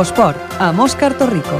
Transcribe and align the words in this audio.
Infosport, 0.00 0.54
amb 0.64 0.80
Òscar 0.80 1.10
Torrico. 1.12 1.58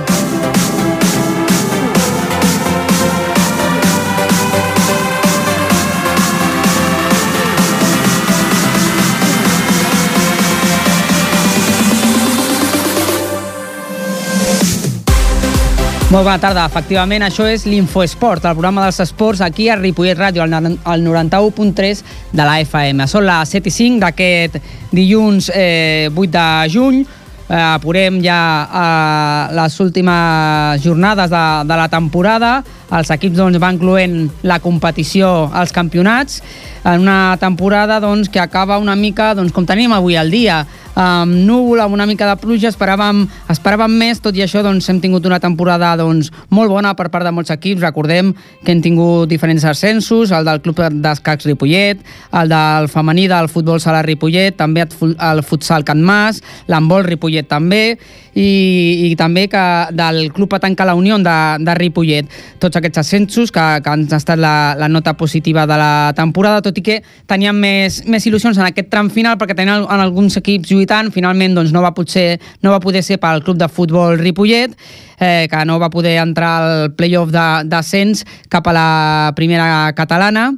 Molt 16.11 16.25
bona 16.25 16.41
tarda. 16.41 16.65
Efectivament, 16.65 17.23
això 17.23 17.45
és 17.45 17.69
l'Infoesport, 17.69 18.49
el 18.49 18.57
programa 18.57 18.89
dels 18.89 19.05
esports 19.05 19.45
aquí 19.45 19.69
a 19.69 19.77
Ripollet 19.77 20.17
Ràdio, 20.17 20.49
al 20.49 21.05
91.3 21.05 22.05
de 22.33 22.41
la 22.49 22.57
FM. 22.65 23.05
Són 23.05 23.29
les 23.29 23.53
7 23.53 23.69
i 23.69 23.77
5 23.83 24.01
d'aquest 24.09 24.57
dilluns 24.97 25.53
eh, 25.53 26.09
8 26.09 26.31
de 26.41 26.51
juny. 26.73 27.03
Eh, 27.51 27.59
apurem 27.59 28.21
ja 28.23 28.39
eh, 28.63 29.55
les 29.59 29.75
últimes 29.83 30.79
jornades 30.85 31.33
de, 31.33 31.47
de 31.67 31.79
la 31.81 31.89
temporada. 31.91 32.61
Els 32.95 33.11
equips 33.11 33.35
doncs, 33.41 33.59
van 33.59 33.75
incloent 33.75 34.29
la 34.47 34.61
competició 34.63 35.49
als 35.51 35.75
campionats 35.75 36.39
en 36.85 37.03
una 37.03 37.35
temporada 37.43 37.99
doncs, 38.03 38.31
que 38.31 38.39
acaba 38.39 38.79
una 38.79 38.95
mica 38.95 39.33
doncs, 39.35 39.51
com 39.51 39.67
tenim 39.67 39.91
avui 39.97 40.15
al 40.15 40.31
dia 40.31 40.63
amb 40.95 41.35
núvol, 41.47 41.81
amb 41.81 41.95
una 41.95 42.07
mica 42.07 42.29
de 42.29 42.37
pluja, 42.41 42.71
esperàvem, 42.71 43.23
esperàvem 43.53 43.93
més, 44.01 44.21
tot 44.23 44.37
i 44.37 44.45
això 44.45 44.63
doncs, 44.67 44.89
hem 44.91 45.01
tingut 45.03 45.27
una 45.29 45.41
temporada 45.43 45.93
doncs, 46.01 46.31
molt 46.51 46.73
bona 46.73 46.95
per 46.99 47.09
part 47.13 47.27
de 47.27 47.35
molts 47.35 47.53
equips, 47.55 47.83
recordem 47.85 48.33
que 48.65 48.73
hem 48.73 48.83
tingut 48.83 49.29
diferents 49.31 49.65
ascensos, 49.65 50.33
el 50.33 50.49
del 50.49 50.63
Club 50.65 50.83
d'Escacs 51.03 51.47
Ripollet, 51.49 52.03
el 52.41 52.51
del 52.51 52.91
femení 52.93 53.29
del 53.31 53.51
futbol 53.53 53.81
sala 53.81 54.03
Ripollet, 54.07 54.57
també 54.59 54.87
el 54.87 55.45
futsal 55.47 55.87
Can 55.87 56.03
Mas, 56.03 56.43
l'handbol 56.69 57.07
Ripollet 57.07 57.49
també, 57.51 57.97
i, 58.35 59.11
i 59.11 59.17
també 59.19 59.47
que 59.51 59.63
del 59.97 60.31
Club 60.33 60.51
Patanca 60.53 60.87
La 60.87 60.95
Unió 60.95 61.19
de, 61.19 61.39
de 61.65 61.75
Ripollet. 61.75 62.29
Tots 62.63 62.79
aquests 62.79 63.03
ascensos 63.03 63.51
que, 63.51 63.65
que 63.83 63.91
han 63.91 64.07
estat 64.07 64.39
la, 64.39 64.75
la 64.79 64.89
nota 64.89 65.17
positiva 65.19 65.67
de 65.67 65.79
la 65.81 66.13
temporada, 66.17 66.63
tot 66.63 66.79
i 66.79 66.85
que 66.85 67.01
teníem 67.31 67.59
més, 67.61 68.01
més 68.07 68.27
il·lusions 68.27 68.59
en 68.59 68.69
aquest 68.69 68.91
tram 68.93 69.11
final 69.11 69.39
perquè 69.41 69.57
tenien 69.59 69.85
en 69.85 70.05
alguns 70.05 70.39
equips 70.41 70.71
lluitant, 70.91 71.13
finalment 71.15 71.55
doncs, 71.55 71.73
no, 71.73 71.83
va 71.83 71.93
potser, 71.95 72.41
no 72.63 72.73
va 72.75 72.81
poder 72.81 73.03
ser 73.03 73.19
pel 73.21 73.43
Club 73.45 73.59
de 73.59 73.69
Futbol 73.69 74.19
Ripollet, 74.19 74.75
eh, 75.21 75.47
que 75.49 75.65
no 75.65 75.79
va 75.79 75.91
poder 75.91 76.19
entrar 76.19 76.51
al 76.63 76.93
playoff 76.97 77.31
d'ascens 77.31 78.25
cap 78.49 78.67
a 78.67 78.73
la 78.75 79.33
primera 79.37 79.93
catalana, 79.95 80.51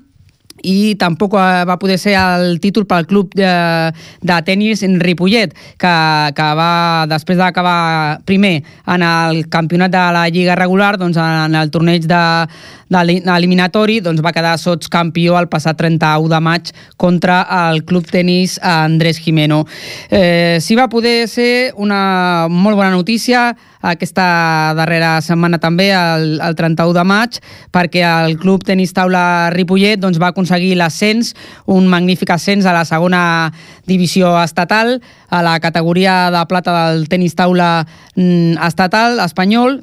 i 0.62 0.94
tampoc 1.00 1.34
eh, 1.36 1.64
va 1.68 1.78
poder 1.80 1.98
ser 2.00 2.14
el 2.18 2.58
títol 2.62 2.86
pel 2.88 3.06
club 3.10 3.34
de, 3.38 3.52
de 4.22 4.38
tennis 4.46 4.82
en 4.86 4.98
Ripollet, 5.00 5.54
que, 5.80 5.94
que 6.36 6.48
va, 6.58 6.72
després 7.10 7.40
d'acabar 7.40 8.22
primer 8.28 8.60
en 8.86 9.06
el 9.06 9.44
campionat 9.52 9.92
de 9.92 10.04
la 10.16 10.26
Lliga 10.32 10.56
regular, 10.58 10.96
doncs 11.00 11.18
en 11.20 11.56
el 11.58 11.72
torneig 11.74 12.06
de, 12.08 12.22
de 12.92 13.02
l'eliminatori 13.24 14.00
doncs 14.04 14.22
va 14.24 14.34
quedar 14.34 14.54
sots 14.60 14.90
campió 14.92 15.38
el 15.40 15.48
passat 15.52 15.78
31 15.80 16.30
de 16.32 16.40
maig 16.44 16.72
contra 17.00 17.42
el 17.68 17.82
club 17.88 18.08
tenis 18.10 18.58
Andrés 18.62 19.20
Jimeno. 19.22 19.64
Eh, 20.10 20.58
sí 20.60 20.76
va 20.78 20.90
poder 20.92 21.28
ser 21.28 21.72
una 21.76 22.48
molt 22.50 22.76
bona 22.76 22.92
notícia 22.94 23.52
aquesta 23.82 24.72
darrera 24.78 25.16
setmana 25.24 25.58
també, 25.62 25.90
el, 25.94 26.38
el 26.40 26.56
31 26.58 26.94
de 26.96 27.04
maig, 27.06 27.38
perquè 27.74 28.04
el 28.06 28.38
Club 28.40 28.64
Tenis 28.66 28.94
Taula 28.96 29.50
Ripollet 29.54 30.00
doncs, 30.00 30.20
va 30.22 30.30
aconseguir 30.32 30.74
l'ascens, 30.78 31.34
un 31.66 31.88
magnífic 31.90 32.30
ascens 32.30 32.66
a 32.66 32.76
la 32.76 32.84
segona 32.88 33.24
divisió 33.90 34.32
estatal, 34.42 35.00
a 35.28 35.42
la 35.42 35.58
categoria 35.60 36.30
de 36.30 36.44
plata 36.46 36.76
del 36.76 37.08
tenis 37.10 37.34
taula 37.34 37.82
mm, 38.14 38.60
estatal 38.68 39.18
espanyol, 39.24 39.80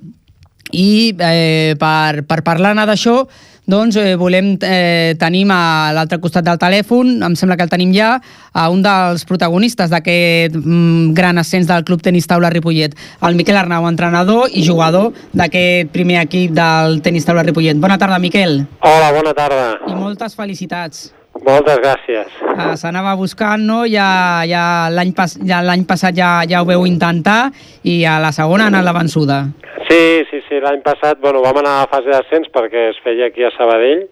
i 0.71 1.15
eh, 1.17 1.75
per, 1.81 2.23
per 2.29 2.43
parlar-ne 2.45 2.85
d'això 2.85 3.23
doncs 3.69 3.99
eh, 4.01 4.15
volem, 4.17 4.55
eh, 4.65 5.13
tenim 5.21 5.51
a 5.53 5.91
l'altre 5.93 6.19
costat 6.21 6.47
del 6.47 6.57
telèfon, 6.61 7.19
em 7.25 7.35
sembla 7.37 7.57
que 7.57 7.67
el 7.67 7.71
tenim 7.71 7.93
ja, 7.93 8.15
a 8.51 8.65
un 8.73 8.81
dels 8.85 9.27
protagonistes 9.29 9.93
d'aquest 9.93 10.57
mm, 10.57 11.13
gran 11.17 11.37
ascens 11.37 11.69
del 11.69 11.85
Club 11.85 12.01
Tenis 12.05 12.27
Taula 12.27 12.49
Ripollet, 12.49 12.97
el 13.21 13.37
Miquel 13.37 13.61
Arnau, 13.61 13.85
entrenador 13.89 14.49
i 14.49 14.65
jugador 14.65 15.13
d'aquest 15.37 15.93
primer 15.93 16.23
equip 16.23 16.57
del 16.57 16.99
Tenis 17.05 17.29
Taula 17.29 17.45
Ripollet. 17.45 17.77
Bona 17.77 18.01
tarda, 18.01 18.19
Miquel. 18.19 18.63
Hola, 18.81 19.13
bona 19.13 19.37
tarda. 19.37 19.71
I 19.85 19.95
moltes 19.95 20.35
felicitats. 20.35 21.09
Moltes 21.45 21.79
gràcies. 21.79 22.31
Uh, 22.43 22.73
S'anava 22.79 23.15
buscant, 23.19 23.61
no? 23.63 23.83
Ja, 23.87 24.43
ja 24.47 24.89
l'any 24.91 25.13
pas, 25.15 25.37
ja 25.45 25.61
passat 25.87 26.17
ja, 26.17 26.43
ja 26.49 26.61
ho 26.61 26.67
veu 26.67 26.85
intentar 26.85 27.51
i 27.83 28.03
a 28.05 28.19
la 28.19 28.31
segona 28.35 28.67
ha 28.67 28.73
anat 28.73 28.85
la 28.85 28.95
vençuda. 28.97 29.39
Sí, 29.87 30.25
sí, 30.29 30.41
sí. 30.47 30.59
L'any 30.59 30.81
passat 30.85 31.21
bueno, 31.21 31.41
vam 31.45 31.61
anar 31.61 31.79
a 31.81 31.87
fase 31.91 32.11
d'ascens 32.11 32.51
perquè 32.53 32.89
es 32.91 32.99
feia 33.03 33.29
aquí 33.29 33.45
a 33.45 33.53
Sabadell 33.55 34.05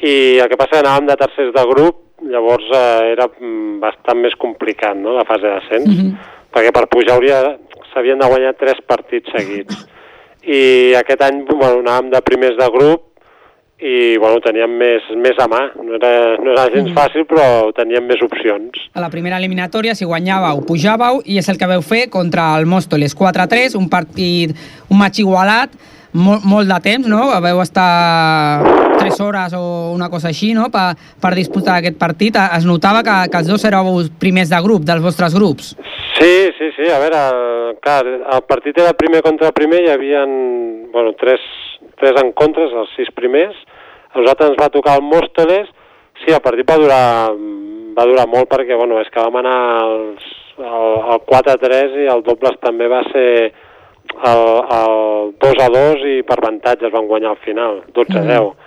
i 0.00 0.14
el 0.40 0.48
que 0.48 0.58
passa 0.60 0.78
que 0.78 0.84
anàvem 0.84 1.08
de 1.08 1.16
tercers 1.20 1.52
de 1.56 1.64
grup, 1.72 1.98
llavors 2.30 2.68
eh, 2.72 3.12
era 3.14 3.26
mm, 3.28 3.80
bastant 3.82 4.20
més 4.20 4.36
complicat, 4.40 4.96
no?, 4.96 5.16
la 5.16 5.26
fase 5.28 5.48
d'ascens, 5.48 5.88
mm 5.88 5.96
-hmm. 5.96 6.14
perquè 6.54 6.72
per 6.72 6.88
pujar 6.88 7.16
hauria 7.16 7.56
s'havien 7.92 8.18
de 8.18 8.28
guanyar 8.28 8.54
tres 8.56 8.80
partits 8.86 9.32
seguits. 9.32 9.86
I 10.58 10.94
aquest 10.96 11.22
any 11.22 11.44
bueno, 11.44 11.80
anàvem 11.80 12.10
de 12.10 12.20
primers 12.22 12.56
de 12.56 12.68
grup 12.72 13.09
i 13.80 14.16
bueno, 14.20 14.40
teníem 14.44 14.72
més, 14.76 15.06
més 15.16 15.38
a 15.40 15.46
mà. 15.50 15.62
No 15.80 15.96
era, 15.96 16.12
no 16.40 16.52
era 16.52 16.66
gens 16.74 16.92
fàcil, 16.96 17.24
però 17.28 17.70
teníem 17.76 18.04
més 18.08 18.20
opcions. 18.24 18.76
A 18.94 19.04
la 19.04 19.10
primera 19.12 19.38
eliminatòria, 19.40 19.94
si 19.96 20.08
guanyàveu, 20.08 20.64
pujàveu, 20.68 21.22
i 21.24 21.38
és 21.40 21.48
el 21.48 21.60
que 21.60 21.70
veu 21.70 21.84
fer 21.84 22.08
contra 22.12 22.52
el 22.58 22.68
Mòstoles 22.68 23.16
4-3, 23.16 23.78
un 23.80 23.88
partit, 23.92 24.52
un 24.90 25.00
match 25.00 25.22
igualat, 25.24 25.72
molt, 26.12 26.44
molt 26.44 26.68
de 26.68 26.78
temps, 26.84 27.06
no? 27.08 27.22
Vau 27.40 27.60
estar 27.62 28.62
3 29.00 29.20
hores 29.24 29.54
o 29.56 29.62
una 29.94 30.10
cosa 30.10 30.28
així, 30.28 30.52
no?, 30.54 30.68
per, 30.74 30.92
per 31.22 31.32
disputar 31.38 31.78
aquest 31.78 31.96
partit. 32.00 32.36
Es 32.36 32.66
notava 32.68 33.04
que, 33.06 33.16
que 33.32 33.40
els 33.40 33.48
dos 33.48 33.64
éreu 33.64 34.02
primers 34.20 34.52
de 34.52 34.60
grup, 34.64 34.84
dels 34.84 35.04
vostres 35.04 35.36
grups. 35.36 35.74
Sí, 36.18 36.34
sí, 36.58 36.72
sí. 36.76 36.90
A 36.92 36.98
veure, 37.00 37.24
clar, 37.80 38.02
el 38.04 38.44
partit 38.48 38.82
era 38.82 38.92
primer 38.98 39.22
contra 39.24 39.54
primer, 39.56 39.84
hi 39.86 39.92
havia 39.94 40.26
bueno, 40.92 41.14
tres, 41.20 41.40
tres 42.00 42.18
encontres, 42.22 42.74
els 42.82 42.92
sis 42.98 43.10
primers, 43.16 43.56
a 44.10 44.18
nosaltres 44.18 44.52
ens 44.52 44.60
va 44.60 44.72
tocar 44.74 44.96
el 44.98 45.06
Mòstoles, 45.06 45.70
sí, 46.22 46.32
el 46.32 46.42
partit 46.44 46.68
va 46.68 46.78
durar, 46.80 47.04
va 47.96 48.06
durar 48.10 48.26
molt 48.30 48.50
perquè, 48.50 48.76
bueno, 48.78 48.98
és 49.00 49.10
que 49.12 49.22
vam 49.22 49.40
anar 49.42 49.58
als, 49.84 50.30
al, 50.58 50.96
al 51.14 51.22
4-3 51.28 52.00
i 52.04 52.08
el 52.10 52.24
dobles 52.26 52.58
també 52.64 52.88
va 52.90 53.04
ser 53.12 53.28
el, 54.10 54.44
el 54.80 55.32
2 55.44 55.62
a 55.64 55.70
2 55.76 56.04
i 56.16 56.18
per 56.26 56.40
avantatge 56.40 56.88
es 56.88 56.94
van 56.94 57.08
guanyar 57.10 57.34
al 57.34 57.40
final, 57.44 57.82
12 57.94 58.18
a 58.18 58.26
10. 58.26 58.50
Mm. 58.50 58.66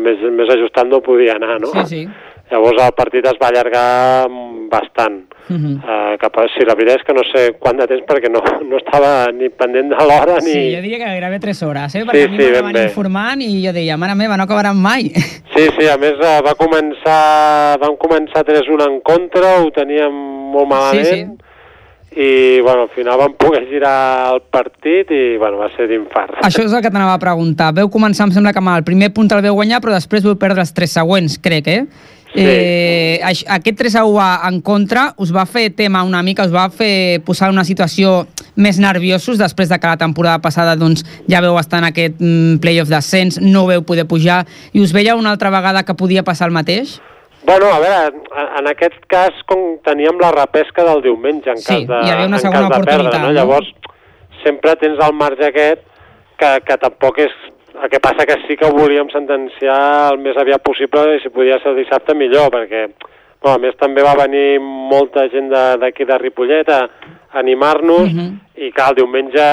Més, 0.00 0.22
més 0.32 0.48
ajustat 0.54 0.88
no 0.88 1.02
podia 1.04 1.34
anar, 1.36 1.58
no? 1.60 1.68
Sí, 1.74 1.82
sí. 1.90 2.04
Llavors 2.50 2.80
el 2.84 2.94
partit 2.96 3.26
es 3.28 3.40
va 3.40 3.50
allargar 3.50 4.28
bastant. 4.70 5.24
Uh 5.48 5.56
-huh. 5.56 5.74
uh, 5.80 6.16
cap 6.20 6.36
a, 6.36 6.44
sí, 6.52 6.64
la 6.68 6.74
veritat 6.74 7.00
és 7.00 7.04
que 7.06 7.14
no 7.14 7.22
sé 7.32 7.54
quant 7.58 7.78
de 7.78 7.86
temps 7.86 8.04
perquè 8.04 8.28
no, 8.30 8.42
no 8.70 8.76
estava 8.76 9.32
ni 9.32 9.48
pendent 9.48 9.88
de 9.88 9.96
l'hora 9.96 10.36
ni... 10.44 10.52
Sí, 10.52 10.74
jo 10.74 10.82
diria 10.82 10.98
que 10.98 11.04
gairebé 11.04 11.38
3 11.38 11.62
hores, 11.62 11.94
eh? 11.94 12.04
perquè 12.04 12.26
sí, 12.26 12.28
a 12.28 12.28
mi 12.28 12.36
sí, 12.36 12.50
m'anaven 12.50 12.88
informant 12.88 13.40
i 13.40 13.66
jo 13.66 13.72
deia, 13.72 13.96
mare 13.96 14.14
meva, 14.14 14.36
no 14.36 14.42
acabaran 14.42 14.76
mai. 14.76 15.10
Sí, 15.56 15.64
sí, 15.76 15.88
a 15.88 15.96
més 15.96 16.14
uh, 16.20 16.38
va 16.44 16.54
començar, 16.54 17.78
vam 17.80 17.96
començar 17.96 18.44
3-1 18.44 18.84
en 18.86 19.00
contra, 19.00 19.58
ho 19.58 19.70
teníem 19.70 20.12
molt 20.52 20.68
malament, 20.68 21.06
sí, 21.06 21.24
sí 21.24 21.48
i 22.18 22.60
bueno, 22.60 22.82
al 22.82 22.88
final 22.88 23.18
vam 23.18 23.34
poder 23.34 23.68
girar 23.68 24.32
el 24.32 24.40
partit 24.50 25.10
i 25.12 25.36
bueno, 25.38 25.58
va 25.58 25.68
ser 25.76 25.86
d'infart. 25.90 26.40
Això 26.48 26.64
és 26.64 26.72
el 26.72 26.82
que 26.82 26.90
t'anava 26.90 27.14
a 27.14 27.22
preguntar. 27.22 27.72
Veu 27.76 27.90
començar, 27.92 28.26
em 28.26 28.32
sembla 28.34 28.52
que 28.52 28.58
amb 28.62 28.72
el 28.72 28.86
primer 28.86 29.12
punt 29.14 29.30
el 29.30 29.44
veu 29.44 29.54
guanyar, 29.54 29.78
però 29.84 29.94
després 29.94 30.24
veu 30.24 30.34
perdre 30.40 30.64
els 30.64 30.72
tres 30.74 30.96
següents, 30.96 31.38
crec, 31.38 31.68
eh? 31.68 31.84
Sí. 32.34 32.42
Eh, 32.44 33.20
aquest 33.24 33.78
3 33.78 33.94
a 33.96 34.04
1 34.04 34.24
en 34.50 34.60
contra 34.60 35.14
us 35.16 35.30
va 35.32 35.46
fer 35.48 35.70
tema 35.72 36.02
una 36.04 36.20
mica, 36.22 36.44
us 36.44 36.52
va 36.52 36.66
fer 36.68 37.22
posar 37.24 37.48
una 37.48 37.64
situació 37.64 38.26
més 38.54 38.76
nerviosos 38.82 39.40
després 39.40 39.70
de 39.72 39.78
que 39.80 39.88
la 39.88 39.96
temporada 39.96 40.42
passada 40.44 40.76
doncs, 40.76 41.06
ja 41.30 41.40
veu 41.40 41.56
estar 41.56 41.80
en 41.80 41.88
aquest 41.88 42.20
mm, 42.20 42.60
playoff 42.60 42.92
d'ascens, 42.92 43.40
no 43.40 43.64
veu 43.70 43.80
poder 43.80 44.04
pujar 44.10 44.42
i 44.74 44.84
us 44.84 44.92
veia 44.92 45.16
una 45.16 45.32
altra 45.32 45.50
vegada 45.54 45.86
que 45.88 45.96
podia 45.96 46.26
passar 46.26 46.50
el 46.50 46.56
mateix? 46.58 46.98
Bueno, 47.48 47.70
a 47.72 47.78
veure, 47.80 48.12
en 48.60 48.66
aquest 48.68 48.98
cas 49.08 49.36
com 49.48 49.78
teníem 49.86 50.20
la 50.20 50.34
repesca 50.34 50.84
del 50.84 51.00
diumenge 51.06 51.54
en 51.54 51.62
sí, 51.62 51.70
cas 51.70 51.86
de, 51.88 52.00
hi 52.04 52.12
havia 52.12 52.28
una 52.28 52.42
segona 52.42 52.66
en 52.66 52.74
cas 52.74 52.82
de 52.82 52.90
perdre, 52.90 53.18
no? 53.22 53.28
no? 53.30 53.36
Llavors, 53.38 53.70
sempre 54.44 54.74
tens 54.82 55.00
el 55.00 55.14
marge 55.16 55.48
aquest 55.48 55.86
que, 56.38 56.50
que 56.66 56.76
tampoc 56.82 57.22
és 57.24 57.32
el 57.82 57.90
que 57.90 58.00
passa 58.00 58.26
que 58.26 58.40
sí 58.46 58.56
que 58.56 58.66
ho 58.66 58.74
volíem 58.74 59.10
sentenciar 59.12 60.12
el 60.12 60.18
més 60.22 60.36
aviat 60.36 60.62
possible 60.64 61.04
i 61.14 61.22
si 61.22 61.30
podia 61.34 61.60
ser 61.62 61.74
dissabte 61.76 62.14
millor, 62.14 62.50
perquè 62.54 62.86
bueno, 63.42 63.54
a 63.54 63.62
més 63.62 63.76
també 63.78 64.02
va 64.02 64.16
venir 64.18 64.58
molta 64.60 65.28
gent 65.30 65.50
d'aquí 65.52 66.04
de, 66.04 66.12
de 66.12 66.18
Ripollet 66.24 66.68
a 66.74 66.80
animar-nos 67.38 68.08
uh 68.08 68.14
mhm. 68.14 68.18
-huh. 68.18 68.66
i 68.66 68.72
que 68.72 68.82
el 68.88 68.94
diumenge 68.96 69.46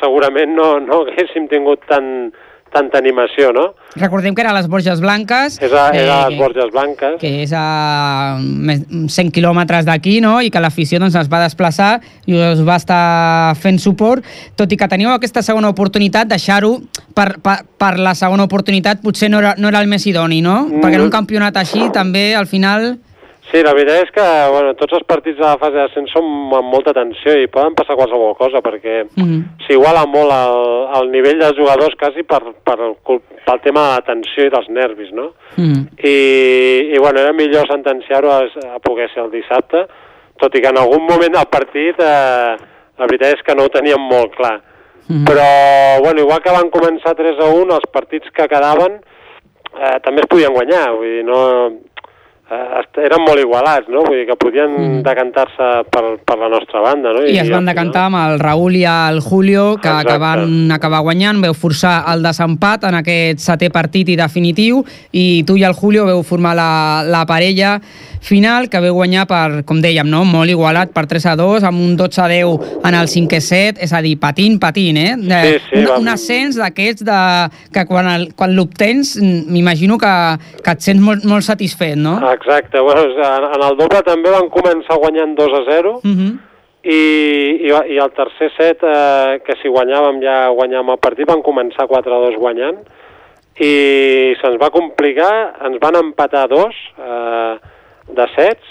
segurament 0.00 0.54
no, 0.54 0.78
no 0.80 1.02
haguéssim 1.02 1.48
tingut 1.48 1.80
tant, 1.88 2.32
tanta 2.72 2.98
animació, 2.98 3.52
no? 3.52 3.74
Recordem 3.94 4.34
que 4.34 4.42
era 4.42 4.50
a 4.50 4.56
les 4.56 4.68
Borges 4.68 5.00
Blanques. 5.04 5.58
És 5.62 5.72
a, 5.72 5.90
era 5.94 6.14
a 6.22 6.30
les 6.30 6.38
Borges 6.38 6.70
Blanques. 6.72 7.18
Que 7.20 7.42
és 7.42 7.52
a 7.54 8.38
més- 8.40 8.86
100 8.88 9.30
quilòmetres 9.30 9.84
d'aquí, 9.88 10.20
no?, 10.24 10.40
i 10.42 10.50
que 10.50 10.60
l'afició 10.60 10.98
doncs, 11.02 11.14
es 11.20 11.30
va 11.32 11.42
desplaçar 11.44 12.00
i 12.26 12.34
us 12.38 12.64
va 12.66 12.76
estar 12.80 13.54
fent 13.60 13.78
suport, 13.82 14.24
tot 14.56 14.72
i 14.72 14.80
que 14.80 14.88
teníeu 14.88 15.12
aquesta 15.12 15.42
segona 15.44 15.70
oportunitat, 15.72 16.28
deixar-ho 16.32 16.78
per, 17.14 17.36
per, 17.44 17.58
per 17.78 17.94
la 18.00 18.16
segona 18.18 18.48
oportunitat 18.48 19.02
potser 19.04 19.30
no 19.30 19.38
era, 19.44 19.54
no 19.58 19.68
era 19.68 19.80
el 19.84 19.88
més 19.92 20.06
idoni, 20.06 20.40
no? 20.42 20.62
Mm. 20.66 20.80
Perquè 20.82 21.00
en 21.00 21.06
un 21.08 21.14
campionat 21.14 21.56
així 21.60 21.90
també, 21.92 22.32
al 22.34 22.46
final... 22.50 22.94
Sí, 23.52 23.60
la 23.60 23.74
veritat 23.76 24.06
és 24.06 24.10
que 24.14 24.24
bueno, 24.48 24.72
tots 24.80 24.94
els 24.96 25.04
partits 25.04 25.36
de 25.36 25.44
la 25.44 25.58
fase 25.60 25.76
d'ascens 25.76 26.12
són 26.14 26.24
amb 26.56 26.70
molta 26.72 26.94
tensió 26.96 27.34
i 27.36 27.50
poden 27.52 27.74
passar 27.76 27.98
qualsevol 27.98 28.32
cosa 28.38 28.62
perquè 28.64 29.02
Mm. 29.12 29.42
s'iguala 29.66 30.06
molt 30.08 30.32
el, 30.32 30.62
el 30.96 31.10
nivell 31.12 31.38
dels 31.42 31.58
jugadors 31.58 31.94
quasi 32.00 32.22
per, 32.24 32.40
per 32.64 32.78
pel 33.44 33.60
tema 33.60 33.82
de 33.82 33.92
la 33.92 34.06
tensió 34.06 34.46
i 34.46 34.52
dels 34.54 34.70
nervis, 34.72 35.12
no? 35.12 35.32
Mm. 35.58 35.84
I, 36.00 36.16
i 36.94 36.98
bueno, 36.98 37.20
era 37.20 37.32
millor 37.36 37.68
sentenciar-ho 37.68 38.30
a, 38.32 38.40
a 38.76 38.78
poder 38.80 39.10
ser 39.12 39.24
el 39.26 39.30
dissabte, 39.34 39.84
tot 40.40 40.56
i 40.56 40.62
que 40.64 40.72
en 40.72 40.80
algun 40.80 41.04
moment 41.04 41.36
del 41.36 41.50
partit 41.52 42.00
eh, 42.00 42.56
la 42.98 43.08
veritat 43.10 43.36
és 43.36 43.44
que 43.44 43.54
no 43.58 43.66
ho 43.68 43.72
teníem 43.74 44.00
molt 44.00 44.32
clar. 44.38 44.60
Mm. 45.08 45.24
Però, 45.28 45.46
bueno, 46.06 46.24
igual 46.24 46.40
que 46.40 46.56
van 46.56 46.70
començar 46.72 47.16
3 47.18 47.36
a 47.42 47.52
1, 47.52 47.68
els 47.74 47.88
partits 47.92 48.32
que 48.32 48.48
quedaven 48.48 49.00
eh, 49.76 49.98
també 50.04 50.24
es 50.24 50.30
podien 50.30 50.54
guanyar, 50.56 50.86
vull 50.96 51.18
dir, 51.18 51.24
no... 51.28 51.40
Eh, 52.50 53.02
eren 53.06 53.22
molt 53.24 53.38
igualats, 53.40 53.86
no? 53.88 54.02
Vull 54.04 54.18
dir 54.18 54.26
que 54.26 54.36
podien 54.36 54.72
Mm. 54.76 55.02
decantar-se 55.06 55.68
per, 55.88 56.18
per 56.26 56.36
la 56.36 56.48
nostra 56.50 56.80
banda, 56.80 57.12
no? 57.14 57.22
I 57.24 57.38
es 57.38 57.48
van 57.48 57.64
decantar 57.64 58.08
amb 58.10 58.16
el 58.16 58.38
Raül 58.40 58.76
i 58.76 58.84
el 58.84 59.20
Julio, 59.20 59.76
que, 59.76 59.88
que 59.88 59.88
Exacte. 59.88 60.18
van 60.18 60.72
acabar 60.72 61.00
guanyant, 61.00 61.40
veu 61.40 61.54
forçar 61.54 62.02
el 62.12 62.22
desempat 62.22 62.84
en 62.84 62.98
aquest 62.98 63.38
setè 63.40 63.70
partit 63.72 64.08
i 64.10 64.16
definitiu, 64.16 64.84
i 65.12 65.44
tu 65.46 65.56
i 65.56 65.64
el 65.64 65.72
Julio 65.72 66.04
veu 66.04 66.22
formar 66.22 66.54
la, 66.58 67.02
la 67.06 67.24
parella 67.24 67.80
final, 68.22 68.68
que 68.70 68.80
veu 68.80 68.94
guanyar 68.94 69.24
per, 69.26 69.62
com 69.66 69.80
dèiem, 69.82 70.06
no? 70.08 70.22
molt 70.28 70.50
igualat, 70.50 70.92
per 70.94 71.04
3 71.10 71.26
a 71.32 71.34
2, 71.38 71.66
amb 71.68 71.82
un 71.82 71.96
12 71.98 72.22
a 72.22 72.28
10 72.30 72.84
en 72.88 72.96
el 72.98 73.10
cinquè 73.10 73.40
set, 73.42 73.80
és 73.82 73.92
a 73.92 74.02
dir, 74.04 74.14
patint, 74.22 74.60
patint, 74.62 75.00
eh? 75.00 75.16
Sí, 75.18 75.58
sí, 75.66 75.82
un, 75.82 76.04
un 76.04 76.12
ascens 76.12 76.60
d'aquests 76.60 77.06
de, 77.08 77.18
que 77.74 77.84
quan, 77.90 78.08
el, 78.14 78.28
quan 78.38 78.54
l'obtens 78.54 79.16
m'imagino 79.22 79.98
que, 79.98 80.14
que 80.62 80.76
et 80.76 80.86
sents 80.86 81.02
molt, 81.02 81.26
molt 81.28 81.46
satisfet, 81.46 81.98
no? 81.98 82.16
Exacte, 82.30 82.80
bueno, 82.80 83.08
en, 83.10 83.50
en 83.50 83.66
el 83.68 83.76
doble 83.80 84.04
també 84.06 84.32
van 84.32 84.48
començar 84.54 85.00
guanyant 85.02 85.36
2 85.38 85.60
a 85.60 85.66
0, 85.72 85.98
Uh 86.02 86.10
-huh. 86.10 86.32
i, 86.82 87.00
i, 87.66 87.70
i 87.94 87.96
el 87.98 88.10
tercer 88.16 88.50
set, 88.56 88.82
eh, 88.82 89.40
que 89.46 89.54
si 89.60 89.68
guanyàvem 89.68 90.22
ja 90.22 90.48
guanyàvem 90.50 90.90
el 90.94 90.98
partit, 90.98 91.28
van 91.28 91.42
començar 91.42 91.86
4-2 91.86 92.38
guanyant, 92.38 92.78
i 93.60 94.34
se'ns 94.40 94.58
va 94.60 94.70
complicar, 94.70 95.54
ens 95.66 95.78
van 95.80 95.96
empatar 95.96 96.48
dos 96.48 96.74
eh, 96.98 97.54
de 98.08 98.26
sets, 98.36 98.68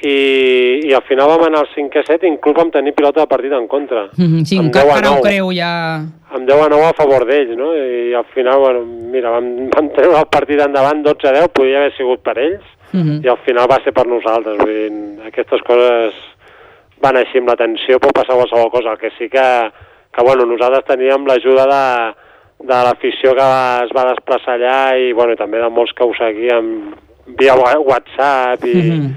i, 0.00 0.80
i 0.88 0.94
al 0.96 1.02
final 1.04 1.28
vam 1.28 1.42
anar 1.44 1.60
al 1.60 1.68
cinquè 1.74 2.00
set, 2.06 2.22
inclús 2.24 2.56
vam 2.56 2.70
tenir 2.72 2.94
pilota 2.96 3.20
de 3.20 3.28
partit 3.28 3.52
en 3.52 3.66
contra. 3.68 4.04
Uh 4.16 4.24
-huh. 4.24 4.44
Sí, 4.46 4.56
Amb 4.58 4.72
cap 4.72 4.84
10 4.84 4.92
a 4.92 4.94
que 4.96 5.02
no 5.04 5.12
ho 5.12 5.20
9. 5.20 5.28
creu 5.28 5.52
ja... 5.52 6.00
amb 6.32 6.46
10 6.48 6.62
a 6.66 6.68
9 6.68 6.84
a 6.84 6.92
favor 6.94 7.26
d'ells, 7.26 7.56
no? 7.56 7.74
I 7.76 8.14
al 8.14 8.24
final, 8.34 8.58
bueno, 8.58 8.80
mira, 8.86 9.30
vam, 9.30 9.68
vam 9.74 9.90
treure 9.90 10.18
el 10.18 10.26
partit 10.30 10.60
endavant 10.60 11.02
12 11.02 11.28
a 11.28 11.32
10, 11.32 11.48
podia 11.52 11.78
haver 11.78 11.92
sigut 11.96 12.20
per 12.22 12.38
ells, 12.38 12.64
Uh 12.92 13.00
-huh. 13.00 13.24
i 13.24 13.28
al 13.28 13.38
final 13.46 13.68
va 13.70 13.78
ser 13.84 13.92
per 13.92 14.06
nosaltres. 14.06 14.56
Vull 14.58 14.66
dir, 14.74 15.26
aquestes 15.26 15.60
coses 15.62 16.12
van 17.00 17.16
així 17.16 17.38
amb 17.38 17.48
la 17.48 17.56
tensió, 17.56 17.98
pot 18.00 18.12
passar 18.12 18.34
qualsevol 18.34 18.70
cosa. 18.70 18.90
El 18.92 18.98
que 18.98 19.10
sí 19.18 19.28
que, 19.28 19.70
que 20.14 20.22
bueno, 20.24 20.44
nosaltres 20.44 20.84
teníem 20.84 21.24
l'ajuda 21.24 21.64
de, 21.66 22.14
de 22.66 22.74
l'afició 22.84 23.32
que 23.34 23.84
es 23.84 23.90
va 23.96 24.10
desplaçar 24.12 24.54
allà 24.58 24.98
i, 24.98 25.12
bueno, 25.12 25.32
i 25.32 25.36
també 25.36 25.58
de 25.60 25.68
molts 25.68 25.92
que 25.92 26.04
ho 26.04 26.12
seguien 26.14 26.94
via 27.38 27.54
WhatsApp 27.54 28.64
i, 28.64 28.74
Mhm. 28.74 29.14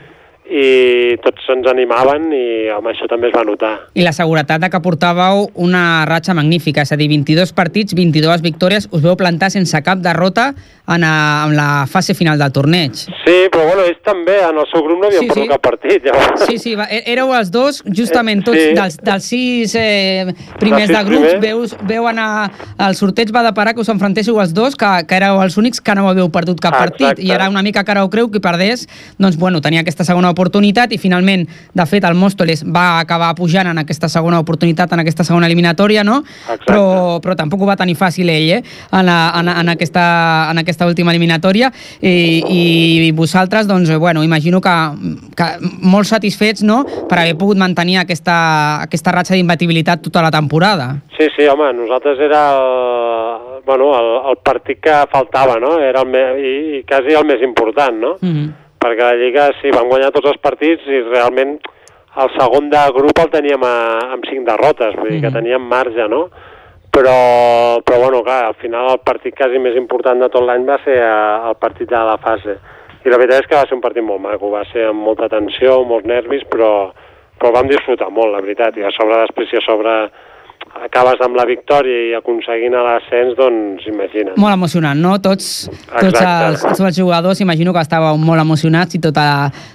I 0.49 1.15
tots 1.23 1.45
ens 1.53 1.67
animaven 1.71 2.27
i 2.35 2.69
home, 2.75 2.91
això 2.91 3.07
també 3.09 3.29
es 3.29 3.33
va 3.35 3.43
notar. 3.47 3.73
I 3.95 4.03
la 4.03 4.11
seguretat 4.15 4.61
de 4.61 4.69
que 4.69 4.81
portàveu 4.83 5.47
una 5.63 6.03
ratxa 6.09 6.35
magnífica, 6.35 6.83
és 6.83 6.91
a 6.91 6.97
dir, 6.99 7.07
22 7.09 7.53
partits, 7.55 7.95
22 7.95 8.41
victòries, 8.43 8.89
us 8.91 9.01
veu 9.01 9.15
plantar 9.19 9.49
sense 9.53 9.79
cap 9.85 10.01
derrota 10.03 10.49
en, 10.87 11.03
a, 11.07 11.45
en 11.47 11.55
la 11.55 11.85
fase 11.87 12.13
final 12.13 12.37
del 12.41 12.51
torneig. 12.51 12.91
Sí, 13.23 13.37
però 13.53 13.63
bueno, 13.69 13.85
ells 13.87 14.01
també, 14.03 14.35
en 14.43 14.59
el 14.59 14.67
seu 14.71 14.83
grup 14.83 14.99
no 14.99 15.07
havien 15.07 15.23
Sí, 15.23 15.29
perdut 15.31 15.45
sí. 15.45 15.49
cap 15.53 15.63
partit, 15.63 16.03
llavors. 16.09 16.43
Sí, 16.49 16.57
sí, 16.59 16.75
va, 16.75 16.89
é- 16.91 17.03
éreu 17.13 17.31
els 17.37 17.51
dos, 17.51 17.81
justament 17.87 18.41
Eh, 18.43 18.45
tots, 18.49 18.59
sí. 18.59 18.73
dels, 18.75 18.97
dels 18.99 19.23
sis 19.31 19.75
eh, 19.79 20.33
primers 20.59 20.89
sis 20.89 20.97
de 20.97 21.03
grups, 21.07 21.29
primers. 21.37 21.41
veus, 21.41 21.77
veu 21.87 22.07
anar... 22.11 22.51
El 22.83 22.95
sorteig 22.99 23.31
va 23.33 23.43
deparar 23.47 23.73
que 23.73 23.81
us 23.81 23.89
enfrontéssiu 23.93 24.41
els 24.43 24.53
dos, 24.53 24.75
que, 24.75 24.91
que 25.07 25.15
éreu 25.15 25.39
els 25.41 25.55
únics 25.57 25.79
que 25.79 25.95
no 25.95 26.09
havíeu 26.09 26.27
perdut 26.33 26.59
cap 26.59 26.73
Ah, 26.75 26.83
partit, 26.83 27.07
exacte. 27.13 27.23
i 27.23 27.31
era 27.31 27.47
una 27.49 27.63
mica 27.63 27.83
cara 27.87 28.03
ho 28.03 28.09
creu 28.09 28.27
qui 28.31 28.41
perdés, 28.43 28.87
doncs 29.17 29.37
bueno, 29.37 29.61
tenia 29.61 29.81
aquesta 29.85 30.03
segona 30.03 30.32
oportunitat 30.33 30.91
i 30.93 30.99
finalment, 31.01 31.45
de 31.73 31.85
fet, 31.89 32.03
el 32.09 32.17
Móstoles 32.19 32.63
va 32.65 32.99
acabar 32.99 33.33
pujant 33.37 33.69
en 33.71 33.81
aquesta 33.81 34.09
segona 34.11 34.41
oportunitat, 34.43 34.91
en 34.93 35.03
aquesta 35.03 35.25
segona 35.27 35.47
eliminatòria, 35.47 36.03
no? 36.03 36.21
Exacte. 36.23 36.65
Però, 36.67 37.19
però 37.23 37.37
tampoc 37.39 37.63
ho 37.63 37.69
va 37.69 37.77
tenir 37.79 37.95
fàcil 37.99 38.29
ell, 38.33 38.49
eh? 38.57 38.61
En, 38.91 39.05
la, 39.07 39.17
en, 39.39 39.49
en, 39.53 39.73
aquesta, 39.73 40.05
en 40.51 40.61
aquesta 40.63 40.87
última 40.89 41.13
eliminatòria 41.13 41.71
i, 42.01 42.43
i 42.43 43.11
vosaltres, 43.15 43.67
doncs, 43.69 43.91
bueno, 43.97 44.23
imagino 44.23 44.61
que, 44.61 44.75
que 45.37 45.49
molt 45.81 46.09
satisfets, 46.09 46.63
no?, 46.63 46.83
per 47.09 47.21
haver 47.21 47.37
pogut 47.39 47.59
mantenir 47.59 47.99
aquesta, 48.01 48.35
aquesta 48.83 49.13
ratxa 49.15 49.37
d'imbatibilitat 49.37 50.03
tota 50.03 50.23
la 50.25 50.31
temporada. 50.33 50.89
Sí, 51.17 51.29
sí, 51.35 51.47
home, 51.47 51.71
nosaltres 51.77 52.19
era 52.19 52.43
el, 52.57 53.61
bueno, 53.65 53.91
el, 53.99 54.09
el 54.31 54.37
partit 54.43 54.81
que 54.81 54.95
faltava, 55.11 55.59
no? 55.59 55.77
Era 55.79 56.01
el 56.01 56.09
me, 56.09 56.23
i, 56.39 56.53
i 56.79 56.83
quasi 56.89 57.15
el 57.15 57.25
més 57.29 57.41
important, 57.45 57.99
no? 57.99 58.17
Mm 58.21 58.33
-hmm. 58.33 58.51
Perquè 58.83 58.99
la 59.05 59.15
Lliga, 59.15 59.45
sí, 59.61 59.71
van 59.71 59.87
guanyar 59.87 60.11
tots 60.11 60.27
els 60.33 60.41
partits 60.43 60.83
i 60.91 60.99
realment 61.07 61.55
el 62.19 62.31
segon 62.35 62.67
de 62.69 62.81
grup 62.93 63.21
el 63.23 63.29
teníem 63.31 63.63
a, 63.65 63.75
amb 64.13 64.27
cinc 64.29 64.43
derrotes, 64.45 64.97
vull 64.99 65.09
dir 65.09 65.21
que 65.21 65.29
Mhm. 65.31 65.37
teníem 65.39 65.61
marge, 65.71 66.07
no? 66.11 66.27
Però, 66.93 67.81
però 67.81 67.97
bueno, 68.03 68.21
clar, 68.21 68.43
al 68.45 68.53
final 68.61 68.91
el 68.91 68.99
partit 68.99 69.33
quasi 69.35 69.57
més 69.57 69.75
important 69.75 70.19
de 70.21 70.29
tot 70.29 70.43
l'any 70.45 70.65
va 70.67 70.77
ser 70.83 70.97
eh, 70.99 71.47
el 71.49 71.55
partit 71.55 71.89
de 71.89 71.97
la 71.97 72.17
fase. 72.17 72.57
I 73.03 73.09
la 73.09 73.17
veritat 73.17 73.41
és 73.41 73.47
que 73.47 73.55
va 73.55 73.65
ser 73.65 73.73
un 73.73 73.81
partit 73.81 74.03
molt 74.03 74.21
maco, 74.21 74.51
va 74.51 74.63
ser 74.71 74.85
amb 74.91 75.01
molta 75.01 75.27
tensió, 75.27 75.83
molts 75.83 76.05
nervis, 76.05 76.43
però, 76.51 76.91
però 77.39 77.51
vam 77.51 77.67
disfrutar 77.67 78.11
molt, 78.11 78.31
la 78.31 78.41
veritat. 78.41 78.77
I 78.77 78.83
a 78.83 78.91
sobre, 78.91 79.17
després, 79.25 79.49
si 79.49 79.57
a 79.57 79.61
sobre 79.65 79.95
acabes 80.83 81.21
amb 81.23 81.37
la 81.37 81.45
victòria 81.47 82.09
i 82.09 82.13
aconseguint 82.17 82.75
l'ascens, 82.75 83.35
doncs 83.37 83.85
imagina't. 83.89 84.37
Molt 84.41 84.55
emocionant, 84.55 84.99
no? 84.99 85.15
Tots, 85.23 85.49
tots, 85.89 86.19
els, 86.19 86.65
tots 86.65 86.83
els 86.83 86.97
jugadors 86.97 87.41
imagino 87.45 87.73
que 87.73 87.83
estàveu 87.83 88.17
molt 88.21 88.41
emocionats 88.41 88.97
i 88.97 89.01
tota, 89.03 89.25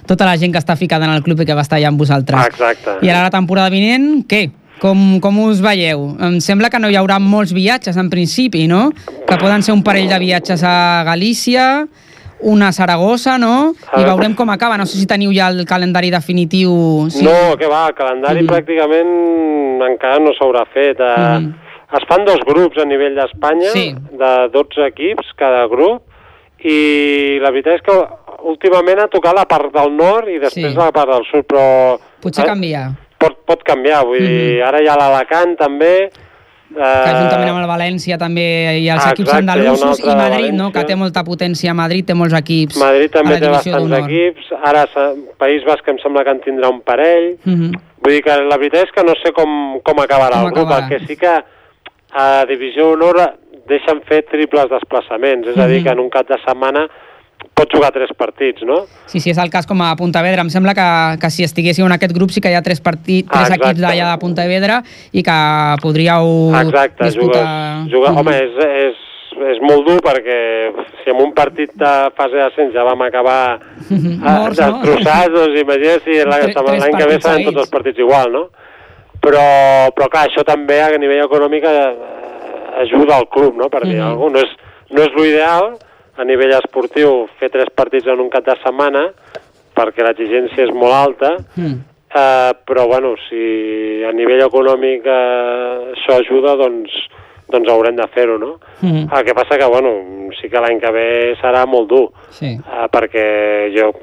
tota 0.07 0.27
la 0.27 0.37
gent 0.39 0.53
que 0.55 0.61
està 0.61 0.77
ficada 0.79 1.07
en 1.07 1.15
el 1.15 1.23
club 1.25 1.41
i 1.41 1.49
que 1.49 1.57
va 1.57 1.65
estar 1.65 1.79
allà 1.79 1.91
amb 1.91 2.01
vosaltres. 2.01 2.51
Exacte. 2.51 2.99
I 3.05 3.11
ara 3.11 3.27
la 3.27 3.33
temporada 3.33 3.71
vinent, 3.73 4.25
què? 4.29 4.47
Com, 4.79 5.17
com 5.19 5.41
us 5.43 5.59
veieu? 5.59 6.05
Em 6.23 6.37
sembla 6.43 6.69
que 6.71 6.79
no 6.79 6.87
hi 6.87 6.95
haurà 6.95 7.17
molts 7.19 7.51
viatges 7.51 7.97
en 7.99 8.07
principi, 8.11 8.63
no? 8.71 8.89
Que 9.27 9.39
poden 9.41 9.65
ser 9.65 9.75
un 9.75 9.83
parell 9.83 10.07
de 10.07 10.19
viatges 10.21 10.63
a 10.63 11.03
Galícia, 11.07 11.65
una 12.41 12.69
a 12.69 12.71
Saragossa, 12.71 13.37
no? 13.37 13.73
I 13.97 14.03
veurem 14.03 14.33
com 14.35 14.49
acaba. 14.49 14.77
No 14.77 14.85
sé 14.85 14.97
si 14.97 15.05
teniu 15.07 15.31
ja 15.35 15.49
el 15.49 15.65
calendari 15.65 16.09
definitiu. 16.11 17.07
Sí. 17.11 17.23
No, 17.25 17.55
que 17.57 17.67
va, 17.67 17.87
el 17.87 17.95
calendari 17.95 18.41
Mhm. 18.43 18.49
pràcticament 18.49 19.89
encara 19.91 20.19
no 20.19 20.31
s'haurà 20.31 20.65
fet. 20.73 20.99
Eh, 20.99 21.39
Mhm. 21.39 21.53
Es 21.91 22.03
fan 22.07 22.23
dos 22.23 22.37
grups 22.45 22.77
a 22.77 22.85
nivell 22.85 23.15
d'Espanya, 23.15 23.71
Sí. 23.73 23.95
de 24.11 24.49
12 24.53 24.85
equips 24.85 25.33
cada 25.35 25.65
grup, 25.67 26.03
i 26.63 27.39
la 27.41 27.49
veritat 27.49 27.75
és 27.75 27.81
que 27.81 27.95
últimament 28.43 28.99
ha 28.99 29.07
tocat 29.07 29.33
la 29.35 29.45
part 29.45 29.73
del 29.73 29.95
nord 29.97 30.27
i 30.29 30.37
després 30.39 30.71
Sí. 30.71 30.77
la 30.77 30.91
part 30.91 31.09
del 31.09 31.23
sud, 31.31 31.45
però... 31.47 31.97
Potser 32.21 32.45
eh, 32.45 32.47
canvia. 32.47 32.91
Pot, 33.17 33.39
pot 33.45 33.63
canviar, 33.63 34.05
vull 34.05 34.19
dir, 34.19 34.61
ara 34.63 34.81
hi 34.81 34.87
ha 34.87 34.95
l'Alacant 34.95 35.57
també... 35.57 36.09
Eh, 36.69 36.75
que 36.77 37.11
juntament 37.17 37.49
amb 37.49 37.59
el 37.63 37.67
València 37.67 38.17
també 38.21 38.43
hi 38.77 38.89
ha 38.89 38.93
els 38.99 39.05
Ah, 39.05 39.11
equips 39.15 39.29
exacte, 39.29 39.39
andalusos 39.51 39.99
i 40.03 40.15
Madrid, 40.15 40.53
no? 40.53 40.71
Que 40.71 40.83
té 40.85 40.95
molta 40.95 41.23
potència. 41.23 41.73
Madrid 41.73 42.05
té 42.05 42.13
molts 42.13 42.33
equips 42.37 42.77
Madrid 42.77 43.11
també 43.11 43.35
a 43.35 43.39
té 43.39 43.49
bastants 43.49 43.95
equips, 44.03 44.51
ara 44.63 44.85
País 45.39 45.63
Basc 45.65 45.87
em 45.89 45.97
sembla 45.97 46.23
que 46.23 46.29
en 46.29 46.41
tindrà 46.41 46.69
un 46.69 46.81
parell, 46.81 47.37
Mhm. 47.43 47.71
Vull 48.01 48.13
dir 48.13 48.21
que 48.23 48.31
la 48.37 48.55
veritat 48.57 48.85
és 48.85 48.91
que 48.95 49.03
no 49.03 49.13
sé 49.21 49.33
com, 49.33 49.81
com 49.83 49.97
acabarà 49.99 50.37
Com 50.39 50.47
el 50.47 50.53
grup, 50.53 50.67
acabarà. 50.69 50.85
el 50.85 50.89
que 50.99 51.05
sí 51.07 51.17
que 51.17 51.43
a 52.13 52.45
Divisió 52.47 52.91
Honor 52.91 53.33
deixen 53.67 54.01
fer 54.07 54.23
triples 54.25 54.69
desplaçaments, 54.69 55.47
és 55.47 55.57
a 55.57 55.67
dir, 55.67 55.79
Mhm. 55.79 55.83
que 55.83 55.89
en 55.89 55.99
un 55.99 56.09
cap 56.09 56.25
de 56.27 56.37
setmana 56.45 56.87
pots 57.53 57.73
jugar 57.75 57.91
tres 57.91 58.09
partits, 58.17 58.63
no? 58.63 58.85
Sí, 59.05 59.19
sí, 59.19 59.29
és 59.33 59.37
el 59.37 59.49
cas 59.51 59.67
com 59.67 59.81
a 59.83 59.89
Pontevedra. 59.99 60.41
Em 60.45 60.49
sembla 60.49 60.73
que, 60.73 60.85
que 61.19 61.29
si 61.31 61.43
estiguéssiu 61.43 61.85
en 61.85 61.91
aquest 61.95 62.13
grup 62.15 62.31
sí 62.31 62.39
que 62.41 62.51
hi 62.51 62.55
ha 62.55 62.61
tres, 62.63 62.79
partits, 62.81 63.27
Ah, 63.31 63.43
tres 63.43 63.57
equips 63.57 63.69
exacte. 63.75 63.83
d'allà 63.85 64.11
de 64.13 64.19
Pontevedra 64.21 64.79
i 65.11 65.23
que 65.23 65.37
podríeu 65.83 66.53
Exacte, 66.61 67.03
disputar... 67.09 67.43
jugues, 67.87 67.91
jugues, 67.93 68.17
home, 68.21 68.35
és, 68.35 68.55
és, 68.85 69.03
és 69.55 69.59
molt 69.63 69.85
dur 69.87 69.99
perquè 70.03 70.37
si 71.03 71.11
en 71.11 71.19
un 71.23 71.33
partit 71.35 71.71
de 71.79 71.91
fase 72.15 72.35
d'ascens 72.39 72.73
ja 72.73 72.83
vam 72.87 73.01
acabar 73.07 73.59
Mhm. 73.89 74.21
ah, 74.23 74.39
Morts, 74.39 74.59
no? 74.59 74.79
destrossats, 74.79 75.33
doncs 75.33 75.59
imagina't 75.61 76.03
si 76.03 76.17
l'any 76.23 76.97
que 76.97 77.07
ve 77.07 77.19
seran 77.21 77.43
tots 77.43 77.57
els 77.65 77.69
partits 77.69 77.99
igual, 77.99 78.31
no? 78.31 78.47
Però, 79.19 79.43
però 79.95 80.07
clar, 80.09 80.27
això 80.29 80.43
també 80.47 80.81
a 80.81 80.89
nivell 80.97 81.25
econòmic 81.25 81.63
eh, 81.63 81.95
ajuda 82.85 83.17
al 83.17 83.27
club, 83.27 83.55
no?, 83.57 83.67
per 83.69 83.83
dir 83.85 83.97
Mhm. 83.99 84.07
alguna 84.07 84.39
cosa. 84.39 84.45
No 84.45 84.47
és, 84.47 84.57
no 84.91 85.01
és 85.03 85.11
l'ideal 85.15 85.77
a 86.19 86.25
nivell 86.27 86.51
esportiu 86.57 87.27
fer 87.39 87.49
tres 87.53 87.69
partits 87.75 88.07
en 88.11 88.19
un 88.19 88.29
cap 88.29 88.43
de 88.45 88.55
setmana 88.63 89.05
perquè 89.75 90.03
l'exigència 90.03 90.65
és 90.67 90.73
molt 90.75 90.91
alta, 90.93 91.37
Mm. 91.55 91.77
eh, 92.15 92.51
però 92.67 92.87
bueno, 92.87 93.13
si 93.29 94.03
a 94.03 94.11
nivell 94.11 94.41
econòmic 94.43 95.05
eh, 95.05 95.93
això 95.95 96.19
ajuda, 96.19 96.55
doncs, 96.59 96.91
doncs 97.49 97.69
haurem 97.71 97.95
de 97.95 98.07
fer-ho, 98.13 98.37
no? 98.37 98.57
Mm. 98.81 99.07
El 99.15 99.23
que 99.25 99.33
passa 99.33 99.57
que, 99.57 99.65
bueno, 99.65 99.93
sí 100.41 100.49
que 100.49 100.59
l'any 100.59 100.79
que 100.79 100.91
ve 100.91 101.07
serà 101.41 101.65
molt 101.65 101.87
dur, 101.89 102.09
Sí. 102.31 102.57
eh, 102.57 102.87
perquè 102.91 103.71
jo 103.77 103.93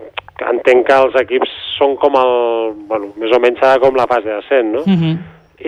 entenc 0.50 0.86
que 0.86 0.92
els 1.02 1.14
equips 1.20 1.48
són 1.78 1.96
com 1.96 2.14
el... 2.16 2.72
Bueno, 2.88 3.12
més 3.16 3.30
o 3.36 3.38
menys 3.40 3.58
serà 3.60 3.78
com 3.80 3.94
la 3.96 4.06
fase 4.06 4.28
d'ascent, 4.28 4.72
no? 4.72 4.82
Mm 4.86 4.96
-hmm. 4.96 5.16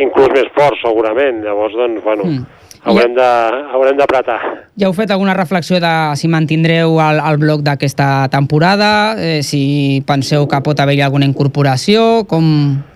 Inclús 0.03 0.29
més 0.31 0.49
fort, 0.55 0.77
segurament. 0.83 1.43
Llavors, 1.45 1.73
doncs, 1.75 2.03
bueno, 2.05 2.25
Mm. 2.25 2.45
Haurem 2.89 3.15
de 3.15 3.29
haurem 3.73 3.97
d'apretar. 3.97 4.39
Ja 4.79 4.87
heu 4.87 4.93
fet 4.95 5.11
alguna 5.11 5.35
reflexió 5.35 5.81
de 5.83 5.93
si 6.17 6.29
mantindreu 6.29 6.99
el, 7.03 7.19
el 7.21 7.37
bloc 7.39 7.61
d'aquesta 7.67 8.29
temporada, 8.33 9.15
eh, 9.19 9.43
si 9.43 10.03
penseu 10.07 10.47
que 10.49 10.61
pot 10.65 10.79
haver-hi 10.81 11.03
alguna 11.03 11.27
incorporació, 11.27 12.25
com 12.31 12.45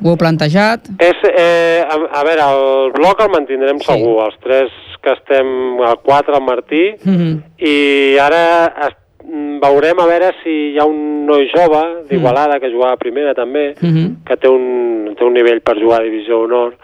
ho 0.02 0.11
heu 0.12 0.16
plantejat? 0.20 0.88
És, 0.99 1.18
eh, 1.32 1.82
a, 1.84 1.99
a 2.20 2.25
veure, 2.25 2.42
el 2.49 2.92
bloc 2.92 3.20
el 3.20 3.30
mantindrem 3.34 3.78
Sí. 3.82 3.87
segur, 3.92 4.25
els 4.26 4.37
tres 4.42 4.70
que 5.02 5.12
estem, 5.12 5.46
el 5.82 5.96
4, 6.04 6.37
el 6.37 6.44
Martí, 6.46 6.84
Mm 7.04 7.16
-hmm. 7.16 7.42
i 7.58 8.18
ara 8.18 8.66
es, 8.87 8.94
mm, 9.26 9.58
veurem 9.61 9.99
a 10.00 10.06
veure 10.06 10.32
si 10.44 10.50
hi 10.72 10.78
ha 10.78 10.84
un 10.84 11.26
noi 11.26 11.49
jove 11.54 12.04
d'Igualada 12.08 12.61
que 12.61 12.70
jugava 12.70 12.92
a 12.92 12.96
primera 12.96 13.34
també, 13.34 13.75
Mm 13.80 13.88
-hmm. 13.94 14.08
que 14.26 14.37
té 14.37 14.49
un, 14.49 15.14
té 15.16 15.25
un 15.25 15.32
nivell 15.32 15.61
per 15.61 15.76
jugar 15.80 16.00
a 16.00 16.04
Divisió 16.04 16.40
Honor, 16.40 16.75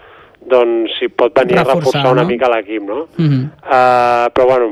doncs 0.47 0.91
si 0.99 1.09
pot 1.09 1.33
venir 1.35 1.57
Reforçar, 1.57 1.71
a 1.71 1.79
reforçar 1.79 2.11
una 2.11 2.21
no? 2.23 2.27
mica 2.27 2.49
l'equip, 2.49 2.81
no? 2.83 3.07
Mm 3.17 3.27
-hmm. 3.29 3.43
Uh, 3.63 4.29
però 4.33 4.45
bueno, 4.47 4.67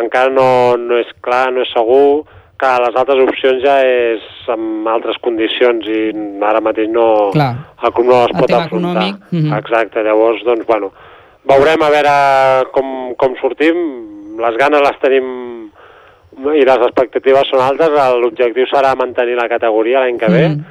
encara 0.00 0.30
no, 0.30 0.76
no 0.76 0.98
és 0.98 1.06
clar, 1.20 1.52
no 1.52 1.62
és 1.62 1.72
segur, 1.72 2.24
que 2.62 2.70
les 2.84 2.94
altres 2.96 3.22
opcions 3.28 3.62
ja 3.64 3.80
és 3.82 4.20
amb 4.48 4.86
altres 4.86 5.16
condicions 5.24 5.86
i 5.86 6.12
ara 6.46 6.60
mateix 6.60 6.88
no, 6.88 7.30
Clar. 7.32 7.56
el 7.82 7.92
club 7.92 8.06
no 8.06 8.20
les 8.20 8.34
El 8.34 8.40
pot 8.40 8.52
afrontar. 8.52 8.66
econòmic, 8.66 9.16
mhm. 9.30 9.54
Exacte, 9.58 10.02
llavors, 10.02 10.44
doncs, 10.44 10.66
bueno, 10.66 10.92
veurem 11.44 11.82
a 11.82 11.90
veure 11.90 12.14
com, 12.72 13.14
com 13.16 13.34
sortim, 13.40 13.74
les 14.38 14.56
ganes 14.56 14.80
les 14.80 14.98
tenim 15.00 15.26
i 16.54 16.64
les 16.64 16.78
expectatives 16.86 17.50
són 17.50 17.60
altes, 17.60 17.90
l'objectiu 18.22 18.64
serà 18.70 18.94
mantenir 18.96 19.34
la 19.36 19.48
categoria 19.48 20.00
l'any 20.00 20.18
que 20.18 20.30
ve, 20.30 20.48
Mhm. 20.48 20.64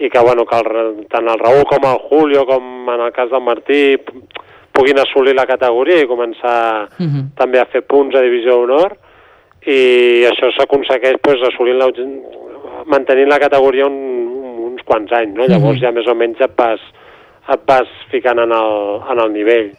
I 0.00 0.08
que, 0.10 0.18
bueno, 0.20 0.44
que 0.46 0.56
el, 0.56 1.06
tant 1.10 1.26
el 1.28 1.38
Raül 1.40 1.64
com 1.66 1.84
el 1.90 1.98
Julio, 2.08 2.44
com 2.46 2.88
en 2.94 3.00
el 3.00 3.12
cas 3.12 3.30
del 3.30 3.42
Martí, 3.42 3.96
puguin 4.72 4.98
assolir 5.02 5.34
la 5.34 5.46
categoria 5.46 6.00
i 6.02 6.06
començar 6.06 6.88
Mhm. 6.98 7.34
també 7.36 7.58
a 7.58 7.66
fer 7.66 7.82
punts 7.82 8.14
a 8.14 8.20
Divisió 8.22 8.54
d'Honor 8.60 8.96
i 9.66 10.24
això 10.28 10.52
s'aconsegueix 10.54 11.18
pues, 11.20 11.42
assolint 11.42 11.78
la, 11.78 11.88
mantenint 12.86 13.28
la 13.28 13.40
categoria 13.40 13.86
un, 13.86 13.92
un, 13.98 14.72
uns 14.72 14.82
quants 14.86 15.10
anys, 15.12 15.34
no? 15.34 15.46
Llavors 15.46 15.76
Mhm. 15.76 15.82
ja 15.82 15.90
més 15.92 16.06
o 16.06 16.14
menys 16.14 16.40
et 16.40 16.54
vas, 16.56 16.80
et 17.52 17.60
vas 17.66 17.88
ficant 18.10 18.38
en 18.38 18.52
el, 18.52 19.00
en 19.10 19.18
el 19.24 19.32
nivell. 19.32 19.72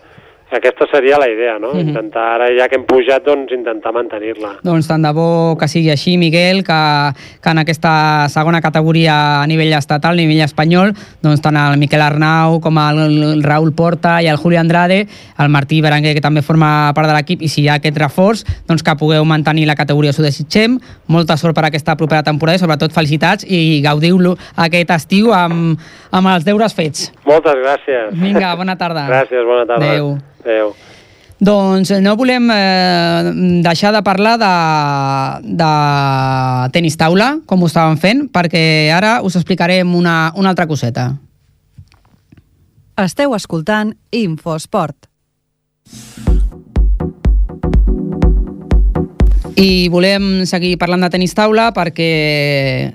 Aquesta 0.52 0.88
seria 0.90 1.20
la 1.20 1.28
idea, 1.30 1.60
no? 1.60 1.74
Mhm. 1.74 1.90
Intentar, 1.90 2.24
ara 2.36 2.48
ja 2.58 2.68
que 2.68 2.76
hem 2.76 2.86
pujat, 2.86 3.24
doncs 3.24 3.52
intentar 3.54 3.94
mantenir-la. 3.94 4.56
Doncs 4.64 4.88
tant 4.88 5.04
de 5.06 5.12
bo 5.14 5.56
que 5.60 5.68
sigui 5.68 5.92
així, 5.92 6.18
Miguel, 6.18 6.64
que, 6.64 6.80
que 7.42 7.50
en 7.50 7.60
aquesta 7.60 8.28
segona 8.30 8.62
categoria 8.62 9.44
a 9.44 9.48
nivell 9.48 9.74
estatal, 9.74 10.18
a 10.18 10.22
nivell 10.22 10.42
espanyol, 10.42 10.96
doncs 11.22 11.42
tant 11.42 11.56
el 11.56 11.78
Miquel 11.78 12.02
Arnau 12.02 12.60
com 12.62 12.78
el, 12.82 13.44
Raül 13.44 13.74
Porta 13.74 14.22
i 14.24 14.28
el 14.28 14.38
Juli 14.38 14.58
Andrade, 14.58 15.06
el 15.38 15.50
Martí 15.50 15.82
Berenguer, 15.82 16.16
que 16.16 16.26
també 16.26 16.42
forma 16.42 16.92
part 16.96 17.08
de 17.08 17.14
l'equip, 17.14 17.44
i 17.46 17.48
si 17.48 17.62
hi 17.62 17.70
ha 17.70 17.78
aquest 17.78 17.98
reforç, 18.02 18.44
doncs 18.68 18.82
que 18.82 18.96
pugueu 18.98 19.26
mantenir 19.26 19.68
la 19.70 19.78
categoria, 19.78 20.14
s'ho 20.14 20.26
desitgem. 20.26 20.80
Molta 21.08 21.38
sort 21.38 21.56
per 21.56 21.68
aquesta 21.70 21.96
propera 21.96 22.24
temporada 22.24 22.58
i 22.58 22.64
sobretot 22.64 22.96
felicitats 22.96 23.46
i 23.46 23.82
gaudiu-lo 23.86 24.36
aquest 24.58 24.96
estiu 24.98 25.34
amb, 25.36 25.78
amb 26.10 26.34
els 26.34 26.48
deures 26.48 26.74
fets. 26.74 27.12
Moltes 27.30 27.54
gràcies. 27.62 28.18
Vinga, 28.18 28.56
bona 28.58 28.76
tarda. 28.80 29.06
Gràcies, 29.10 29.46
bona 29.46 29.66
tarda. 29.70 29.86
Adéu. 29.86 30.18
Adéu. 30.44 30.74
Doncs 31.40 31.94
no 32.04 32.18
volem 32.20 32.50
eh, 32.52 33.32
deixar 33.64 33.94
de 33.96 34.02
parlar 34.04 34.36
de, 34.42 34.54
de 35.56 35.72
tenis 36.76 37.00
taula, 37.00 37.38
com 37.48 37.64
ho 37.64 37.70
estàvem 37.72 37.96
fent, 38.00 38.26
perquè 38.28 38.92
ara 38.92 39.20
us 39.24 39.40
explicarem 39.40 39.96
una, 39.96 40.34
una 40.36 40.52
altra 40.52 40.68
coseta. 40.68 41.14
Esteu 43.00 43.32
escoltant 43.38 43.96
Infosport. 44.12 45.09
I 49.60 49.90
volem 49.92 50.46
seguir 50.48 50.78
parlant 50.80 51.02
de 51.04 51.10
tenis 51.12 51.34
taula 51.36 51.66
perquè 51.76 52.12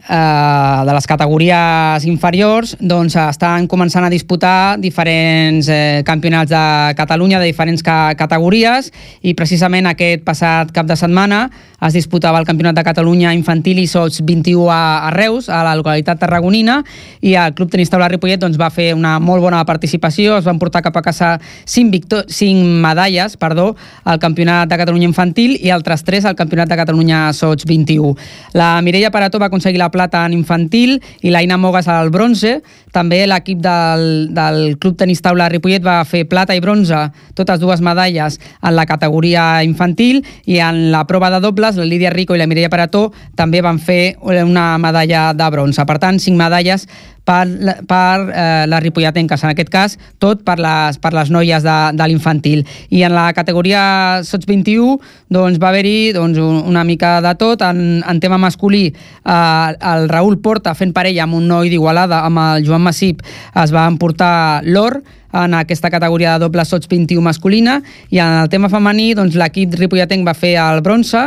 eh, 0.00 0.78
de 0.88 0.92
les 0.96 1.08
categories 1.10 2.06
inferiors 2.08 2.72
doncs 2.80 3.18
estan 3.20 3.66
començant 3.68 4.06
a 4.06 4.08
disputar 4.08 4.80
diferents 4.80 5.68
eh, 5.68 6.00
campionats 6.08 6.48
de 6.48 6.96
Catalunya 6.96 7.42
de 7.42 7.50
diferents 7.50 7.84
ca 7.84 8.14
categories. 8.16 8.88
I 9.20 9.36
precisament 9.36 9.90
aquest 9.90 10.24
passat 10.24 10.72
cap 10.72 10.88
de 10.88 10.96
setmana 10.96 11.50
es 11.84 11.92
disputava 11.92 12.40
el 12.40 12.46
Campionat 12.48 12.78
de 12.78 12.84
Catalunya 12.86 13.34
infantil 13.36 13.82
i 13.82 13.84
sots 13.84 14.22
21 14.24 14.70
a, 14.72 15.04
a 15.04 15.10
Reus, 15.12 15.50
a 15.52 15.60
la 15.66 15.74
localitat 15.76 16.22
tarragonina. 16.22 16.78
I 17.20 17.34
el 17.36 17.52
Club 17.52 17.74
Tenis 17.74 17.92
Taula 17.92 18.08
Ripollet 18.08 18.40
doncs, 18.40 18.56
va 18.56 18.70
fer 18.72 18.94
una 18.96 19.18
molt 19.20 19.44
bona 19.44 19.60
participació, 19.68 20.38
es 20.38 20.48
van 20.48 20.56
portar 20.62 20.80
cap 20.86 20.96
a 20.96 21.04
casa 21.04 21.34
5, 21.42 21.90
victo 21.92 22.22
5 22.24 22.64
medalles 22.80 23.36
perdó, 23.36 23.74
al 24.04 24.18
Campionat 24.22 24.70
de 24.70 24.80
Catalunya 24.80 25.10
infantil 25.10 25.58
i 25.60 25.68
altres 25.74 26.06
3 26.08 26.30
al 26.30 26.38
Campionat 26.38 26.53
de 26.54 26.76
Catalunya 26.78 27.32
Sots 27.34 27.66
21. 27.66 28.14
La 28.54 28.80
Mireia 28.82 29.10
Parató 29.10 29.40
va 29.42 29.48
aconseguir 29.50 29.80
la 29.82 29.90
plata 29.90 30.22
en 30.24 30.32
infantil 30.32 31.00
i 31.22 31.32
l'Aina 31.34 31.58
Mogas 31.58 31.88
al 31.90 32.10
bronze. 32.14 32.60
També 32.94 33.24
l'equip 33.26 33.58
del, 33.58 34.28
del 34.30 34.78
Club 34.78 34.94
Tenis 35.00 35.22
Taula 35.24 35.48
Ripollet 35.50 35.82
va 35.82 35.98
fer 36.06 36.22
plata 36.30 36.54
i 36.54 36.62
bronze, 36.62 37.08
totes 37.34 37.58
dues 37.58 37.82
medalles 37.82 38.38
en 38.62 38.76
la 38.76 38.86
categoria 38.86 39.64
infantil 39.66 40.22
i 40.46 40.60
en 40.62 40.92
la 40.94 41.02
prova 41.10 41.32
de 41.34 41.42
dobles, 41.42 41.74
la 41.74 41.88
Lídia 41.88 42.14
Rico 42.14 42.36
i 42.36 42.38
la 42.38 42.46
Mireia 42.46 42.70
Parató 42.70 43.08
també 43.34 43.64
van 43.66 43.82
fer 43.82 44.14
una 44.22 44.78
medalla 44.78 45.32
de 45.34 45.50
bronze. 45.50 45.82
Per 45.82 45.98
tant, 45.98 46.22
cinc 46.22 46.38
medalles 46.38 46.86
per, 47.24 47.46
per 47.88 48.26
eh, 48.34 48.66
les 48.68 48.82
ripolletenques, 48.84 49.42
en 49.44 49.50
aquest 49.54 49.70
cas 49.72 49.96
tot 50.20 50.42
per 50.44 50.58
les, 50.60 50.98
per 51.00 51.12
les 51.16 51.30
noies 51.32 51.64
de, 51.64 51.76
de 51.96 52.08
l'infantil. 52.10 52.64
I 52.90 53.02
en 53.08 53.14
la 53.16 53.30
categoria 53.32 54.20
Sots 54.24 54.46
21 54.46 54.98
doncs, 55.32 55.58
va 55.62 55.70
haver-hi 55.72 56.12
doncs, 56.16 56.38
un- 56.38 56.62
una 56.68 56.84
mica 56.84 57.20
de 57.24 57.34
tot. 57.40 57.62
En, 57.64 58.02
en 58.06 58.20
tema 58.20 58.38
masculí, 58.38 58.86
eh, 58.92 59.74
el 59.94 60.08
Raül 60.12 60.38
Porta 60.44 60.74
fent 60.74 60.92
parella 60.92 61.24
amb 61.24 61.34
un 61.40 61.48
noi 61.48 61.72
d'Igualada, 61.72 62.22
amb 62.28 62.38
el 62.44 62.66
Joan 62.68 62.82
Massip, 62.84 63.22
es 63.54 63.72
va 63.74 63.86
emportar 63.88 64.62
l'or 64.64 65.00
en 65.34 65.54
aquesta 65.58 65.90
categoria 65.90 66.36
de 66.36 66.44
doble 66.44 66.62
sots 66.64 66.86
21 66.86 67.18
masculina 67.24 67.80
i 68.14 68.20
en 68.22 68.36
el 68.44 68.48
tema 68.52 68.68
femení 68.70 69.14
doncs, 69.18 69.34
l'equip 69.34 69.74
ripolletenc 69.80 70.22
va 70.28 70.34
fer 70.38 70.52
el 70.62 70.78
bronze 70.84 71.24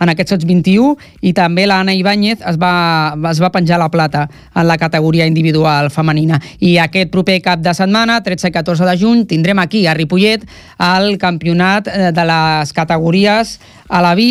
en 0.00 0.12
aquest 0.12 0.34
sots 0.34 0.46
21 0.48 0.96
i 1.26 1.32
també 1.36 1.66
l'Anna 1.66 1.94
Ibáñez 1.96 2.42
es 2.46 2.58
va, 2.60 3.14
es 3.30 3.40
va 3.42 3.52
penjar 3.54 3.80
la 3.80 3.90
plata 3.90 4.26
en 4.54 4.68
la 4.68 4.78
categoria 4.78 5.26
individual 5.26 5.90
femenina. 5.94 6.40
I 6.60 6.76
aquest 6.82 7.12
proper 7.14 7.40
cap 7.44 7.62
de 7.64 7.74
setmana, 7.74 8.20
13 8.24 8.50
i 8.50 8.54
14 8.54 8.88
de 8.88 8.98
juny, 8.98 9.24
tindrem 9.30 9.58
aquí 9.62 9.86
a 9.86 9.96
Ripollet 9.98 10.46
el 10.78 11.18
campionat 11.18 11.88
eh, 11.88 12.12
de 12.14 12.28
les 12.28 12.72
categories 12.72 13.58
a 13.88 14.02
la 14.04 14.14
vi 14.18 14.30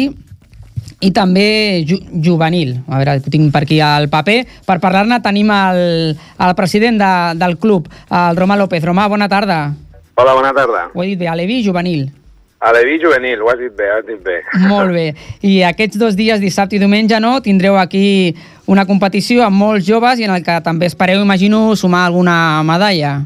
i 1.02 1.12
també 1.14 1.84
ju 1.86 2.00
juvenil. 2.26 2.78
A 2.88 3.02
veure, 3.02 3.18
tinc 3.30 3.52
per 3.54 3.64
aquí 3.68 3.80
al 3.84 4.10
paper. 4.10 4.40
Per 4.66 4.80
parlar-ne 4.82 5.20
tenim 5.22 5.52
el, 5.54 6.16
el 6.16 6.56
president 6.58 6.98
de, 7.02 7.12
del 7.38 7.58
club, 7.62 7.90
el 8.10 8.40
Romà 8.40 8.58
López. 8.58 8.84
Romà, 8.84 9.08
bona 9.12 9.30
tarda. 9.30 9.60
Hola, 10.18 10.34
bona 10.34 10.54
tarda. 10.58 10.88
Ho 10.94 11.04
he 11.04 11.12
dit 11.12 11.20
bé, 11.20 11.30
Alevi 11.30 11.62
juvenil. 11.66 12.08
A 12.60 12.72
l'Evi 12.74 12.98
juvenil, 12.98 13.42
ho 13.42 13.52
has 13.52 13.60
dit 13.60 13.74
bé, 13.78 13.92
ho 13.92 13.98
has 14.00 14.06
dit 14.08 14.22
bé. 14.24 14.40
Molt 14.72 14.94
bé. 14.96 15.12
I 15.46 15.62
aquests 15.68 16.00
dos 16.02 16.18
dies, 16.18 16.42
dissabte 16.42 16.78
i 16.78 16.82
diumenge, 16.82 17.20
no, 17.22 17.36
tindreu 17.46 17.78
aquí 17.78 18.34
una 18.68 18.88
competició 18.90 19.46
amb 19.46 19.62
molts 19.62 19.86
joves 19.88 20.20
i 20.20 20.26
en 20.26 20.34
el 20.34 20.44
que 20.44 20.58
també 20.66 20.90
espereu, 20.90 21.22
imagino, 21.22 21.76
sumar 21.78 22.08
alguna 22.08 22.64
medalla. 22.66 23.20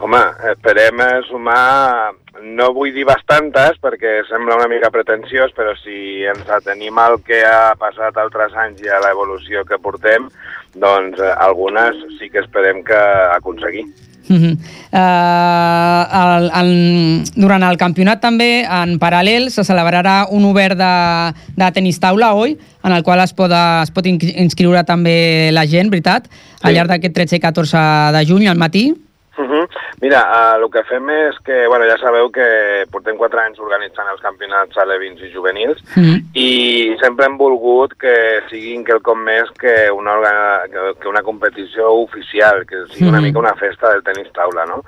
Home, 0.00 0.20
esperem 0.48 1.02
eh, 1.04 1.20
sumar, 1.28 2.14
no 2.40 2.70
vull 2.72 2.94
dir 2.96 3.04
bastantes, 3.04 3.76
perquè 3.84 4.22
sembla 4.30 4.56
una 4.56 4.68
mica 4.72 4.88
pretensiós, 4.94 5.52
però 5.52 5.74
si 5.76 6.24
ens 6.24 6.48
atenim 6.48 6.96
al 6.98 7.18
que 7.26 7.42
ha 7.44 7.74
passat 7.76 8.16
altres 8.16 8.56
anys 8.64 8.80
i 8.80 8.88
a 8.88 9.02
l'evolució 9.04 9.66
que 9.68 9.76
portem, 9.76 10.30
doncs 10.72 11.20
eh, 11.20 11.34
algunes 11.36 12.00
sí 12.16 12.32
que 12.32 12.40
esperem 12.40 12.80
que 12.86 13.02
aconseguir. 13.36 13.84
Uh 14.30 14.36
-huh. 14.36 14.56
uh, 14.92 16.04
el, 16.22 16.50
el, 16.60 17.24
durant 17.34 17.64
el 17.66 17.76
campionat 17.80 18.20
també, 18.22 18.62
en 18.64 18.96
paral·lel, 19.02 19.48
se 19.50 19.64
celebrarà 19.66 20.26
un 20.30 20.44
obert 20.44 20.78
de, 20.78 21.34
de 21.56 21.70
tenis 21.72 21.98
taula, 21.98 22.32
oi? 22.34 22.56
En 22.84 22.92
el 22.92 23.02
qual 23.02 23.20
es 23.20 23.32
pot, 23.36 23.50
es 23.52 23.90
pot 23.90 24.06
in- 24.06 24.18
inscriure 24.36 24.84
també 24.84 25.50
la 25.52 25.66
gent, 25.66 25.90
veritat? 25.90 26.28
Al 26.62 26.70
Sí. 26.70 26.76
llarg 26.76 26.88
d'aquest 26.88 27.14
13 27.14 27.36
i 27.36 27.40
14 27.40 28.12
de 28.12 28.24
juny, 28.26 28.46
al 28.48 28.56
matí. 28.58 28.94
Mira, 30.00 30.20
el 30.56 30.70
que 30.70 30.82
fem 30.84 31.08
és 31.10 31.38
que, 31.44 31.66
bueno, 31.66 31.84
ja 31.90 31.96
sabeu 31.98 32.30
que 32.30 32.86
portem 32.90 33.16
quatre 33.18 33.40
anys 33.42 33.58
organitzant 33.58 34.08
els 34.12 34.20
campionats 34.22 34.76
alevins 34.78 35.20
i 35.22 35.32
juvenils 35.32 35.82
Mm 35.96 36.18
i 36.32 36.94
sempre 37.00 37.26
hem 37.26 37.36
volgut 37.36 37.96
que 37.98 38.12
siguin 38.48 38.84
quelcom 38.86 39.18
més 39.26 39.48
que 39.58 39.90
una, 39.90 40.12
que- 40.70 41.08
una 41.08 41.22
competició 41.26 41.90
oficial, 42.04 42.64
que 42.66 42.84
sigui 42.92 43.08
una 43.08 43.18
Mhm. 43.18 43.24
mica 43.26 43.38
una 43.40 43.54
festa 43.56 43.90
del 43.90 44.02
tenis 44.04 44.30
taula, 44.32 44.64
no? 44.64 44.84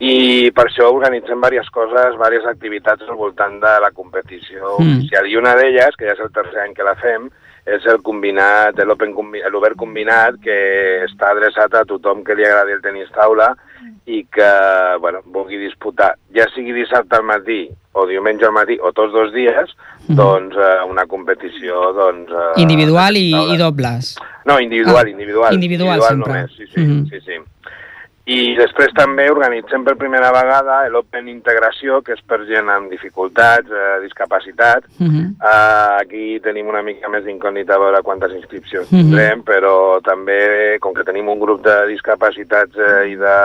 I 0.00 0.50
per 0.50 0.66
això 0.66 0.90
organitzem 0.92 1.40
diverses 1.40 1.70
coses, 1.70 2.10
diverses 2.16 2.46
activitats 2.46 3.02
al 3.08 3.14
voltant 3.14 3.60
de 3.60 3.80
la 3.80 3.90
competició 3.92 4.78
Mm. 4.80 4.98
oficial. 4.98 5.26
I 5.28 5.36
una 5.36 5.54
d'elles, 5.54 5.94
que 5.96 6.06
ja 6.06 6.12
és 6.12 6.20
el 6.20 6.32
tercer 6.32 6.58
any 6.60 6.74
que 6.74 6.82
la 6.82 6.96
fem, 6.96 7.30
és 7.76 7.86
el 7.86 8.00
combinat, 8.02 8.78
l'Open 8.84 9.14
l'Obert 9.52 9.76
Combinat, 9.78 10.40
que 10.42 11.04
està 11.06 11.30
adreçat 11.30 11.74
a 11.74 11.84
tothom 11.84 12.24
que 12.24 12.34
li 12.34 12.44
agradi 12.44 12.72
el 12.72 12.82
tenis 12.82 13.10
taula 13.14 13.52
i 14.06 14.24
que, 14.32 14.48
bueno, 15.00 15.20
vulgui 15.26 15.56
disputar, 15.60 16.14
ja 16.34 16.46
sigui 16.54 16.72
dissabte 16.72 17.16
al 17.16 17.24
matí 17.24 17.68
o 17.92 18.06
diumenge 18.06 18.46
al 18.46 18.52
matí 18.52 18.78
o 18.80 18.92
tots 18.92 19.12
dos 19.12 19.32
dies, 19.32 19.76
Mhm. 20.08 20.16
doncs 20.16 20.56
eh, 20.56 20.84
una 20.88 21.04
competició 21.06 21.92
doncs, 21.92 22.30
eh, 22.32 22.60
Individual 22.62 23.16
i, 23.16 23.30
i 23.54 23.56
dobles. 23.56 24.16
No, 24.46 24.58
individual, 24.58 25.04
Ah, 25.06 25.10
individual. 25.10 25.54
individual 25.54 26.02
sempre. 26.02 26.32
només, 26.32 26.50
sí, 26.56 26.66
sí, 26.66 26.80
Mhm. 26.80 27.06
sí, 27.10 27.20
sí. 27.20 27.32
I 28.30 28.54
després 28.54 28.92
també 28.94 29.24
organitzem 29.32 29.82
per 29.82 29.96
primera 29.98 30.28
vegada 30.30 30.84
l'Open 30.92 31.26
Integració, 31.32 31.98
que 32.06 32.12
és 32.14 32.20
per 32.22 32.38
gent 32.46 32.68
amb 32.70 32.90
dificultats, 32.92 33.66
eh, 33.66 33.96
discapacitat. 34.04 34.84
Uh 35.00 35.06
-huh. 35.08 35.26
Uh, 35.40 36.00
aquí 36.00 36.38
tenim 36.40 36.68
una 36.68 36.82
mica 36.82 37.08
més 37.08 37.24
d'incògnita 37.24 37.74
a 37.74 37.78
veure 37.78 38.02
quantes 38.02 38.30
inscripcions 38.32 38.86
Mhm. 38.92 38.98
tindrem, 39.00 39.42
però 39.42 40.00
també, 40.02 40.78
com 40.80 40.94
que 40.94 41.02
tenim 41.02 41.28
un 41.28 41.40
grup 41.40 41.64
de 41.64 41.86
discapacitats 41.88 42.76
eh, 42.76 43.08
i, 43.10 43.16
de, 43.16 43.36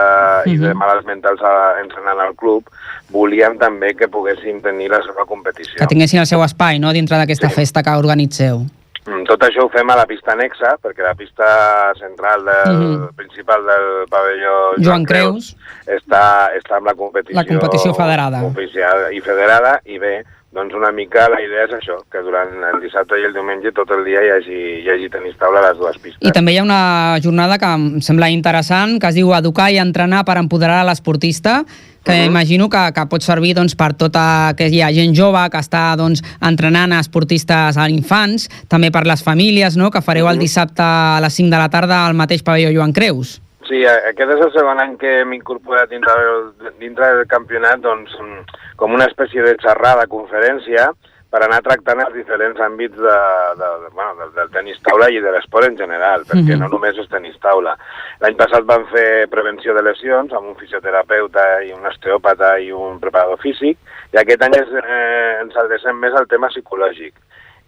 i 0.52 0.56
de 0.58 0.68
Mhm. 0.68 0.76
malalts 0.78 1.06
mentals 1.06 1.40
a, 1.42 1.80
entrenant 1.82 2.20
al 2.20 2.34
club, 2.36 2.62
volíem 3.10 3.58
també 3.58 3.94
que 3.94 4.08
poguessin 4.08 4.60
tenir 4.62 4.90
la 4.90 5.02
seva 5.02 5.24
competició. 5.26 5.76
Que 5.78 5.86
tinguessin 5.86 6.20
el 6.20 6.26
seu 6.26 6.42
espai, 6.44 6.78
no?, 6.78 6.92
dintre 6.92 7.16
d'aquesta 7.16 7.48
Sí. 7.48 7.54
festa 7.54 7.82
que 7.82 7.90
organitzeu. 7.90 8.66
Mm, 9.06 9.22
Tot 9.24 9.40
això 9.46 9.62
ho 9.64 9.68
fem 9.70 9.88
a 9.90 9.94
la 9.96 10.04
pista 10.06 10.32
anexa, 10.32 10.76
perquè 10.82 11.02
la 11.02 11.14
pista 11.14 11.92
central 11.98 12.44
del, 12.44 12.76
Mhm. 12.76 13.14
principal 13.14 13.64
del 13.64 14.08
pavelló 14.10 14.74
Joan 14.82 15.04
Creus. 15.04 15.56
està, 15.86 16.50
està 16.58 16.76
amb 16.76 16.86
la 16.86 16.94
competició, 16.94 17.36
La 17.40 17.44
competició 17.46 17.94
federada. 17.94 18.42
oficial 18.42 19.12
i 19.14 19.20
federada, 19.20 19.80
i 19.84 19.98
bé, 19.98 20.24
doncs 20.56 20.74
una 20.74 20.90
mica 20.92 21.28
la 21.28 21.38
idea 21.44 21.66
és 21.68 21.74
això, 21.76 21.98
que 22.10 22.22
durant 22.24 22.48
el 22.72 22.80
dissabte 22.82 23.18
i 23.20 23.26
el 23.28 23.34
diumenge 23.36 23.72
tot 23.76 23.90
el 23.94 24.04
dia 24.08 24.22
hi 24.24 24.30
hagi, 24.34 24.60
hi 24.82 24.88
hagi 24.94 25.10
tenis 25.12 25.36
taula 25.38 25.60
a 25.60 25.68
les 25.68 25.78
dues 25.78 25.98
pistes. 26.00 26.22
I 26.24 26.32
també 26.32 26.54
hi 26.54 26.58
ha 26.58 26.64
una 26.64 27.18
jornada 27.22 27.58
que 27.60 27.68
em 27.76 27.84
sembla 28.00 28.30
interessant, 28.32 28.96
que 29.00 29.10
es 29.12 29.18
diu 29.20 29.34
Educar 29.36 29.68
i 29.70 29.78
entrenar 29.82 30.24
per 30.24 30.38
empoderar 30.40 30.80
a 30.80 30.88
l'esportista, 30.88 31.60
que 32.06 32.12
Mhm. 32.22 32.26
imagino 32.30 32.68
que, 32.70 32.92
que 32.94 33.06
pot 33.06 33.20
servir 33.20 33.54
doncs, 33.54 33.74
per 33.74 33.92
tota 33.94 34.54
que 34.56 34.68
hi 34.68 34.80
ha 34.80 34.92
gent 34.94 35.14
jove 35.14 35.42
que 35.50 35.58
està 35.58 35.96
doncs, 35.96 36.22
entrenant 36.40 36.92
a 36.92 37.00
esportistes 37.00 37.76
a 37.76 37.88
infants, 37.90 38.48
també 38.68 38.92
per 38.92 39.04
les 39.06 39.22
famílies, 39.22 39.76
no? 39.76 39.90
que 39.90 40.00
fareu 40.00 40.28
el 40.28 40.36
Mhm. 40.36 40.40
dissabte 40.40 40.82
a 40.82 41.18
les 41.20 41.34
5 41.34 41.50
de 41.50 41.58
la 41.58 41.68
tarda 41.68 42.06
al 42.06 42.14
mateix 42.14 42.42
pavelló 42.42 42.70
Joan 42.72 42.92
Creus. 42.92 43.42
Sí, 43.66 43.82
aquest 43.86 44.30
és 44.30 44.44
el 44.44 44.52
segon 44.54 44.78
any 44.78 44.94
que 45.00 45.20
hem 45.22 45.32
incorporat 45.34 45.90
dintre 45.90 46.14
del, 46.22 46.72
dintre 46.78 47.08
del 47.16 47.26
campionat 47.26 47.80
doncs, 47.82 48.14
mm, 48.20 48.62
com 48.78 48.94
una 48.94 49.08
espècie 49.10 49.42
de 49.42 49.56
xerrada, 49.58 50.06
conferència, 50.06 50.92
per 51.28 51.40
anar 51.42 51.58
tractant 51.60 51.98
els 52.04 52.14
diferents 52.14 52.60
àmbits 52.62 52.94
de, 52.96 53.16
de, 53.58 53.70
de, 53.82 53.88
bueno, 53.92 54.14
del, 54.20 54.30
del 54.36 54.52
tenis 54.54 54.78
taula 54.86 55.08
i 55.10 55.18
de 55.20 55.32
l'esport 55.34 55.66
en 55.66 55.76
general, 55.76 56.22
perquè 56.28 56.54
Mhm. 56.54 56.60
no 56.62 56.68
només 56.68 56.96
és 57.02 57.08
tenis 57.10 57.34
taula. 57.42 57.74
L'any 58.22 58.36
passat 58.38 58.64
vam 58.64 58.86
fer 58.92 59.26
prevenció 59.28 59.74
de 59.74 59.82
lesions 59.82 60.32
amb 60.32 60.46
un 60.46 60.56
fisioterapeuta 60.56 61.62
i 61.66 61.72
un 61.72 61.84
osteòpata 61.84 62.58
i 62.62 62.70
un 62.70 63.00
preparador 63.00 63.42
físic, 63.42 63.76
i 64.14 64.16
aquest 64.22 64.42
any 64.42 64.54
és, 64.54 64.68
eh, 64.84 65.40
ens 65.42 65.56
adrecem 65.56 65.98
més 65.98 66.14
al 66.14 66.28
tema 66.28 66.48
psicològic. 66.48 67.14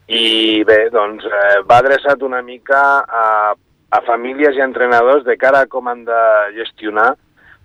I 0.06 0.62
bé, 0.64 0.88
doncs 0.90 1.24
eh, 1.26 1.60
va 1.68 1.82
adreçat 1.82 2.22
una 2.22 2.40
mica 2.40 3.04
a, 3.04 3.54
a 3.90 4.02
famílies 4.04 4.56
i 4.56 4.64
entrenadors 4.64 5.24
de 5.24 5.36
cara 5.40 5.64
a 5.64 5.70
com 5.70 5.88
han 5.88 6.04
de 6.04 6.20
gestionar 6.56 7.14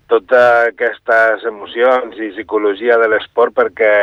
totes 0.08 0.70
aquestes 0.70 1.44
emocions 1.48 2.16
i 2.20 2.32
psicologia 2.34 2.98
de 3.00 3.08
l'esport 3.08 3.54
perquè 3.56 3.94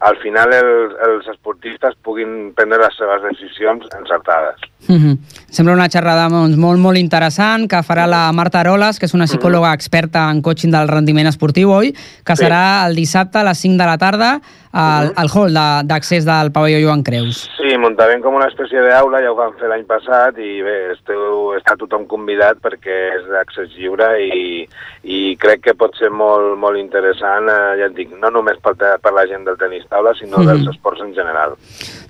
al 0.00 0.16
final 0.22 0.52
el, 0.56 0.70
els 1.06 1.28
esportistes 1.28 1.96
puguin 2.04 2.52
prendre 2.56 2.80
les 2.80 2.96
seves 2.96 3.22
decisions 3.26 3.88
encertades. 3.96 4.60
Mm 4.88 4.96
-hmm. 4.96 5.39
Sembla 5.50 5.74
una 5.74 5.88
xerrada 5.90 6.28
doncs, 6.30 6.54
molt, 6.56 6.78
molt 6.78 6.96
interessant 7.00 7.64
que 7.68 7.80
farà 7.82 8.04
la 8.06 8.28
Marta 8.32 8.60
Aroles, 8.60 9.00
que 9.00 9.06
és 9.08 9.14
una 9.16 9.26
psicòloga 9.26 9.72
experta 9.74 10.28
en 10.30 10.40
coaching 10.46 10.70
del 10.70 10.86
rendiment 10.88 11.26
esportiu, 11.26 11.72
oi? 11.74 11.90
Que 12.24 12.36
Sí. 12.36 12.44
serà 12.44 12.86
el 12.86 12.94
dissabte 12.94 13.38
a 13.38 13.42
les 13.44 13.58
5 13.58 13.76
de 13.76 13.86
la 13.86 13.98
tarda 13.98 14.40
al, 14.72 15.12
al 15.16 15.28
hall 15.34 15.52
de- 15.52 15.82
d'accés 15.88 16.24
del 16.24 16.52
pavelló 16.52 16.78
Joan 16.86 17.02
Creus. 17.02 17.48
Sí, 17.56 17.76
muntarem 17.78 18.22
com 18.22 18.34
una 18.34 18.46
espècie 18.46 18.78
d'aula, 18.80 19.20
ja 19.20 19.32
ho 19.32 19.34
vam 19.34 19.52
fer 19.58 19.68
l'any 19.68 19.84
passat, 19.86 20.38
i 20.38 20.62
bé, 20.62 20.92
esteu, 20.92 21.56
està 21.58 21.74
tothom 21.76 22.06
convidat 22.06 22.58
perquè 22.62 23.18
és 23.18 23.26
d'accés 23.28 23.74
lliure 23.76 24.06
i, 24.22 24.68
i 25.02 25.36
crec 25.36 25.62
que 25.62 25.74
pot 25.74 25.90
ser 25.98 26.10
molt, 26.10 26.56
molt 26.56 26.78
interessant, 26.78 27.48
eh, 27.50 27.78
ja 27.80 27.86
et 27.90 27.94
dic, 27.96 28.14
no 28.20 28.30
només 28.30 28.56
per, 28.62 28.76
per 28.76 29.12
la 29.12 29.26
gent 29.26 29.44
del 29.44 29.58
tenis 29.58 29.82
taula, 29.90 30.14
sinó 30.14 30.38
Mhm. 30.38 30.46
dels 30.46 30.68
esports 30.76 31.00
en 31.02 31.12
general. 31.12 31.56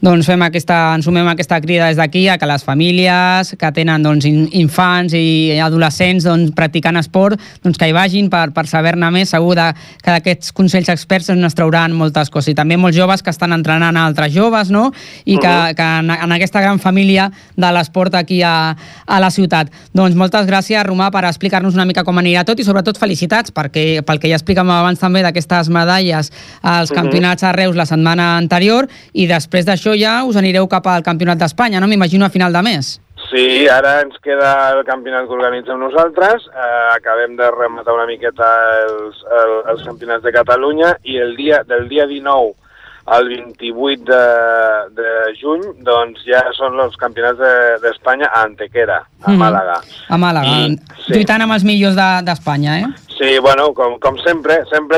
Doncs 0.01 0.25
fem 0.31 0.41
aquesta, 0.41 0.77
ens 0.97 1.05
sumem 1.05 1.27
a 1.29 1.35
aquesta 1.37 1.59
crida 1.61 1.91
des 1.91 1.99
d'aquí 2.01 2.23
a 2.33 2.39
que 2.41 2.47
les 2.49 2.63
famílies 2.65 3.51
que 3.61 3.69
tenen 3.77 4.01
doncs, 4.01 4.25
in, 4.25 4.47
infants 4.57 5.13
i 5.13 5.59
adolescents 5.61 6.25
doncs, 6.25 6.55
practicant 6.57 6.97
esport 6.97 7.37
doncs, 7.61 7.77
que 7.77 7.91
hi 7.91 7.93
vagin 7.93 8.31
per, 8.33 8.47
per 8.57 8.65
saber-ne 8.71 9.11
més. 9.13 9.29
Segur 9.35 9.59
de, 9.59 9.67
que 10.01 10.15
d'aquests 10.15 10.55
consells 10.57 10.89
experts 10.89 11.29
doncs, 11.29 11.45
ens 11.45 11.59
trauran 11.59 11.93
moltes 11.93 12.33
coses. 12.33 12.55
I 12.55 12.57
també 12.57 12.79
molts 12.81 12.97
joves 12.97 13.21
que 13.21 13.29
estan 13.29 13.53
entrenant 13.53 13.93
a 13.93 14.07
altres 14.09 14.33
joves 14.33 14.71
no? 14.73 14.87
i 15.29 15.37
que, 15.37 15.53
que 15.77 15.91
en, 15.99 16.09
en 16.17 16.33
aquesta 16.39 16.65
gran 16.65 16.81
família 16.81 17.29
de 17.61 17.73
l'esport 17.77 18.17
aquí 18.17 18.41
a, 18.41 18.73
a 19.05 19.21
la 19.21 19.29
ciutat. 19.29 19.69
Doncs 19.93 20.17
moltes 20.17 20.49
gràcies, 20.49 20.81
Romà, 20.89 21.11
per 21.13 21.27
explicar-nos 21.29 21.77
una 21.77 21.85
mica 21.85 22.07
com 22.09 22.17
anirà 22.25 22.47
tot 22.49 22.57
i 22.57 22.65
sobretot 22.65 22.97
felicitats 22.97 23.53
perquè, 23.53 24.01
pel 24.09 24.25
que 24.25 24.33
ja 24.33 24.41
explicàvem 24.41 24.73
abans 24.79 25.05
també 25.05 25.21
d'aquestes 25.29 25.69
medalles 25.69 26.33
als 26.63 26.89
Mhm. 26.89 26.97
campionats 26.97 27.45
a 27.45 27.53
Reus 27.53 27.77
la 27.77 27.85
setmana 27.85 28.33
anterior 28.39 28.89
i 29.13 29.29
després 29.29 29.69
d'això 29.69 29.90
ja 29.95 30.25
us 30.25 30.37
anireu 30.37 30.67
cap 30.69 30.87
al 30.87 31.03
Campionat 31.03 31.39
d'Espanya, 31.39 31.81
no? 31.81 31.87
M'imagino 31.89 32.25
a 32.27 32.31
final 32.31 32.53
de 32.53 32.63
mes. 32.63 33.01
Sí, 33.31 33.69
ara 33.69 34.01
ens 34.03 34.17
queda 34.25 34.71
el 34.73 34.85
campionat 34.85 35.27
que 35.29 35.35
organitzem 35.37 35.79
nosaltres, 35.79 36.47
eh, 36.51 36.87
acabem 36.97 37.37
de 37.37 37.51
rematar 37.51 37.95
una 37.95 38.07
miqueta 38.07 38.49
els, 38.87 39.21
el, 39.43 39.53
els 39.75 39.85
campionats 39.87 40.25
de 40.25 40.33
Catalunya 40.33 40.97
i 41.05 41.19
el 41.19 41.37
dia 41.37 41.63
del 41.69 41.87
dia 41.89 42.07
19 42.07 42.55
al 43.07 43.29
28 43.29 44.03
de, 44.05 44.25
de 44.95 45.13
juny 45.41 45.63
doncs 45.83 46.21
ja 46.27 46.43
són 46.55 46.79
els 46.81 46.97
campionats 46.97 47.39
de- 47.39 47.79
d'Espanya 47.83 48.27
de, 48.27 48.31
a 48.35 48.43
Antequera, 48.45 48.99
a 49.23 49.31
Mhm. 49.31 49.39
Màlaga. 49.41 49.79
A 50.09 50.17
Màlaga, 50.19 50.47
I- 50.67 50.77
sí. 51.07 51.13
lluitant 51.15 51.43
amb 51.43 51.53
els 51.53 51.65
millors 51.65 51.97
de- 51.97 52.23
d'Espanya, 52.25 52.75
de, 52.77 52.81
eh? 52.83 53.10
Sí, 53.21 53.39
bueno, 53.39 53.75
com, 53.77 53.99
com 54.01 54.17
sempre, 54.25 54.63
sempre 54.71 54.97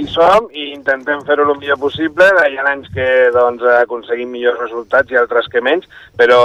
hi 0.00 0.06
som 0.08 0.46
i 0.56 0.70
intentem 0.72 1.20
fer-ho 1.28 1.44
el 1.44 1.58
millor 1.60 1.76
possible. 1.76 2.24
Hi 2.48 2.56
ha 2.56 2.64
anys 2.70 2.88
que 2.94 3.04
doncs, 3.34 3.60
aconseguim 3.82 4.30
millors 4.32 4.56
resultats 4.62 5.12
i 5.12 5.18
altres 5.20 5.50
que 5.52 5.60
menys, 5.60 5.84
però 6.16 6.38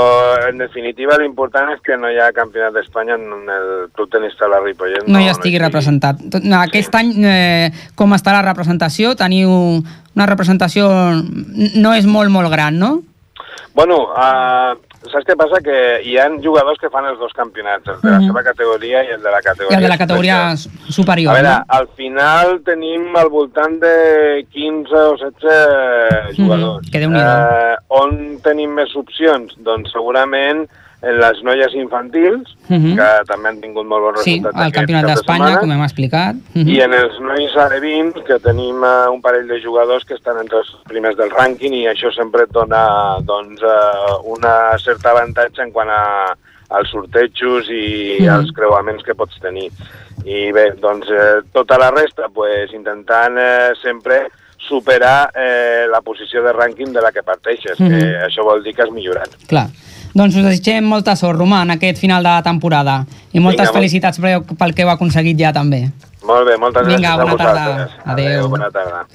en 0.50 0.60
definitiva 0.60 1.16
l'important 1.22 1.72
és 1.72 1.80
que 1.86 1.96
no 1.96 2.12
hi 2.12 2.20
ha 2.20 2.28
campionat 2.36 2.76
d'Espanya 2.76 3.16
en 3.16 3.48
el 3.56 3.72
Club 3.96 4.12
Tenis 4.12 4.36
Taula 4.36 4.60
Ripollet. 4.66 5.08
No, 5.08 5.24
hi 5.24 5.32
estigui 5.32 5.64
representat. 5.64 6.20
Tot- 6.28 6.44
no, 6.44 6.60
Aquest 6.60 7.00
any, 7.00 7.16
eh, 7.24 7.72
com 7.96 8.12
està 8.20 8.36
la 8.36 8.44
representació? 8.50 9.16
Teniu 9.16 9.48
una 9.80 10.28
representació... 10.28 10.92
No 11.80 11.96
és 11.96 12.04
molt, 12.04 12.36
molt 12.36 12.52
gran, 12.52 12.76
no? 12.84 12.98
Bueno, 13.80 14.10
uh, 14.12 14.76
saps 15.10 15.26
què 15.26 15.36
passa? 15.36 15.62
Que 15.66 16.02
hi 16.06 16.18
ha 16.20 16.28
jugadors 16.44 16.78
que 16.80 16.90
fan 16.94 17.06
els 17.10 17.18
dos 17.20 17.34
campionats, 17.34 17.88
el 17.88 18.00
de 18.02 18.12
la 18.12 18.20
Mhm. 18.20 18.28
seva 18.28 18.44
categoria 18.44 19.04
i 19.04 19.08
el 19.16 19.22
de 19.22 19.32
la 19.32 19.40
I 19.40 19.44
categoria 19.44 19.78
el 19.78 19.84
de 19.84 19.90
la 19.90 19.98
categoria 19.98 20.58
superior. 20.58 20.92
superior, 20.94 21.32
A 21.32 21.34
veure, 21.42 21.50
no? 21.58 21.66
al 21.68 21.88
final 21.96 22.62
tenim 22.64 23.16
al 23.18 23.30
voltant 23.30 23.80
de 23.82 24.46
15 24.52 24.94
o 24.94 25.18
16 25.18 26.36
jugadors. 26.38 26.90
que 26.92 27.00
Déu-n'hi-do. 27.00 27.26
eh, 27.26 27.76
on 27.90 28.40
tenim 28.44 28.72
més 28.74 28.96
opcions? 28.96 29.54
Doncs 29.58 29.92
segurament 29.92 30.68
en 31.02 31.18
les 31.20 31.42
noies 31.44 31.74
infantils, 31.74 32.56
Mhm. 32.70 32.96
que 32.96 33.08
també 33.26 33.50
han 33.50 33.60
tingut 33.62 33.86
molt 33.86 34.04
bons 34.04 34.22
Sí, 34.24 34.36
resultats 34.36 34.56
al 34.56 34.62
aquest 34.68 34.76
Campionat 34.76 35.06
d'Espanya, 35.06 35.58
com 35.60 35.72
hem 35.72 35.84
explicat. 35.84 36.36
Mhm. 36.54 36.68
I 36.68 36.82
en 36.82 36.94
els 36.94 37.20
nois 37.20 37.56
alevins, 37.58 38.14
que 38.28 38.38
tenim 38.40 38.84
eh, 38.84 39.10
un 39.10 39.22
parell 39.22 39.48
de 39.48 39.60
jugadors 39.62 40.06
que 40.06 40.14
estan 40.14 40.38
entre 40.40 40.60
els 40.60 40.70
primers 40.88 41.18
del 41.18 41.32
rànquing 41.32 41.74
i 41.74 41.86
això 41.88 42.14
sempre 42.14 42.44
et 42.44 42.52
dona 42.52 43.18
doncs, 43.22 43.62
eh, 43.62 44.14
una 44.26 44.78
certa 44.78 45.10
avantatge 45.12 45.62
en 45.64 45.72
quant 45.72 45.90
a, 45.90 46.36
als 46.70 46.90
sortejos 46.90 47.68
i 47.70 48.18
Mhm. 48.22 48.30
als 48.30 48.52
creuaments 48.54 49.04
que 49.04 49.16
pots 49.16 49.40
tenir. 49.42 49.72
I 50.24 50.52
bé, 50.52 50.72
doncs 50.80 51.08
eh, 51.10 51.42
tota 51.52 51.78
la 51.80 51.90
resta, 51.90 52.28
pues, 52.34 52.72
intentant 52.74 53.36
eh, 53.38 53.72
sempre 53.82 54.28
superar 54.58 55.32
eh, 55.36 55.88
la 55.92 56.02
posició 56.02 56.44
de 56.44 56.54
rànquing 56.54 56.94
de 56.94 57.02
la 57.02 57.12
que 57.12 57.24
parteixes, 57.24 57.80
Mhm. 57.80 57.90
que 57.90 58.06
això 58.28 58.44
vol 58.44 58.64
dir 58.64 58.76
que 58.76 58.84
has 58.84 58.92
millorat. 58.92 59.30
Clar. 59.48 59.68
Doncs 60.14 60.36
us 60.36 60.44
desitgem 60.44 60.84
molta 60.84 61.16
sort, 61.16 61.40
Romà, 61.40 61.62
en 61.64 61.76
aquest 61.78 62.00
final 62.02 62.24
de 62.24 62.36
temporada. 62.44 63.06
I 63.32 63.40
moltes 63.40 63.70
Vinga, 63.70 63.80
felicitats 63.80 64.20
pel, 64.20 64.74
que 64.76 64.84
heu 64.84 64.92
aconseguit 64.92 65.40
ja, 65.40 65.54
també. 65.56 65.86
Molt 66.28 66.48
bé, 66.48 66.58
moltes 66.60 66.86
Vinga, 66.88 67.16
gràcies 67.16 67.24
bona 67.24 67.34
a 67.34 67.38
tarda. 67.38 67.66
vosaltres. 67.66 68.00
Adéu. 68.06 68.50
bona 68.50 68.72
tarda. 68.72 69.06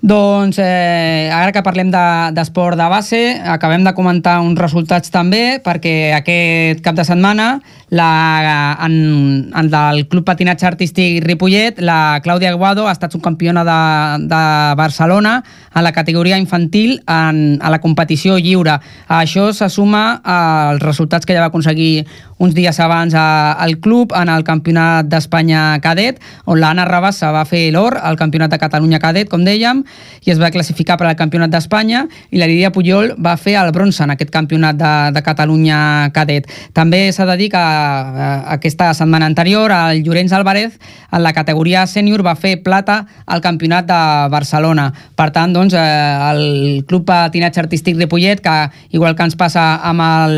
Doncs 0.00 0.60
eh, 0.62 1.26
ara 1.34 1.50
que 1.50 1.62
parlem 1.66 1.90
de- 1.90 2.30
d'esport 2.36 2.76
de, 2.76 2.82
de 2.82 2.88
base, 2.88 3.22
acabem 3.42 3.82
de 3.82 3.92
comentar 3.94 4.38
uns 4.40 4.58
resultats 4.60 5.10
també, 5.10 5.58
perquè 5.64 6.14
aquest 6.14 6.84
cap 6.84 6.94
de 6.94 7.02
setmana 7.02 7.48
la, 7.90 8.76
en, 8.84 9.50
en 9.50 9.70
del 9.72 10.04
Club 10.06 10.24
Patinatge 10.28 10.68
Artístic 10.68 11.24
Ripollet, 11.24 11.80
la 11.82 12.20
Clàudia 12.22 12.52
Aguado 12.52 12.86
ha 12.86 12.92
estat 12.94 13.16
subcampiona 13.16 13.64
de, 13.66 13.80
de 14.28 14.42
Barcelona 14.78 15.42
a 15.72 15.82
la 15.82 15.92
categoria 15.92 16.38
infantil 16.38 17.00
en, 17.08 17.58
a 17.60 17.70
la 17.72 17.80
competició 17.82 18.38
lliure. 18.38 18.78
Això 19.08 19.50
se 19.52 19.66
suma 19.72 20.20
als 20.22 20.84
resultats 20.84 21.26
que 21.26 21.34
ja 21.34 21.42
va 21.42 21.50
aconseguir 21.50 22.06
uns 22.38 22.54
dies 22.54 22.78
abans 22.78 23.16
a, 23.18 23.56
al 23.58 23.80
club 23.82 24.12
en 24.14 24.30
el 24.30 24.44
Campionat 24.46 25.08
d'Espanya 25.10 25.80
cadet, 25.82 26.20
on 26.46 26.60
l'Anna 26.60 26.84
Rabassa 26.86 27.32
va 27.34 27.42
fer 27.48 27.64
l'or 27.74 27.98
al 27.98 28.20
Campionat 28.20 28.52
de 28.52 28.60
Catalunya 28.62 29.00
cadet, 29.02 29.26
com 29.32 29.42
dèiem, 29.42 29.82
i 30.24 30.32
es 30.32 30.40
va 30.40 30.50
classificar 30.52 30.98
per 30.98 31.06
al 31.08 31.16
Campionat 31.16 31.52
d'Espanya, 31.52 32.04
i 32.30 32.40
la 32.40 32.48
Lídia 32.50 32.72
Pujol 32.74 33.14
va 33.24 33.36
fer 33.40 33.56
el 33.60 33.70
bronze 33.72 34.02
en 34.04 34.12
aquest 34.14 34.32
Campionat 34.34 34.76
de, 34.78 34.92
de 35.14 35.22
Catalunya 35.24 35.78
cadet. 36.14 36.48
També 36.76 37.06
s'ha 37.12 37.26
de 37.28 37.36
dir 37.40 37.50
que 37.52 37.62
eh, 37.62 38.28
aquesta 38.58 38.90
setmana 38.96 39.28
anterior 39.30 39.72
el 39.74 40.02
Llorenç 40.04 40.34
Álvarez 40.36 40.78
en 41.12 41.22
la 41.24 41.32
categoria 41.32 41.86
sènior 41.88 42.24
va 42.26 42.36
fer 42.36 42.58
plata 42.62 43.00
al 43.26 43.44
Campionat 43.44 43.88
de 43.88 44.00
Barcelona. 44.32 44.90
Per 45.16 45.30
tant, 45.34 45.54
doncs, 45.54 45.74
eh, 45.74 46.30
el 46.32 46.84
Club 46.88 47.06
Patinatge 47.08 47.64
Artístic 47.64 47.96
Ripollet, 47.96 48.42
que 48.44 48.58
igual 48.90 49.16
que 49.16 49.24
ens 49.24 49.38
passa 49.38 49.78
amb 49.82 50.04
el, 50.04 50.36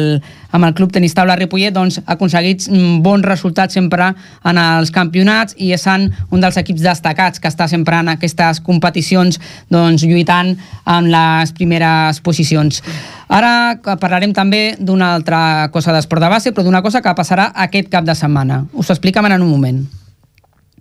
amb 0.50 0.66
el 0.66 0.74
Club 0.74 0.92
Tenis 0.92 1.14
Taula 1.14 1.36
Ripollet, 1.38 1.72
doncs, 1.74 2.00
ha 2.04 2.16
aconseguit 2.16 2.66
mm, 2.68 3.00
bons 3.04 3.26
resultats 3.26 3.76
sempre 3.78 4.10
en 4.44 4.60
els 4.60 4.90
campionats 4.94 5.54
i 5.58 5.72
és 5.74 5.86
un 5.90 6.40
dels 6.42 6.58
equips 6.60 6.82
destacats 6.84 7.40
que 7.40 7.48
està 7.48 7.68
sempre 7.68 7.98
en 8.00 8.12
aquestes 8.12 8.60
competicions 8.60 9.40
doncs, 9.70 10.04
lluitant 10.04 10.54
en 10.86 11.10
les 11.10 11.52
primeres 11.56 12.20
posicions. 12.20 12.82
Ara 13.30 13.78
parlarem 14.02 14.34
també 14.34 14.76
d'una 14.78 15.14
altra 15.14 15.70
cosa 15.72 15.94
d'esport 15.94 16.22
de 16.22 16.30
base, 16.32 16.52
però 16.52 16.66
d'una 16.66 16.82
cosa 16.82 17.02
que 17.02 17.14
passarà 17.14 17.50
aquest 17.66 17.88
cap 17.90 18.04
de 18.04 18.14
setmana. 18.14 18.64
Us 18.72 18.90
ho 18.90 18.96
expliquem 18.96 19.26
en 19.30 19.40
un 19.40 19.50
moment. 19.50 19.84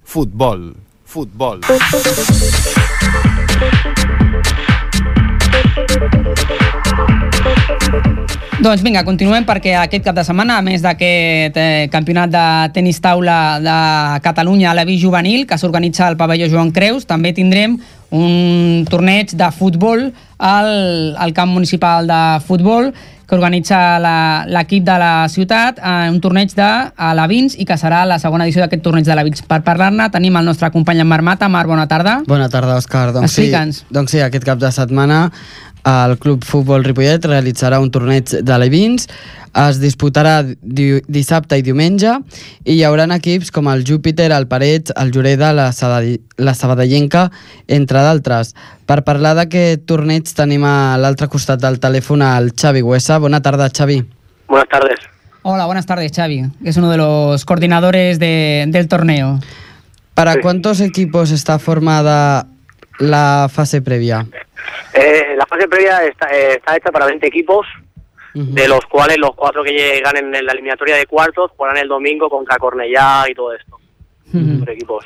Futbol. 0.03 0.73
Futbol. 1.05 1.61
Doncs 8.59 8.81
vinga, 8.83 9.05
continuem 9.07 9.45
perquè 9.47 9.71
aquest 9.79 10.03
cap 10.03 10.17
de 10.17 10.23
setmana, 10.27 10.57
a 10.59 10.63
més 10.65 10.81
d'aquest 10.83 11.55
eh, 11.57 11.85
campionat 11.93 12.31
de 12.33 12.41
tenis 12.75 12.97
taula 12.99 13.37
de 13.63 13.75
Catalunya 14.25 14.73
a 14.73 14.75
la 14.75 14.83
Vi 14.83 14.97
Juvenil, 14.99 15.45
que 15.47 15.55
s'organitza 15.57 16.09
al 16.09 16.17
pavelló 16.19 16.49
Joan 16.51 16.73
Creus, 16.75 17.07
també 17.07 17.31
tindrem 17.37 17.77
un 18.11 18.83
torneig 18.89 19.31
de 19.37 19.47
futbol 19.55 20.09
al, 20.41 21.15
al 21.15 21.31
camp 21.37 21.53
municipal 21.55 22.09
de 22.09 22.19
futbol 22.43 22.91
que 23.29 23.37
organitza 23.37 23.77
la- 24.01 24.43
l'equip 24.49 24.83
de 24.83 24.95
la 24.97 25.11
ciutat, 25.29 25.77
eh, 25.77 26.09
un 26.09 26.17
torneig 26.19 26.51
de 26.57 26.67
Alevins 26.97 27.53
i 27.61 27.63
que 27.69 27.77
serà 27.77 28.01
la 28.09 28.17
segona 28.19 28.43
edició 28.47 28.63
d'aquest 28.65 28.81
torneig 28.83 29.05
de 29.05 29.13
Alevins. 29.13 29.43
Per 29.45 29.61
parlar-ne 29.63 30.09
tenim 30.11 30.35
el 30.35 30.49
nostre 30.49 30.71
company 30.73 30.99
en 30.99 31.07
Marc 31.07 31.23
Mata. 31.23 31.47
Marc, 31.47 31.69
bona 31.69 31.85
tarda. 31.87 32.23
Bona 32.27 32.49
tarda, 32.49 32.75
Òscar. 32.81 33.11
Doncs 33.13 33.31
sí, 33.31 33.45
doncs 33.93 34.11
sí, 34.17 34.19
aquest 34.25 34.43
cap 34.43 34.57
de 34.59 34.71
setmana 34.73 35.27
el 35.85 36.17
Club 36.19 36.43
Futbol 36.43 36.83
Ripollet 36.83 37.23
realitzarà 37.25 37.79
un 37.79 37.89
torneig 37.91 38.29
d'alevins, 38.43 39.07
es 39.69 39.79
disputarà 39.81 40.43
di 40.45 40.99
dissabte 41.07 41.57
i 41.57 41.63
diumenge 41.65 42.11
i 42.65 42.75
hi 42.75 42.83
haurà 42.85 43.07
equips 43.15 43.49
com 43.51 43.67
el 43.71 43.83
Júpiter, 43.87 44.31
el 44.31 44.45
Parets, 44.47 44.93
el 44.95 45.09
Lloreda, 45.11 45.53
la, 45.53 45.71
Sabadell, 45.73 46.19
la 46.37 46.53
Sabadellenca, 46.53 47.31
entre 47.67 47.99
d'altres. 48.05 48.53
Per 48.85 49.01
parlar 49.03 49.33
d'aquest 49.35 49.85
torneig 49.89 50.29
tenim 50.35 50.63
a 50.63 50.97
l'altre 50.97 51.27
costat 51.27 51.59
del 51.61 51.79
telèfon 51.79 52.21
el 52.21 52.51
Xavi 52.53 52.81
Huesa. 52.81 53.17
Bona 53.17 53.41
tarda, 53.41 53.69
Xavi. 53.69 54.03
Buenas 54.47 54.69
tardes. 54.69 54.99
Hola, 55.41 55.65
buenas 55.65 55.85
tardes, 55.85 56.11
Xavi, 56.15 56.43
que 56.61 56.69
es 56.69 56.77
uno 56.77 56.91
de 56.91 56.97
los 56.97 57.45
coordinadores 57.45 58.19
de- 58.19 58.65
del 58.67 58.87
torneo. 58.87 59.39
¿Para 60.13 60.33
Sí. 60.33 60.39
cuántos 60.41 60.81
equipos 60.81 61.31
está 61.31 61.57
formada 61.59 62.45
la 62.99 63.47
fase 63.51 63.81
previa? 63.81 64.27
La 65.39 65.45
fase 65.45 65.69
previa 65.69 66.03
está, 66.03 66.27
eh, 66.35 66.55
está 66.57 66.75
hecha 66.75 66.91
para 66.91 67.05
20 67.05 67.25
equipos, 67.25 67.65
de 68.33 68.67
los 68.67 68.81
cuales 68.85 69.17
los 69.17 69.31
cuatro 69.35 69.63
que 69.63 69.71
llegan 69.71 70.17
en 70.17 70.31
la 70.45 70.51
eliminatoria 70.51 70.97
de 70.97 71.05
cuartos 71.05 71.49
jugarán 71.55 71.77
el 71.77 71.87
domingo 71.87 72.29
contra 72.29 72.57
Cornellá 72.57 73.23
y 73.29 73.33
todo 73.33 73.53
esto. 73.53 73.77
Por 74.59 74.69
equipos. 74.69 75.05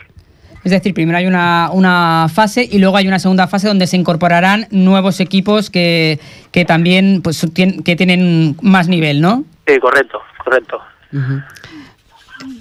Es 0.63 0.71
decir, 0.71 0.93
primero 0.95 1.17
hay 1.19 1.27
una, 1.27 1.69
una 1.71 2.27
fase 2.33 2.67
y 2.69 2.79
luego 2.79 2.97
hay 2.97 3.07
una 3.07 3.19
segunda 3.19 3.47
fase 3.47 3.67
donde 3.67 3.85
se 3.85 3.95
incorporarán 3.95 4.67
nuevos 4.71 5.19
equipos 5.19 5.69
que, 5.69 6.19
que 6.51 6.65
también 6.65 7.21
pues, 7.21 7.43
tien- 7.53 7.83
que 7.83 7.95
tienen 7.95 8.57
más 8.61 8.87
nivel, 8.87 9.21
¿no? 9.21 9.43
Sí, 9.67 9.77
correcto, 9.79 10.19
correcto. 10.43 10.81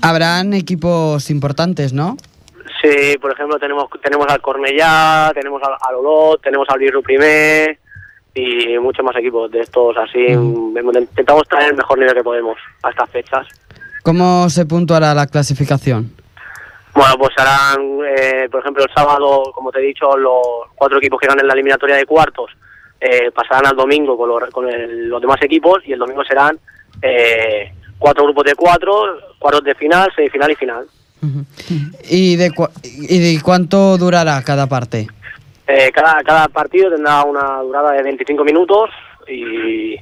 Habrán 0.00 0.52
equipos 0.52 1.30
importantes, 1.30 1.92
¿no? 1.92 2.16
Sí, 2.82 3.16
por 3.18 3.30
ejemplo, 3.32 3.58
tenemos 3.58 3.86
tenemos 4.02 4.26
al 4.28 4.40
Cornellá, 4.40 5.30
tenemos 5.34 5.62
al, 5.62 5.74
al 5.80 5.94
Olot, 5.96 6.42
tenemos 6.42 6.66
al 6.68 6.80
Birru 6.80 7.00
Primer 7.02 7.78
y 8.34 8.76
muchos 8.78 9.04
más 9.04 9.14
equipos 9.16 9.50
de 9.50 9.60
estos 9.60 9.96
así. 9.98 10.18
Intentamos 10.26 11.46
traer 11.48 11.70
el 11.70 11.76
mejor 11.76 11.98
nivel 11.98 12.14
que 12.14 12.24
podemos 12.24 12.56
a 12.82 12.90
estas 12.90 13.08
fechas. 13.10 13.46
¿Cómo 14.02 14.48
se 14.50 14.66
puntuará 14.66 15.14
la 15.14 15.26
clasificación? 15.28 16.10
Bueno, 16.94 17.14
pues 17.18 17.30
harán, 17.38 17.80
eh, 18.18 18.48
por 18.50 18.60
ejemplo, 18.60 18.82
el 18.84 18.90
sábado, 18.92 19.44
como 19.54 19.70
te 19.70 19.78
he 19.78 19.82
dicho, 19.82 20.16
los 20.16 20.42
cuatro 20.74 20.98
equipos 20.98 21.20
que 21.20 21.28
ganen 21.28 21.46
la 21.46 21.54
eliminatoria 21.54 21.96
de 21.96 22.04
cuartos 22.04 22.50
eh, 23.00 23.30
pasarán 23.30 23.66
al 23.68 23.76
domingo 23.76 24.16
con, 24.16 24.28
los, 24.28 24.50
con 24.50 24.68
el- 24.68 25.08
los 25.08 25.20
demás 25.20 25.40
equipos 25.42 25.78
y 25.86 25.92
el 25.92 25.98
domingo 26.00 26.22
serán 26.24 26.58
eh, 27.00 27.72
cuatro 27.98 28.24
grupos 28.24 28.44
de 28.44 28.54
cuatro, 28.56 28.92
cuartos 29.38 29.64
de 29.64 29.74
final, 29.76 30.12
semifinal 30.16 30.50
y 30.50 30.56
final. 30.56 30.86
¿Y 32.10 32.36
de, 32.36 32.50
cua- 32.50 32.70
¿Y 32.82 33.18
de 33.18 33.40
cuánto 33.42 33.96
durará 33.98 34.42
cada 34.42 34.66
parte? 34.66 35.06
Eh, 35.66 35.90
cada, 35.94 36.22
cada 36.24 36.48
partido 36.48 36.90
tendrá 36.90 37.22
una 37.24 37.58
durada 37.62 37.92
de 37.92 38.02
25 38.02 38.44
minutos 38.44 38.90
y 39.28 39.96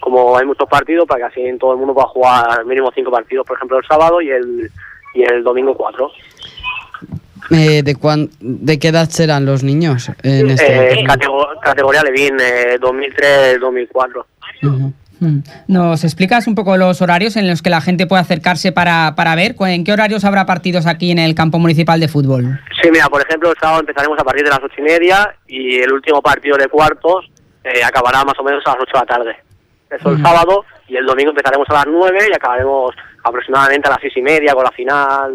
como 0.00 0.36
hay 0.36 0.44
muchos 0.46 0.68
partidos, 0.68 1.06
para 1.06 1.28
que 1.30 1.40
así 1.40 1.58
todo 1.58 1.72
el 1.74 1.78
mundo 1.78 1.94
pueda 1.94 2.08
jugar 2.08 2.64
mínimo 2.64 2.90
cinco 2.94 3.10
partidos, 3.10 3.46
por 3.46 3.56
ejemplo, 3.56 3.78
el 3.78 3.84
sábado 3.86 4.20
y 4.20 4.30
el, 4.30 4.70
y 5.14 5.22
el 5.22 5.44
domingo 5.44 5.76
cuatro. 5.76 6.10
Eh, 7.50 7.82
de, 7.82 7.94
cuán- 7.96 8.30
¿De 8.40 8.78
qué 8.78 8.88
edad 8.88 9.08
serán 9.10 9.44
los 9.44 9.62
niños 9.62 10.08
en 10.22 10.50
este 10.50 11.00
Eh, 11.02 11.04
categoría 11.62 12.02
Levin, 12.02 12.36
eh, 12.40 12.78
2003-2004. 12.80 14.24
Ujú. 14.62 14.72
Mm. 14.76 14.92
¿Nos 15.68 16.04
explicas 16.04 16.46
un 16.46 16.54
poco 16.54 16.76
los 16.76 17.00
horarios 17.02 17.36
en 17.36 17.48
los 17.48 17.62
que 17.62 17.70
la 17.70 17.80
gente 17.80 18.06
puede 18.06 18.22
acercarse 18.22 18.72
para, 18.72 19.14
para 19.14 19.34
ver? 19.34 19.54
¿cu- 19.54 19.66
¿En 19.66 19.84
qué 19.84 19.92
horarios 19.92 20.24
habrá 20.24 20.46
partidos 20.46 20.86
aquí 20.86 21.10
en 21.10 21.18
el 21.18 21.34
campo 21.34 21.58
municipal 21.58 22.00
de 22.00 22.08
fútbol? 22.08 22.60
Sí, 22.82 22.88
mira, 22.90 23.06
por 23.08 23.22
ejemplo, 23.22 23.50
el 23.50 23.56
sábado 23.60 23.80
empezaremos 23.80 24.18
a 24.18 24.24
partir 24.24 24.44
de 24.44 24.50
las 24.50 24.58
ocho 24.62 24.74
y 24.78 24.82
media 24.82 25.34
y 25.46 25.78
el 25.78 25.92
último 25.92 26.20
partido 26.22 26.56
de 26.56 26.68
cuartos 26.68 27.30
eh, 27.64 27.82
acabará 27.84 28.24
más 28.24 28.38
o 28.38 28.42
menos 28.42 28.62
a 28.66 28.70
las 28.70 28.78
ocho 28.82 28.92
de 28.94 28.98
la 29.00 29.06
tarde. 29.06 29.36
Eso 29.90 30.08
el 30.08 30.14
Ujú. 30.16 30.22
sábado 30.24 30.64
y 30.88 30.96
el 30.96 31.06
domingo 31.06 31.30
empezaremos 31.30 31.68
a 31.70 31.74
las 31.74 31.86
nueve 31.86 32.18
y 32.30 32.34
acabaremos 32.34 32.94
aproximadamente 33.24 33.88
a 33.88 33.92
las 33.92 34.00
seis 34.00 34.14
y 34.16 34.22
media 34.22 34.54
con 34.54 34.64
la 34.64 34.70
final, 34.72 35.32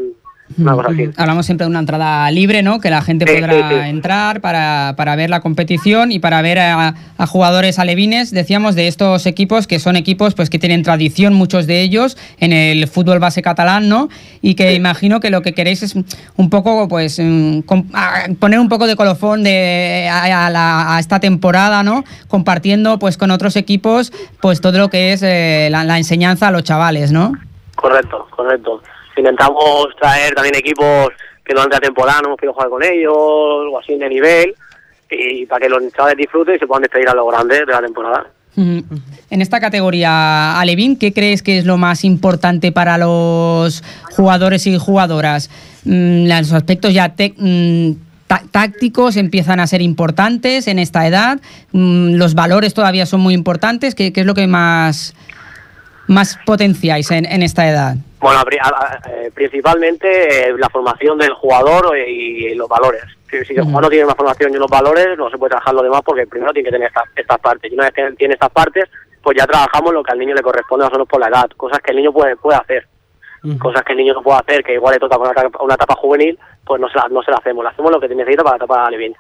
una 0.57 0.73
cosa 0.73 0.89
así. 0.89 1.09
Hablamos 1.17 1.45
siempre 1.45 1.65
de 1.65 1.69
una 1.69 1.79
entrada 1.79 2.29
libre, 2.31 2.63
¿no? 2.63 2.79
Que 2.79 2.89
la 2.89 3.01
gente 3.01 3.25
Sí, 3.27 3.35
podrá 3.39 3.53
sí, 3.53 3.75
sí. 3.83 3.89
entrar 3.89 4.41
para, 4.41 4.93
para 4.97 5.15
ver 5.15 5.29
la 5.29 5.39
competición 5.41 6.11
y 6.11 6.19
para 6.19 6.41
ver 6.41 6.59
a, 6.59 6.95
a 7.17 7.27
jugadores 7.27 7.79
alevines, 7.79 8.31
decíamos, 8.31 8.75
de 8.75 8.87
estos 8.87 9.25
equipos 9.25 9.67
que 9.67 9.79
son 9.79 9.95
equipos 9.95 10.33
pues 10.33 10.49
que 10.49 10.59
tienen 10.59 10.83
tradición, 10.83 11.33
muchos 11.33 11.67
de 11.67 11.81
ellos, 11.81 12.17
en 12.39 12.53
el 12.53 12.87
fútbol 12.87 13.19
base 13.19 13.41
catalán, 13.41 13.87
¿no? 13.89 14.09
Y 14.41 14.55
que 14.55 14.73
imagino 14.73 15.19
que 15.19 15.29
lo 15.29 15.41
que 15.41 15.53
queréis 15.53 15.83
es 15.83 15.95
un 16.35 16.49
poco, 16.49 16.87
pues, 16.87 17.19
mm, 17.23 17.59
poner 18.39 18.59
un 18.59 18.69
poco 18.69 18.87
de 18.87 18.95
colofón 18.95 19.43
de, 19.43 20.07
a, 20.11 20.47
a 20.47 20.49
la- 20.49 20.95
a 20.95 20.99
esta 20.99 21.19
temporada, 21.19 21.83
¿no? 21.83 22.03
Compartiendo, 22.27 22.99
pues, 22.99 23.17
con 23.17 23.31
otros 23.31 23.55
equipos, 23.55 24.11
pues, 24.41 24.61
todo 24.61 24.77
lo 24.77 24.89
que 24.89 25.13
es 25.13 25.21
eh, 25.23 25.67
la, 25.71 25.83
la 25.83 25.97
enseñanza 25.97 26.47
a 26.47 26.51
los 26.51 26.63
chavales, 26.63 27.11
¿no? 27.11 27.33
Correcto, 27.75 28.27
correcto. 28.35 28.81
Intentamos 29.17 29.87
traer 29.99 30.33
también 30.33 30.55
equipos 30.55 31.09
que 31.43 31.53
durante 31.53 31.75
la 31.77 31.81
temporada 31.81 32.19
no 32.21 32.27
hemos 32.29 32.37
podido 32.37 32.53
jugar 32.53 32.69
con 32.69 32.83
ellos, 32.83 33.13
o 33.15 33.79
así 33.79 33.95
de 33.97 34.09
nivel, 34.09 34.53
y 35.09 35.45
para 35.45 35.61
que 35.61 35.69
los 35.69 35.81
chavales 35.93 36.17
disfruten 36.17 36.55
y 36.55 36.59
se 36.59 36.67
puedan 36.67 36.81
despedir 36.83 37.07
a 37.09 37.13
lo 37.15 37.25
grande 37.27 37.59
de 37.65 37.71
la 37.71 37.81
temporada. 37.81 38.27
En 38.57 39.41
esta 39.41 39.59
categoría, 39.59 40.59
Alevín, 40.59 40.97
¿qué 40.97 41.13
crees 41.13 41.43
que 41.43 41.59
es 41.59 41.65
lo 41.65 41.77
más 41.77 42.03
importante 42.03 42.71
para 42.71 42.97
los 42.97 43.83
jugadores 44.15 44.65
y 44.65 44.77
jugadoras? 44.79 45.51
Mm, 45.85 46.27
Los 46.27 46.51
aspectos 46.53 46.91
ya 46.91 47.13
mm, 47.37 47.91
tá- 48.25 48.41
tácticos 48.49 49.15
empiezan 49.15 49.59
a 49.59 49.67
ser 49.67 49.83
importantes 49.83 50.67
en 50.67 50.79
esta 50.79 51.05
edad, 51.07 51.39
Mm, 51.71 52.15
los 52.15 52.33
valores 52.33 52.73
todavía 52.73 53.05
son 53.05 53.19
muy 53.21 53.35
importantes, 53.35 53.93
¿qué, 53.93 54.11
qué 54.11 54.21
es 54.21 54.25
lo 54.25 54.33
que 54.33 54.47
más, 54.47 55.13
más 56.07 56.39
potenciáis 56.45 57.11
en, 57.11 57.25
en 57.25 57.43
esta 57.43 57.69
edad? 57.69 57.95
Bueno, 58.19 58.41
eh, 58.49 59.31
principalmente 59.33 60.49
eh, 60.49 60.57
la 60.57 60.69
formación 60.69 61.17
del 61.17 61.33
jugador 61.33 61.95
eh, 61.95 62.09
y, 62.09 62.55
los 62.55 62.67
valores. 62.67 63.03
Si, 63.29 63.53
el 63.53 63.63
jugador 63.63 63.83
no 63.83 63.89
tiene 63.89 64.05
una 64.05 64.15
formación 64.15 64.53
y 64.53 64.57
unos 64.57 64.71
valores, 64.71 65.17
no 65.17 65.29
se 65.29 65.37
puede 65.37 65.51
trabajar 65.51 65.73
lo 65.73 65.83
demás 65.83 66.01
porque 66.03 66.25
primero 66.25 66.51
tiene 66.51 66.67
que 66.67 66.73
tener 66.73 66.87
estas, 66.87 67.03
estas 67.15 67.39
partes. 67.39 67.71
Y 67.71 67.75
una 67.75 67.85
vez 67.85 67.93
que 67.93 68.11
tiene 68.17 68.33
estas 68.33 68.49
partes, 68.49 68.85
pues 69.21 69.37
ya 69.37 69.45
trabajamos 69.45 69.93
lo 69.93 70.01
que 70.01 70.11
al 70.11 70.19
niño 70.19 70.33
le 70.33 70.41
corresponde 70.41 70.85
a 70.85 70.87
nosotros 70.87 71.07
por 71.09 71.19
la 71.19 71.27
edad, 71.27 71.49
cosas 71.57 71.79
que 71.79 71.91
el 71.91 71.97
niño 71.97 72.11
puede, 72.11 72.35
puede 72.37 72.57
hacer. 72.57 72.87
Cosas 73.59 73.83
que 73.83 73.93
el 73.93 73.99
niño 73.99 74.13
no 74.13 74.23
puede 74.23 74.39
hacer, 74.39 74.63
que 74.63 74.73
igual 74.73 74.95
le 74.95 74.99
toca 74.99 75.15
con 75.15 75.29
una, 75.29 75.49
una 75.61 75.75
etapa 75.75 75.95
juvenil, 75.95 76.37
pues 76.65 76.81
no 76.81 76.89
se, 76.89 76.97
la, 76.97 77.07
no 77.09 77.21
se 77.21 77.31
la 77.31 77.37
hacemos. 77.37 77.63
Le 77.63 77.69
hacemos 77.69 77.91
lo 77.91 77.99
que 77.99 78.09
necesita 78.09 78.43
para 78.43 78.57
la 78.57 78.65
etapa 78.65 78.85
alevín. 78.87 79.15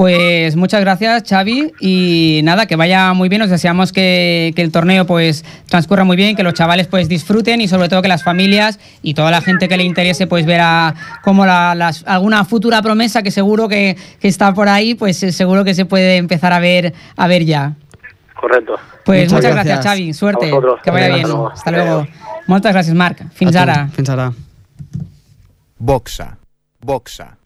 Pues 0.00 0.56
muchas 0.56 0.80
gracias, 0.80 1.24
Xavi, 1.28 1.74
y 1.78 2.40
nada, 2.42 2.64
que 2.64 2.74
vaya 2.74 3.12
muy 3.12 3.28
bien. 3.28 3.42
Os 3.42 3.50
deseamos 3.50 3.92
que, 3.92 4.50
que 4.56 4.62
el 4.62 4.72
torneo 4.72 5.04
pues 5.04 5.44
transcurra 5.68 6.04
muy 6.04 6.16
bien, 6.16 6.36
que 6.36 6.42
los 6.42 6.54
chavales 6.54 6.86
pues 6.86 7.06
disfruten 7.06 7.60
y 7.60 7.68
sobre 7.68 7.90
todo 7.90 8.00
que 8.00 8.08
las 8.08 8.22
familias 8.22 8.80
y 9.02 9.12
toda 9.12 9.30
la 9.30 9.42
gente 9.42 9.68
que 9.68 9.76
le 9.76 9.84
interese 9.84 10.26
pues 10.26 10.46
verá 10.46 10.94
como 11.22 11.44
la, 11.44 11.74
las, 11.74 12.02
alguna 12.06 12.46
futura 12.46 12.80
promesa 12.80 13.22
que 13.22 13.30
seguro 13.30 13.68
que, 13.68 13.94
que 14.18 14.28
está 14.28 14.54
por 14.54 14.70
ahí, 14.70 14.94
pues 14.94 15.22
eh, 15.22 15.32
seguro 15.32 15.64
que 15.64 15.74
se 15.74 15.84
puede 15.84 16.16
empezar 16.16 16.54
a 16.54 16.60
ver 16.60 16.94
a 17.18 17.26
ver 17.28 17.44
ya. 17.44 17.74
Correcto. 18.40 18.76
Pues 19.04 19.24
Muchas 19.30 19.32
muchas, 19.34 19.52
gracias, 19.52 19.74
gracias. 19.84 19.84
Xavi. 19.84 20.14
Suerte. 20.14 20.46
A. 20.46 20.82
Que 20.82 20.90
vaya 20.90 21.04
Hasta 21.08 21.14
bien. 21.16 21.28
luego. 21.28 21.50
Hasta 21.50 21.70
luego. 21.72 22.06
Moltes 22.46 22.72
gràcies, 22.74 22.94
Marc. 22.94 23.20
Fins 23.34 23.54
A 23.54 23.64
tu. 23.66 23.70
ara. 23.70 23.88
Fins 23.94 24.08
ara. 24.08 24.32
Boxa. 25.78 26.38
Boxa. 26.80 27.36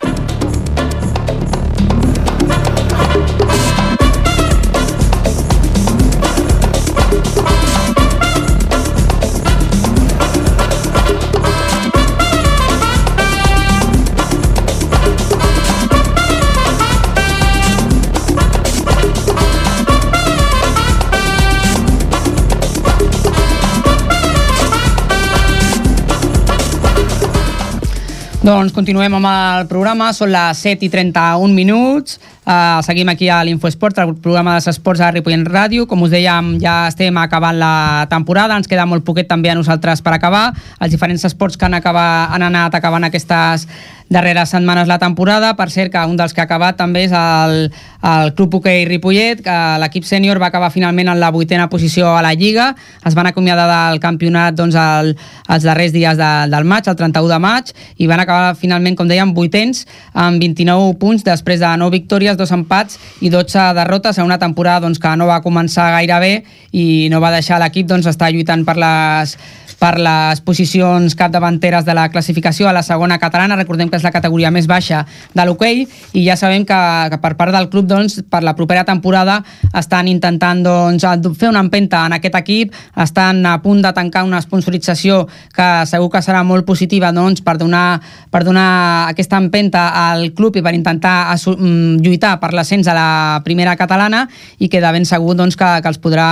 Doncs 28.44 28.74
continuem 28.76 29.14
amb 29.16 29.24
el 29.24 29.62
programa, 29.70 30.10
són 30.12 30.28
les 30.28 30.58
7 30.66 30.84
i 30.84 30.90
31 30.92 31.54
minuts, 31.56 32.18
uh, 32.46 32.80
seguim 32.86 33.08
aquí 33.12 33.28
a 33.28 33.42
l'Infoesport, 33.44 33.98
el 34.02 34.14
programa 34.16 34.56
dels 34.56 34.68
esports 34.72 35.02
a 35.02 35.10
Ripollent 35.14 35.46
Ràdio, 35.48 35.88
com 35.90 36.04
us 36.06 36.12
dèiem 36.14 36.54
ja 36.62 36.86
estem 36.90 37.16
acabant 37.20 37.58
la 37.58 38.06
temporada, 38.10 38.56
ens 38.56 38.70
queda 38.70 38.86
molt 38.86 39.04
poquet 39.04 39.28
també 39.28 39.50
a 39.50 39.58
nosaltres 39.58 40.04
per 40.04 40.14
acabar, 40.16 40.46
els 40.80 40.94
diferents 40.94 41.24
esports 41.28 41.58
que 41.58 41.68
han, 41.68 41.76
acabat, 41.80 42.32
han 42.34 42.46
anat 42.50 42.78
acabant 42.78 43.08
aquestes 43.08 43.68
darreres 44.08 44.50
setmanes 44.50 44.88
la 44.88 44.98
temporada, 44.98 45.54
per 45.56 45.70
cert 45.72 45.92
que 45.92 46.02
un 46.06 46.16
dels 46.16 46.34
que 46.34 46.42
ha 46.42 46.46
acabat 46.46 46.76
també 46.76 47.06
és 47.06 47.14
el, 47.16 47.70
el 48.04 48.32
Club 48.36 48.58
Hoquei 48.58 48.84
Ripollet, 48.88 49.40
que 49.44 49.56
l'equip 49.80 50.04
sènior 50.06 50.38
va 50.42 50.50
acabar 50.52 50.70
finalment 50.74 51.08
en 51.10 51.20
la 51.20 51.30
vuitena 51.34 51.68
posició 51.72 52.12
a 52.12 52.22
la 52.22 52.34
Lliga, 52.36 52.74
es 53.06 53.16
van 53.16 53.30
acomiadar 53.30 53.66
del 53.70 54.00
campionat 54.02 54.58
doncs, 54.58 54.76
el, 54.76 55.14
els 55.48 55.66
darrers 55.66 55.94
dies 55.96 56.20
de, 56.20 56.30
del 56.52 56.68
maig, 56.68 56.88
el 56.88 56.98
31 57.00 57.32
de 57.32 57.40
maig, 57.42 57.72
i 57.96 58.08
van 58.10 58.22
acabar 58.22 58.54
finalment, 58.60 58.96
com 58.98 59.08
dèiem, 59.08 59.34
vuitens, 59.34 59.84
amb 60.12 60.42
29 60.42 60.94
punts, 61.00 61.24
després 61.24 61.64
de 61.64 61.72
9 61.80 61.96
victòries, 61.96 62.38
dos 62.38 62.52
empats 62.54 63.00
i 63.24 63.32
12 63.32 63.72
derrotes 63.80 64.18
en 64.18 64.28
una 64.28 64.38
temporada 64.38 64.84
doncs, 64.84 65.00
que 65.00 65.16
no 65.16 65.28
va 65.30 65.42
començar 65.42 65.90
gaire 65.96 66.20
bé 66.20 66.32
i 66.72 67.08
no 67.10 67.22
va 67.24 67.32
deixar 67.34 67.60
l'equip 67.62 67.88
doncs, 67.88 68.06
estar 68.10 68.30
lluitant 68.34 68.64
per 68.68 68.76
les 68.78 69.38
per 69.84 69.98
les 70.00 70.40
posicions 70.40 71.12
capdavanteres 71.12 71.84
de 71.84 71.92
la 71.92 72.06
classificació 72.08 72.70
a 72.70 72.72
la 72.72 72.82
segona 72.82 73.18
catalana, 73.20 73.58
recordem 73.58 73.90
que 73.92 73.98
és 73.98 74.04
la 74.06 74.12
categoria 74.14 74.48
més 74.54 74.64
baixa 74.64 75.02
de 75.36 75.44
l'hoquei 75.44 75.82
i 76.16 76.22
ja 76.24 76.38
sabem 76.40 76.64
que, 76.64 76.78
que 77.12 77.18
per 77.20 77.34
part 77.36 77.52
del 77.52 77.68
club 77.68 77.90
doncs, 77.90 78.22
per 78.32 78.40
la 78.46 78.54
propera 78.56 78.86
temporada 78.88 79.42
estan 79.76 80.08
intentant 80.08 80.62
doncs, 80.64 81.04
fer 81.36 81.50
una 81.50 81.60
empenta 81.60 82.00
en 82.08 82.16
aquest 82.16 82.38
equip, 82.40 82.72
estan 83.04 83.42
a 83.44 83.58
punt 83.60 83.82
de 83.84 83.92
tancar 83.92 84.22
una 84.24 84.40
sponsorització 84.40 85.26
que 85.52 85.68
segur 85.90 86.08
que 86.14 86.24
serà 86.24 86.40
molt 86.48 86.64
positiva 86.64 87.12
doncs, 87.12 87.44
per, 87.44 87.58
donar, 87.60 88.00
per 88.32 88.44
donar 88.48 88.70
aquesta 89.10 89.36
empenta 89.42 89.90
al 90.06 90.30
club 90.32 90.56
i 90.56 90.64
per 90.64 90.72
intentar 90.78 91.34
mm, 91.36 92.00
lluitar 92.00 92.38
per 92.40 92.54
l'ascens 92.56 92.88
a 92.88 92.96
la 92.96 93.10
primera 93.44 93.76
catalana 93.76 94.24
i 94.56 94.72
que 94.72 94.80
de 94.80 94.96
ben 94.96 95.04
segur 95.04 95.36
doncs, 95.36 95.60
que, 95.60 95.70
que 95.84 95.92
els 95.92 96.00
podrà 96.00 96.30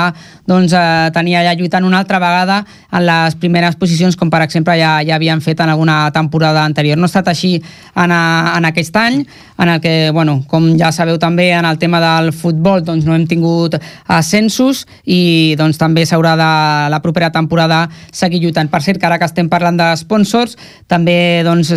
doncs, 0.48 0.72
eh, 0.72 1.12
tenir 1.12 1.36
allà 1.42 1.52
lluitant 1.58 1.84
una 1.84 2.00
altra 2.00 2.22
vegada 2.22 2.62
en 2.88 3.08
les 3.10 3.40
primeres 3.42 3.76
posicions 3.76 4.16
com 4.18 4.30
per 4.30 4.44
exemple 4.46 4.76
ja, 4.78 5.00
ja 5.04 5.16
havien 5.18 5.42
fet 5.42 5.60
en 5.60 5.72
alguna 5.72 6.06
temporada 6.14 6.64
anterior. 6.64 6.98
No 6.98 7.08
ha 7.08 7.12
estat 7.12 7.32
així 7.32 7.56
en, 7.58 8.14
a, 8.14 8.54
en 8.56 8.68
aquest 8.70 8.96
any, 8.96 9.22
en 9.58 9.68
el 9.68 9.80
que, 9.82 10.10
bueno, 10.14 10.40
com 10.48 10.72
ja 10.78 10.92
sabeu 10.94 11.18
també 11.22 11.50
en 11.54 11.66
el 11.68 11.78
tema 11.78 12.00
del 12.02 12.32
futbol 12.34 12.82
doncs 12.86 13.06
no 13.06 13.14
hem 13.14 13.26
tingut 13.30 13.76
ascensos 14.10 14.84
i 15.04 15.54
doncs 15.58 15.78
també 15.78 16.06
s'haurà 16.08 16.34
de 16.38 16.50
la 16.92 17.02
propera 17.04 17.30
temporada 17.34 17.84
seguir 18.10 18.42
lluitant. 18.42 18.70
Per 18.72 18.82
cert, 18.82 19.00
que 19.00 19.06
ara 19.06 19.18
que 19.18 19.28
estem 19.28 19.50
parlant 19.52 19.78
de 19.78 19.90
sponsors, 20.00 20.56
també 20.90 21.42
doncs, 21.46 21.72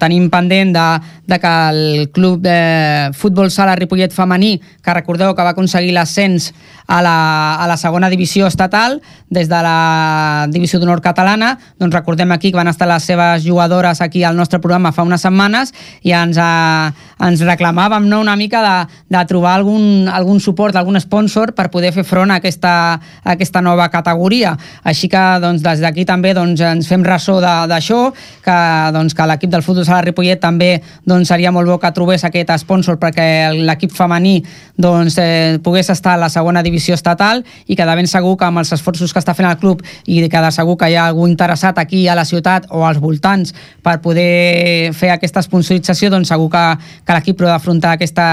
tenim 0.00 0.30
pendent 0.30 0.74
de, 0.74 0.86
de 1.26 1.40
que 1.40 1.54
el 1.70 2.08
club 2.14 2.42
de 2.44 3.10
futbol 3.14 3.50
sala 3.50 3.76
Ripollet 3.78 4.14
femení, 4.14 4.56
que 4.82 4.94
recordeu 4.94 5.34
que 5.34 5.46
va 5.46 5.54
aconseguir 5.54 5.94
l'ascens 5.94 6.52
a 6.86 7.00
la, 7.02 7.16
a 7.56 7.68
la 7.68 7.76
segona 7.80 8.10
divisió 8.12 8.46
estatal 8.46 9.00
des 9.30 9.48
de 9.48 9.60
la 9.64 10.46
divisió 10.52 10.73
d'honor 10.80 11.02
catalana, 11.04 11.54
doncs 11.80 11.94
recordem 11.94 12.32
aquí 12.32 12.50
que 12.52 12.58
van 12.58 12.70
estar 12.70 12.88
les 12.88 13.04
seves 13.04 13.44
jugadores 13.44 14.00
aquí 14.00 14.24
al 14.24 14.36
nostre 14.36 14.60
programa 14.60 14.92
fa 14.92 15.04
unes 15.06 15.22
setmanes 15.24 15.72
i 16.02 16.14
ens, 16.16 16.38
eh, 16.40 17.24
ens 17.26 17.44
reclamàvem 17.46 18.08
no, 18.08 18.20
una 18.20 18.36
mica 18.36 18.62
de, 18.64 18.74
de 19.14 19.24
trobar 19.30 19.54
algun, 19.58 20.08
algun 20.08 20.40
suport, 20.40 20.76
algun 20.76 20.98
sponsor 21.00 21.54
per 21.54 21.70
poder 21.70 21.92
fer 21.94 22.04
front 22.06 22.32
a 22.32 22.38
aquesta, 22.42 22.74
a 22.98 23.34
aquesta 23.34 23.62
nova 23.62 23.88
categoria. 23.92 24.54
Així 24.84 25.08
que 25.12 25.22
doncs, 25.42 25.62
des 25.64 25.82
d'aquí 25.84 26.04
també 26.08 26.34
doncs, 26.34 26.60
ens 26.64 26.88
fem 26.88 27.04
ressò 27.06 27.38
d'això, 27.40 28.00
que, 28.44 28.58
doncs, 28.94 29.14
que 29.14 29.28
l'equip 29.28 29.52
del 29.52 29.64
futbol 29.66 29.86
sala 29.86 30.02
Ripollet 30.04 30.40
també 30.42 30.78
doncs, 31.06 31.28
seria 31.30 31.52
molt 31.54 31.68
bo 31.70 31.78
que 31.82 31.92
trobés 31.94 32.24
aquest 32.24 32.52
sponsor 32.64 32.98
perquè 33.00 33.52
l'equip 33.54 33.92
femení 33.94 34.40
doncs, 34.76 35.18
eh, 35.18 35.58
pogués 35.62 35.90
estar 35.90 36.14
a 36.14 36.22
la 36.24 36.30
segona 36.32 36.62
divisió 36.62 36.94
estatal 36.94 37.44
i 37.66 37.76
que 37.76 37.86
de 37.86 37.96
ben 37.96 38.08
segur 38.10 38.36
que 38.38 38.48
amb 38.48 38.62
els 38.62 38.72
esforços 38.74 39.12
que 39.12 39.22
està 39.22 39.34
fent 39.36 39.48
el 39.48 39.58
club 39.60 39.82
i 40.06 40.22
que 40.28 40.42
de 40.42 40.50
segur 40.54 40.63
que 40.80 40.88
hi 40.90 40.96
ha 40.96 41.06
algú 41.10 41.28
interessat 41.28 41.78
aquí 41.78 42.06
a 42.08 42.16
la 42.16 42.24
ciutat 42.24 42.66
o 42.70 42.84
als 42.88 43.00
voltants 43.02 43.54
per 43.84 44.00
poder 44.00 44.90
fer 44.96 45.12
aquesta 45.14 45.44
sponsorització, 45.44 46.10
doncs 46.10 46.32
segur 46.32 46.50
que, 46.52 46.64
que 47.04 47.16
l'equip 47.16 47.38
podrà 47.40 47.58
afrontar 47.60 47.94
aquesta, 47.98 48.26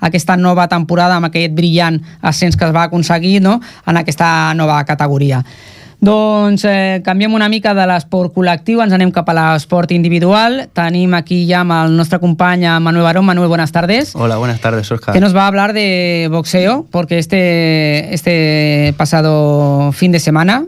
aquesta 0.00 0.36
nova 0.40 0.66
temporada 0.72 1.20
amb 1.20 1.28
aquest 1.28 1.54
brillant 1.54 2.00
ascens 2.22 2.56
que 2.56 2.66
es 2.66 2.74
va 2.74 2.88
aconseguir 2.88 3.38
no? 3.44 3.60
en 3.86 4.02
aquesta 4.02 4.28
nova 4.58 4.82
categoria. 4.88 5.44
Doncs 6.00 6.64
eh, 6.68 7.00
canviem 7.04 7.32
una 7.32 7.48
mica 7.48 7.72
de 7.74 7.86
l'esport 7.88 8.34
col·lectiu, 8.34 8.82
ens 8.84 8.92
anem 8.92 9.10
cap 9.14 9.30
a 9.32 9.36
l'esport 9.36 9.94
individual. 9.96 10.66
Tenim 10.76 11.14
aquí 11.16 11.40
ja 11.48 11.62
amb 11.64 11.72
el 11.72 11.96
nostre 11.96 12.20
company 12.20 12.66
eh, 12.66 12.74
Manuel 12.80 13.06
Barón. 13.08 13.24
Manuel, 13.24 13.48
buenas 13.48 13.72
tardes. 13.72 14.12
Hola, 14.14 14.36
buenas 14.36 14.60
tardes, 14.60 14.90
Oscar. 14.92 15.14
que 15.14 15.20
nos 15.20 15.34
va 15.34 15.44
a 15.44 15.46
hablar 15.46 15.72
de 15.72 16.28
boxeo, 16.30 16.86
porque 16.90 17.18
este, 17.18 18.12
este 18.14 18.94
pasado 18.98 19.90
fin 19.92 20.12
de 20.12 20.20
semana, 20.20 20.64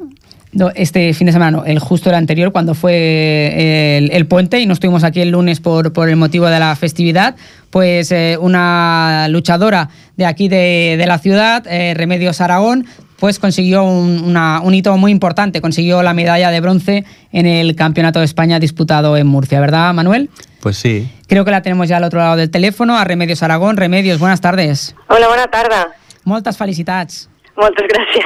no, 0.53 0.71
este 0.75 1.13
fin 1.15 1.27
de 1.27 1.33
semana, 1.33 1.51
no, 1.59 1.65
el 1.65 1.79
justo 1.79 2.09
el 2.11 2.17
anterior, 2.17 2.53
cuando 2.53 2.75
fue 2.75 3.99
el, 3.99 4.11
el 4.13 4.27
puente 4.27 4.61
y 4.61 4.67
no 4.67 4.73
estuvimos 4.73 5.05
aquí 5.05 5.21
el 5.21 5.31
lunes 5.31 5.61
por, 5.61 5.93
por 5.93 6.09
el 6.09 6.17
motivo 6.17 6.47
de 6.47 6.59
la 6.59 6.75
festividad, 6.77 7.37
pues 7.71 8.11
eh, 8.13 8.39
una 8.41 9.27
luchadora 9.29 9.89
de 10.17 10.27
aquí 10.27 10.49
de, 10.49 10.97
de 10.99 11.07
la 11.07 11.19
ciudad, 11.19 11.65
eh, 11.69 11.95
Remedios 11.95 12.41
Aragón, 12.41 12.87
pues 13.19 13.39
consiguió 13.39 13.83
un, 13.85 14.23
una- 14.25 14.61
un 14.63 14.75
hito 14.75 14.97
muy 14.97 15.11
importante, 15.11 15.61
consiguió 15.61 16.03
la 16.03 16.15
medalla 16.15 16.51
de 16.51 16.61
bronce 16.61 17.05
en 17.33 17.47
el 17.47 17.75
Campeonato 17.75 18.21
de 18.21 18.25
España 18.25 18.61
disputado 18.61 19.17
en 19.17 19.27
Murcia, 19.27 19.61
¿verdad, 19.61 19.93
Manuel? 19.93 20.31
Pues 20.61 20.77
sí. 20.77 21.11
Creo 21.27 21.45
que 21.45 21.51
la 21.51 21.61
tenemos 21.63 21.89
ya 21.89 21.97
al 21.99 22.05
otro 22.05 22.21
lado 22.21 22.37
del 22.37 22.51
teléfono, 22.51 22.97
a 22.97 23.05
Remedios 23.05 23.43
Aragón. 23.43 23.77
Remedios, 23.77 24.19
buenas 24.19 24.41
tardes. 24.41 24.95
Hola, 25.09 25.29
bona 25.29 25.47
tarda. 25.49 25.89
Moltes 26.25 26.57
felicitats. 26.57 27.29
Moltes 27.57 27.87
gràcies. 27.89 28.25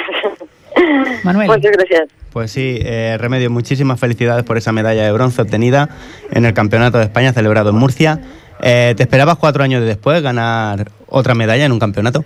Manuel. 1.25 1.49
Moltes 1.49 1.73
gràcies. 1.77 2.09
Pues 2.33 2.51
sí, 2.51 2.79
eh, 2.83 3.17
Remedio, 3.19 3.51
muchísimas 3.51 4.01
felicidades 4.01 4.45
por 4.45 4.57
esa 4.57 4.73
medalla 4.73 5.05
de 5.05 5.13
bronce 5.13 5.43
obtenida 5.43 5.89
en 6.31 6.47
el 6.47 6.55
Campeonato 6.55 6.99
de 6.99 7.05
España 7.05 7.33
celebrado 7.33 7.71
en 7.71 7.77
Murcia. 7.77 8.21
Eh, 8.63 8.95
¿Te 8.97 9.03
esperabas 9.03 9.37
cuatro 9.37 9.65
años 9.65 9.85
después 9.85 10.23
ganar 10.23 10.91
otra 11.09 11.35
medalla 11.35 11.65
en 11.65 11.73
un 11.73 11.79
campeonato? 11.79 12.25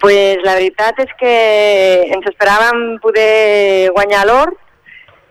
pues 0.00 0.38
la 0.42 0.54
veritat 0.56 0.98
és 1.04 1.10
que 1.20 1.32
ens 2.08 2.26
esperàvem 2.30 2.96
poder 3.04 3.92
guanyar 3.92 4.24
l'or 4.26 4.54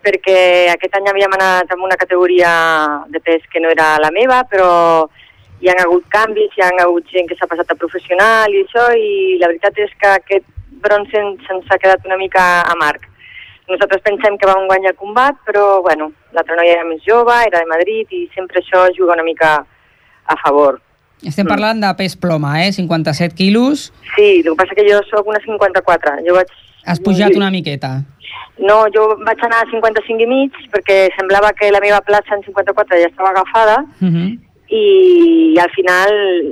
perquè 0.06 0.70
aquest 0.72 0.94
any 0.96 1.10
havíem 1.10 1.34
anat 1.36 1.74
amb 1.74 1.88
una 1.88 1.98
categoria 2.00 2.52
de 3.10 3.20
pes 3.20 3.42
que 3.52 3.60
no 3.60 3.72
era 3.74 3.98
la 4.00 4.12
meva, 4.16 4.44
però 4.48 5.10
hi 5.60 5.68
han 5.68 5.82
hagut 5.82 6.06
canvis, 6.14 6.54
hi 6.56 6.64
han 6.64 6.80
hagut 6.80 7.10
gent 7.12 7.28
que 7.28 7.36
s'ha 7.36 7.50
passat 7.50 7.74
a 7.74 7.80
professional 7.82 8.54
i 8.54 8.62
això, 8.64 8.86
i 8.96 9.40
la 9.42 9.50
veritat 9.52 9.82
és 9.84 9.92
que 10.00 10.14
aquest 10.14 10.48
bronze 10.82 11.18
ens- 11.18 11.46
se'ns 11.48 11.66
ha 11.72 11.78
quedat 11.78 12.06
una 12.06 12.18
mica 12.18 12.62
amarg. 12.74 13.02
Nosaltres 13.70 14.02
pensem 14.02 14.38
que 14.38 14.48
vam 14.50 14.66
guanyar 14.68 14.92
el 14.92 14.98
combat, 14.98 15.36
però 15.46 15.82
bueno, 15.86 16.12
l'altra 16.34 16.56
noia 16.56 16.74
era 16.80 16.86
més 16.86 17.02
jove, 17.06 17.34
era 17.46 17.60
de 17.60 17.66
Madrid 17.70 18.08
i 18.12 18.28
sempre 18.34 18.62
això 18.62 18.88
juga 18.98 19.14
una 19.14 19.24
mica 19.24 19.66
a 20.26 20.36
favor. 20.44 20.80
Estem 21.26 21.46
parlant 21.46 21.82
de 21.82 21.94
pes 22.00 22.16
ploma, 22.16 22.64
eh? 22.66 22.72
57 22.72 23.36
quilos. 23.36 23.92
Sí, 24.16 24.40
el 24.40 24.44
que 24.44 24.56
passa 24.56 24.74
que 24.76 24.86
jo 24.90 25.02
sóc 25.10 25.28
una 25.28 25.40
54. 25.44 26.16
Jo 26.28 26.34
vaig... 26.34 26.48
Has 26.86 27.00
pujat 27.04 27.36
una 27.36 27.52
miqueta. 27.52 28.02
No, 28.58 28.86
jo 28.96 29.18
vaig 29.26 29.40
anar 29.44 29.62
a 29.66 29.70
55 29.70 30.24
i 30.24 30.28
mig 30.28 30.52
perquè 30.72 31.10
semblava 31.18 31.52
que 31.54 31.70
la 31.72 31.80
meva 31.84 32.00
plaça 32.02 32.34
en 32.36 32.42
54 32.44 32.98
ja 33.04 33.08
estava 33.08 33.30
agafada 33.36 33.84
Uh 34.02 34.08
-huh. 34.08 34.40
i 34.70 35.56
al 35.60 35.70
final 35.76 36.10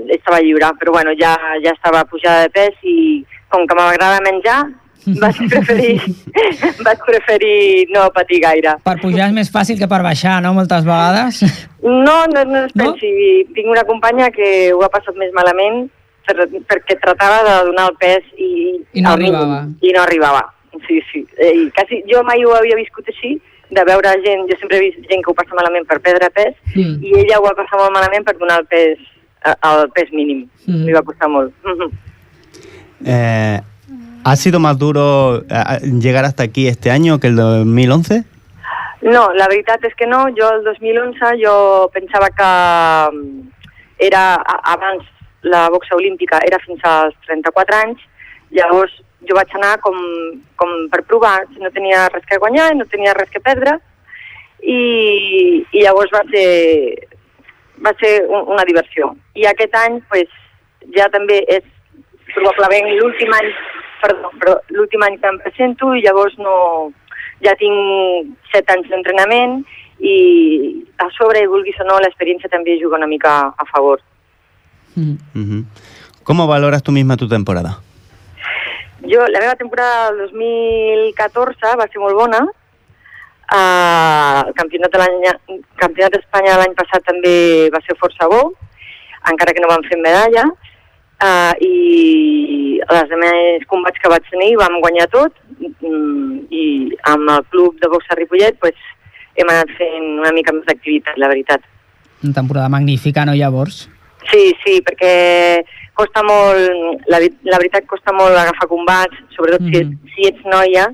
estava 0.09 0.39
lliure, 0.41 0.67
però 0.79 0.91
bueno, 0.91 1.11
ja, 1.19 1.33
ja 1.63 1.71
estava 1.71 2.03
pujada 2.05 2.43
de 2.43 2.49
pes 2.49 2.73
i 2.83 3.25
com 3.49 3.65
que 3.67 3.75
m'agrada 3.77 4.19
menjar, 4.25 4.59
vaig 5.23 5.37
preferir, 5.47 6.01
vaig 6.83 7.03
preferir 7.07 7.87
no 7.93 8.09
patir 8.15 8.41
gaire. 8.43 8.73
Per 8.83 8.97
pujar 9.01 9.29
és 9.29 9.35
més 9.37 9.51
fàcil 9.53 9.77
que 9.79 9.87
per 9.87 10.01
baixar, 10.03 10.41
no? 10.43 10.53
Moltes 10.57 10.83
vegades. 10.87 11.39
No, 11.83 12.17
no, 12.33 12.43
no 12.43 12.65
es 12.65 12.73
pensi. 12.75 13.11
Tinc 13.55 13.71
una 13.71 13.85
companya 13.87 14.27
que 14.35 14.73
ho 14.75 14.81
ha 14.83 14.89
passat 14.91 15.15
més 15.15 15.31
malament 15.37 15.85
per, 16.27 16.47
perquè 16.67 16.97
tratava 16.99 17.39
de 17.47 17.53
donar 17.69 17.87
el 17.91 17.95
pes 18.01 18.25
i, 18.35 18.51
I 18.99 19.01
no 19.05 19.13
al 19.15 19.21
mínim, 19.21 19.35
arribava. 19.39 19.61
I 19.81 19.93
no 19.95 20.01
arribava. 20.03 20.43
Sí, 20.87 20.99
sí. 21.13 21.23
Eh, 21.39 21.53
I 21.55 21.69
quasi, 21.77 22.01
jo 22.11 22.19
mai 22.27 22.43
ho 22.43 22.51
havia 22.57 22.75
viscut 22.77 23.07
així, 23.07 23.37
de 23.71 23.83
veure 23.87 24.11
gent, 24.25 24.43
jo 24.51 24.55
sempre 24.59 24.77
he 24.77 24.89
vist 24.89 24.99
gent 25.09 25.23
que 25.23 25.31
ho 25.31 25.35
passa 25.35 25.55
malament 25.55 25.87
per 25.87 26.01
perdre 26.03 26.29
pes, 26.35 26.53
Mm. 26.75 26.99
i 27.03 27.13
ella 27.23 27.39
ho 27.39 27.45
va 27.47 27.55
passar 27.57 27.79
molt 27.79 27.95
malament 27.95 28.23
per 28.27 28.35
donar 28.37 28.59
el 28.61 28.67
pes, 28.69 28.99
el 29.47 29.87
pes 29.95 30.11
mínim. 30.11 30.43
Mm. 30.67 30.83
Li 30.85 30.93
va 30.93 31.01
costar 31.07 31.29
molt. 31.31 31.55
Mhm. 31.63 31.89
Eh, 33.05 33.61
¿Ha 34.23 34.35
sido 34.35 34.59
más 34.59 34.77
duro 34.77 35.43
eh, 35.49 35.79
llegar 36.01 36.25
hasta 36.25 36.43
aquí 36.43 36.67
este 36.67 36.91
año 36.91 37.19
que 37.19 37.27
el 37.27 37.35
2011? 37.35 38.23
No, 39.01 39.29
la 39.37 39.47
veritat 39.47 39.83
és 39.85 39.93
que 39.95 40.07
no. 40.09 40.25
Jo 40.35 40.49
el 40.57 40.63
2011 40.65 41.37
jo 41.39 41.89
pensava 41.93 42.29
que 42.33 42.47
mm, 43.13 43.49
era 44.09 44.35
abans 44.63 45.05
la 45.43 45.69
boxa 45.69 45.95
olímpica 45.95 46.39
era 46.45 46.59
fins 46.59 46.81
als 46.83 47.15
34 47.27 47.77
anys, 47.77 48.01
llavors 48.49 48.91
jo 49.27 49.35
vaig 49.37 49.53
anar 49.55 49.77
com, 49.81 49.95
com 50.57 50.73
per 50.91 51.03
provar, 51.05 51.45
no 51.61 51.71
tenia 51.71 52.07
res 52.09 52.25
que 52.25 52.39
guanyar, 52.41 52.73
no 52.75 52.89
tenia 52.89 53.13
res 53.13 53.29
que 53.29 53.39
perdre, 53.43 53.77
i, 54.61 55.63
i 55.71 55.83
llavors 55.85 56.11
va 56.13 56.23
ser, 56.33 57.07
va 57.85 57.93
ser 58.01 58.13
un, 58.25 58.49
una 58.55 58.65
diversió. 58.67 59.13
I 59.37 59.45
aquest 59.47 59.77
any 59.77 60.01
pues, 60.09 60.27
ja 60.97 61.07
també 61.13 61.43
és 61.47 61.65
probablement 62.33 62.89
l'últim 62.99 63.33
any, 63.33 63.49
perdó, 64.01 64.31
però 64.39 64.55
l'últim 64.75 65.03
any 65.03 65.17
que 65.19 65.27
em 65.31 65.37
presento 65.43 65.93
i 65.95 66.01
llavors 66.05 66.37
no, 66.37 66.91
ja 67.45 67.53
tinc 67.59 68.35
set 68.53 68.69
anys 68.73 68.89
d'entrenament 68.89 69.59
i 69.99 70.15
a 71.01 71.07
sobre, 71.17 71.47
vulguis 71.49 71.77
o 71.81 71.87
no, 71.87 71.99
l'experiència 72.03 72.49
també 72.49 72.77
juga 72.81 72.97
una 72.97 73.07
mica 73.09 73.53
a 73.57 73.65
favor. 73.71 74.01
Ujú. 74.97 75.63
¿Cómo 76.23 76.47
valoras 76.47 76.83
tú 76.83 76.91
misma 76.91 77.17
tu 77.17 77.27
temporada? 77.27 77.79
Jo, 79.07 79.25
la 79.27 79.39
meva 79.39 79.55
temporada 79.55 80.11
del 80.11 80.29
2014 80.31 81.75
va 81.79 81.87
ser 81.87 81.99
molt 82.01 82.15
bona. 82.17 82.41
Uh, 83.47 84.43
el 84.49 84.53
campionat 84.57 84.91
de 84.91 84.99
l'any- 84.99 85.61
campionat 85.79 86.11
d'Espanya 86.17 86.57
l'any 86.59 86.73
passat 86.75 87.05
també 87.07 87.69
va 87.71 87.79
ser 87.85 87.95
força 87.95 88.27
bo, 88.27 88.53
encara 89.31 89.53
que 89.53 89.61
no 89.63 89.69
vam 89.71 89.85
fer 89.87 89.97
medalla. 90.01 90.43
Uh, 91.17 91.53
I 91.65 92.79
els 92.87 93.09
demés 93.09 93.63
combats 93.67 93.97
que 93.97 94.09
vaig 94.11 94.25
tenir 94.29 94.51
vam 94.59 94.75
guanyar 94.83 95.07
tot 95.09 95.33
mm, 95.59 96.45
i 96.53 96.65
amb 97.09 97.31
el 97.33 97.41
club 97.49 97.79
de 97.81 97.89
boxa 97.89 98.13
Ripollet 98.19 98.59
pues, 98.61 98.77
hem 99.35 99.49
anat 99.49 99.71
fent 99.79 100.19
una 100.21 100.31
mica 100.35 100.53
més 100.53 100.65
d'activitat, 100.67 101.17
la 101.17 101.27
veritat. 101.31 101.61
Una 102.23 102.33
temporada 102.33 102.69
magnífica, 102.69 103.25
no, 103.25 103.33
llavors? 103.33 103.87
Sí, 104.29 104.53
sí, 104.63 104.77
perquè 104.85 105.63
costa 105.97 106.21
molt, 106.25 107.01
la, 107.09 107.19
la 107.49 107.59
veritat 107.61 107.85
costa 107.89 108.13
molt 108.13 108.37
agafar 108.37 108.67
combats, 108.69 109.17
sobretot 109.35 109.61
mm 109.61 109.73
-hmm. 109.73 109.97
si, 110.13 110.13
si 110.13 110.27
ets 110.29 110.43
noia, 110.45 110.87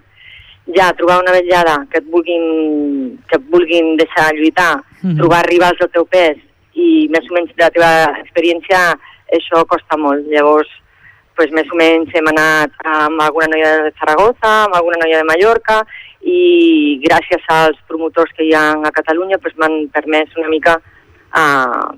ja 0.76 0.94
trobar 0.96 1.20
una 1.20 1.32
vetllada 1.36 1.86
que 1.92 1.98
et 2.00 2.08
vulguin, 2.12 3.20
que 3.28 3.36
et 3.36 3.46
vulguin 3.52 3.98
deixar 3.98 4.32
lluitar, 4.36 4.78
mm 4.78 4.84
Mhm. 5.04 5.12
-hmm. 5.12 5.18
trobar 5.18 5.46
rivals 5.46 5.80
del 5.80 5.90
teu 5.92 6.06
pes 6.06 6.38
i 6.74 7.08
més 7.12 7.26
o 7.30 7.34
menys 7.34 7.52
de 7.56 7.64
la 7.64 7.70
teva 7.70 8.20
experiència, 8.24 8.98
això 9.38 9.64
costa 9.70 9.98
molt. 9.98 10.26
Llavors, 10.32 10.70
pues, 11.36 11.52
més 11.52 11.70
o 11.72 11.78
menys 11.80 12.14
hem 12.14 12.30
anat 12.32 12.74
amb 12.86 13.22
alguna 13.26 13.50
noia 13.54 13.72
de 13.84 13.94
Zaragoza, 14.00 14.52
amb 14.66 14.76
alguna 14.80 15.02
noia 15.02 15.22
de 15.22 15.30
Mallorca, 15.30 15.82
i 16.24 17.00
gràcies 17.04 17.44
als 17.52 17.80
promotors 17.88 18.32
que 18.38 18.46
hi 18.48 18.54
ha 18.56 18.66
a 18.80 18.92
Catalunya 18.96 19.40
pues, 19.44 19.56
m'han 19.60 19.90
permès 19.92 20.38
una 20.38 20.52
mica 20.52 20.78
a 21.34 21.46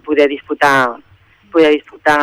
poder 0.05 0.29
disputar 0.31 0.95
poder 1.55 1.71
disputar 1.71 2.17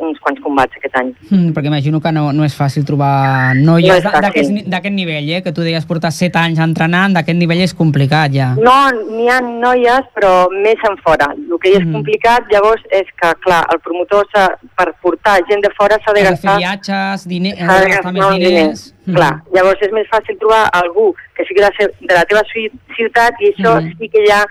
uns 0.00 0.16
quants 0.24 0.40
combats 0.40 0.72
aquest 0.78 0.96
any. 0.96 1.10
Mm, 1.28 1.50
perquè 1.52 1.68
imagino 1.68 2.00
que 2.00 2.12
no, 2.16 2.30
no 2.32 2.46
és 2.46 2.54
fàcil 2.56 2.86
trobar 2.88 3.52
No 3.58 3.74
noies 3.74 4.04
no 4.06 4.12
d'aquest 4.24 4.50
ni- 4.54 4.64
d'aquest 4.64 4.94
nivell, 4.96 5.28
eh? 5.36 5.42
que 5.44 5.52
tu 5.52 5.60
deies 5.66 5.84
portar 5.84 6.10
7 6.10 6.38
anys 6.40 6.58
entrenant, 6.64 7.12
d'aquest 7.12 7.36
nivell 7.38 7.60
és 7.66 7.74
complicat 7.76 8.32
ja. 8.32 8.54
No, 8.56 8.76
n'hi 9.12 9.28
ha 9.28 9.40
noies, 9.44 10.08
però 10.16 10.48
més 10.50 10.80
en 10.88 10.96
fora. 11.04 11.28
El 11.36 11.58
que 11.60 11.74
és 11.76 11.84
Mhm. 11.84 11.92
complicat, 11.92 12.48
llavors, 12.50 12.82
és 12.90 13.04
que, 13.20 13.34
clar, 13.44 13.66
el 13.72 13.80
promotor, 13.80 14.24
s'ha- 14.32 14.56
per 14.76 14.94
portar 15.02 15.36
gent 15.48 15.62
de 15.62 15.70
fora 15.76 15.98
s'ha 16.04 16.12
de 16.14 16.20
Has 16.22 16.30
de 16.30 16.36
fer 16.36 16.48
gastar... 16.48 16.58
viatges, 16.58 17.28
diner, 17.28 17.56
s'ha 17.58 17.80
de 17.84 17.88
gastar 17.92 18.12
més 18.12 18.24
uns 18.24 18.38
diners. 18.38 18.94
Mm. 19.06 19.14
Clar, 19.14 19.34
llavors 19.54 19.82
és 19.82 19.92
més 19.92 20.06
fàcil 20.10 20.38
trobar 20.38 20.64
algú 20.72 21.14
que 21.36 21.44
sigui 21.44 21.60
de, 21.60 21.68
la 21.68 21.88
de 22.08 22.14
la 22.14 22.24
teva 22.24 22.42
ci- 22.52 22.70
ciutat 22.96 23.34
i 23.40 23.52
això 23.52 23.76
Mhm. 23.82 23.92
sí 23.98 24.08
que 24.08 24.24
ja 24.26 24.44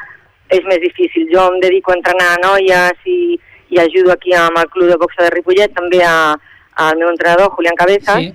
és 0.50 0.62
més 0.66 0.80
difícil. 0.80 1.28
Jo 1.34 1.52
em 1.54 1.60
dedico 1.60 1.92
a 1.92 1.96
entrenar 1.96 2.38
noies 2.44 2.94
i, 3.06 3.40
i 3.70 3.80
ajudo 3.80 4.12
aquí 4.14 4.34
amb 4.34 4.58
el 4.58 4.70
club 4.70 4.88
de 4.90 4.98
boxa 4.98 5.24
de 5.24 5.30
Ripollet, 5.30 5.74
també 5.74 6.04
a- 6.04 6.36
al 6.76 6.98
meu 6.98 7.10
entrenador, 7.10 7.50
Julián 7.52 7.76
Cabezas, 7.76 8.18
Sí. 8.22 8.34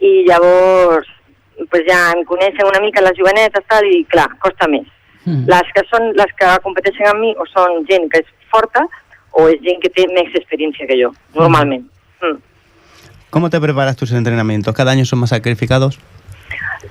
i 0.00 0.24
llavors 0.28 1.06
pues 1.70 1.82
ja 1.86 2.12
em 2.16 2.24
coneixen 2.24 2.66
una 2.66 2.80
mica 2.80 3.02
les 3.02 3.12
jovenetes 3.18 3.64
tal, 3.68 3.84
i 3.84 4.04
clar, 4.08 4.28
costa 4.38 4.66
més. 4.66 4.86
Mm. 5.26 5.44
Les 5.46 5.72
que 5.74 5.82
són 5.90 6.12
les 6.16 6.32
que 6.38 6.46
competeixen 6.62 7.06
amb 7.06 7.20
mi 7.20 7.34
o 7.36 7.44
són 7.46 7.84
gent 7.86 8.08
que 8.10 8.20
és 8.20 8.26
forta 8.50 8.86
o 9.32 9.48
és 9.48 9.60
gent 9.60 9.78
que 9.82 9.90
té 9.90 10.06
més 10.08 10.32
experiència 10.34 10.86
que 10.86 10.96
jo, 11.02 11.12
normalment. 11.34 11.84
Mm. 12.22 12.38
¿Cómo 13.28 13.50
te 13.50 13.60
preparas 13.60 13.96
tus 13.96 14.10
entrenamientos? 14.12 14.74
¿Cada 14.74 14.92
año 14.92 15.04
son 15.04 15.18
más 15.20 15.30
sacrificados? 15.30 16.00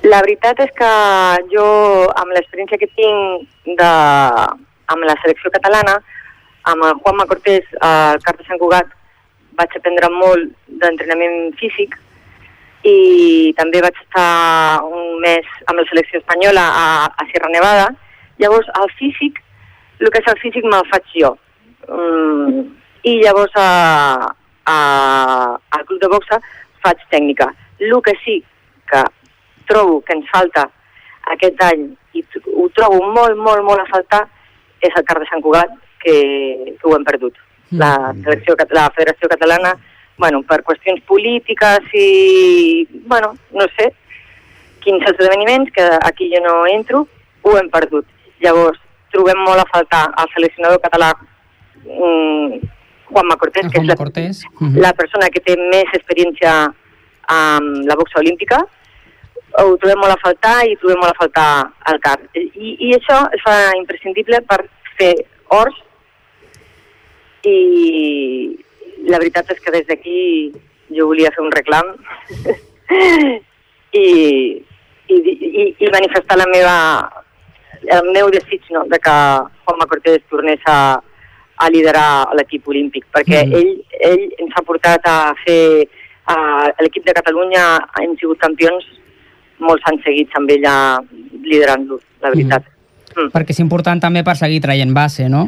La 0.04 0.22
veritat 0.22 0.60
és 0.60 0.72
que 0.72 0.86
jo, 1.52 1.66
amb 2.16 2.32
l'experiència 2.32 2.78
que 2.78 2.88
tinc 2.96 3.50
de, 3.66 3.90
amb 4.88 5.04
la 5.04 5.16
selecció 5.22 5.50
catalana, 5.52 5.98
amb 6.72 6.86
el 6.86 7.00
Juanma 7.02 7.26
Cortés 7.30 7.66
al 7.82 8.22
CAR 8.26 8.36
de 8.38 8.46
Sant 8.48 8.60
Cugat, 8.62 8.92
vaig 9.60 9.76
aprendre 9.76 10.10
molt 10.14 10.54
d'entrenament 10.82 11.52
físic 11.60 11.98
i 12.88 13.52
també 13.58 13.82
vaig 13.84 13.98
estar 14.00 14.84
un 14.88 15.20
mes 15.24 15.48
amb 15.68 15.82
la 15.82 15.88
selecció 15.90 16.22
espanyola 16.22 16.64
a, 16.64 16.86
a 17.12 17.28
Sierra 17.32 17.52
Nevada. 17.52 17.90
Llavors, 18.40 18.70
el 18.80 18.92
físic, 19.00 19.42
el 20.00 20.12
que 20.14 20.22
és 20.22 20.30
el 20.32 20.40
físic 20.40 20.68
me'l 20.68 20.88
faig 20.94 21.10
jo. 21.16 21.34
Mm, 21.90 22.64
I 23.10 23.16
llavors 23.24 23.56
a, 23.60 23.68
a, 24.72 24.78
al 25.76 25.86
club 25.90 26.00
de 26.04 26.12
boxa 26.14 26.40
faig 26.86 27.04
tècnica. 27.12 27.50
El 27.80 27.96
que 28.06 28.16
sí 28.24 28.40
que 28.90 29.04
trobo 29.68 30.00
que 30.02 30.16
ens 30.16 30.30
falta 30.32 30.66
aquest 31.36 31.60
any 31.68 31.90
i 32.18 32.24
ho 32.56 32.66
trobo 32.76 33.04
molt, 33.14 33.38
molt, 33.38 33.64
molt 33.68 33.84
a 33.84 33.90
faltar 33.92 34.24
és 34.82 34.96
el 34.96 35.06
car 35.06 35.20
de 35.20 35.28
Sant 35.30 35.44
Cugat, 35.44 35.76
que, 36.04 36.76
que 36.80 36.88
ho 36.88 36.96
hem 36.98 37.04
perdut. 37.08 37.36
La, 37.72 37.92
selecció, 38.24 38.56
cat- 38.58 38.72
la 38.74 38.88
Federació 38.96 39.30
Catalana, 39.30 39.76
bueno, 40.18 40.42
per 40.44 40.64
qüestions 40.68 41.02
polítiques 41.08 41.86
i, 41.94 42.88
bueno, 43.08 43.34
no 43.54 43.68
sé, 43.78 43.92
quins 44.84 45.06
esdeveniments, 45.12 45.72
que 45.76 45.86
aquí 46.04 46.32
jo 46.34 46.42
no 46.44 46.66
entro, 46.68 47.06
ho 47.44 47.58
hem 47.60 47.70
perdut. 47.70 48.06
Llavors, 48.42 48.80
trobem 49.14 49.38
molt 49.46 49.62
a 49.62 49.68
faltar 49.72 50.08
el 50.22 50.28
seleccionador 50.34 50.82
català 50.82 51.14
mm, 51.86 52.60
Juanma 53.10 53.38
Cortés, 53.42 53.68
que 53.72 53.80
és 53.82 53.88
la, 53.88 53.96
Cortés. 53.96 54.44
Mhm. 54.60 54.78
la 54.80 54.94
persona 54.94 55.30
que 55.30 55.40
té 55.42 55.56
més 55.58 55.90
experiència 55.94 56.74
amb 57.30 57.86
la 57.88 57.96
boxa 57.96 58.20
olímpica, 58.20 58.60
ho 59.60 59.76
trobem 59.82 59.98
molt 60.00 60.14
a 60.14 60.20
faltar 60.22 60.58
i 60.70 60.76
trobem 60.78 61.00
molt 61.02 61.14
a 61.14 61.18
faltar 61.18 61.50
al 61.90 62.00
CAR. 62.02 62.20
I, 62.36 62.76
i 62.88 62.92
això 62.98 63.18
es 63.34 63.42
fa 63.46 63.56
imprescindible 63.78 64.42
per 64.50 64.64
fer 64.98 65.14
ors 65.50 65.76
i 67.48 68.58
la 69.08 69.20
veritat 69.22 69.52
és 69.54 69.62
que 69.64 69.72
des 69.72 69.86
d'aquí 69.88 70.20
jo 70.96 71.08
volia 71.12 71.32
fer 71.32 71.44
un 71.46 71.54
reclam 71.54 71.94
i, 74.04 74.08
i, 75.08 75.16
i, 75.16 75.64
i 75.80 75.92
manifestar 75.94 76.38
la 76.40 76.50
meva 76.52 76.76
el 77.88 78.12
meu 78.12 78.30
desig 78.34 78.66
no, 78.74 78.84
de 78.92 79.00
que 79.00 79.16
Juanma 79.66 79.88
Cortés 79.88 80.22
tornés 80.30 80.60
a, 80.68 81.00
a 81.60 81.70
liderar 81.70 82.28
l'equip 82.36 82.68
olímpic, 82.68 83.06
perquè 83.14 83.46
mm. 83.46 83.60
ell, 83.60 83.72
ell 84.12 84.26
ens 84.46 84.56
ha 84.56 84.66
portat 84.66 85.08
a 85.08 85.20
fer... 85.46 85.88
A, 86.30 86.36
l'equip 86.84 87.08
de 87.08 87.14
Catalunya 87.18 87.64
hem 88.04 88.12
sigut 88.20 88.38
campions 88.38 88.84
molts 89.66 89.86
anys 89.90 90.04
seguits 90.06 90.36
amb 90.38 90.52
ella 90.54 90.74
liderant-lo, 91.42 91.98
la 92.22 92.30
veritat. 92.36 92.68
Mm. 93.16 93.32
Perquè 93.34 93.56
és 93.56 93.62
important 93.64 93.98
també 94.04 94.22
per 94.28 94.36
seguir 94.38 94.60
traient 94.62 94.94
base, 94.94 95.26
no? 95.32 95.48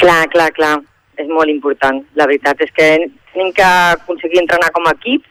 Clar, 0.00 0.22
clar, 0.32 0.48
clar, 0.56 0.78
és 1.20 1.28
molt 1.28 1.52
important. 1.52 2.02
La 2.18 2.28
veritat 2.28 2.60
és 2.64 2.72
que 2.76 2.86
tenim 3.32 3.52
que 3.56 3.66
aconseguir 3.96 4.42
entrenar 4.42 4.70
com 4.74 4.86
a 4.86 4.94
equip, 4.96 5.24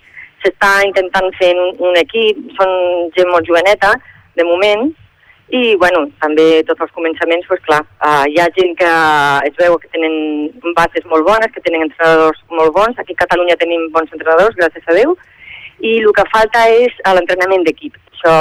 s'està 0.44 0.72
intentant 0.86 1.32
fer 1.40 1.54
un, 1.58 1.74
un 1.90 1.98
equip, 2.02 2.42
són 2.60 2.72
gent 3.16 3.32
molt 3.32 3.48
joveneta, 3.50 3.94
de 4.36 4.46
moment, 4.46 4.88
i 5.54 5.76
bueno, 5.78 6.08
també 6.22 6.64
tots 6.66 6.82
els 6.82 6.94
començaments, 6.96 7.46
doncs 7.50 7.66
clar, 7.68 7.82
uh, 8.02 8.24
hi 8.30 8.40
ha 8.42 8.48
gent 8.58 8.74
que 8.80 8.90
es 9.50 9.58
veu 9.60 9.78
que 9.82 9.92
tenen 9.94 10.16
bases 10.78 11.06
molt 11.12 11.28
bones, 11.28 11.54
que 11.54 11.62
tenen 11.66 11.86
entrenadors 11.86 12.42
molt 12.50 12.74
bons, 12.78 12.98
aquí 12.98 13.14
a 13.14 13.22
Catalunya 13.24 13.58
tenim 13.62 13.86
bons 13.94 14.12
entrenadors, 14.14 14.58
gràcies 14.58 14.90
a 14.90 14.98
Déu, 14.98 15.14
i 15.86 16.00
el 16.00 16.12
que 16.18 16.26
falta 16.32 16.66
és 16.72 16.98
l'entrenament 17.06 17.66
d'equip. 17.68 18.00
Això, 18.16 18.36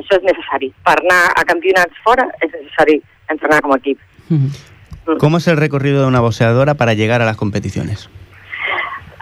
això 0.00 0.18
és 0.18 0.26
necessari. 0.26 0.72
Per 0.84 0.98
anar 0.98 1.22
a 1.32 1.46
campionats 1.48 2.04
fora 2.04 2.26
és 2.42 2.50
necessari 2.50 3.00
entrenar 3.32 3.62
com 3.64 3.72
a 3.72 3.80
equip. 3.80 4.00
¿Cómo 5.18 5.38
es 5.38 5.46
el 5.48 5.56
recorrido 5.56 6.02
de 6.02 6.06
una 6.06 6.20
boxeadora 6.20 6.74
para 6.74 6.94
llegar 6.94 7.22
a 7.22 7.24
las 7.24 7.36
competiciones? 7.36 8.08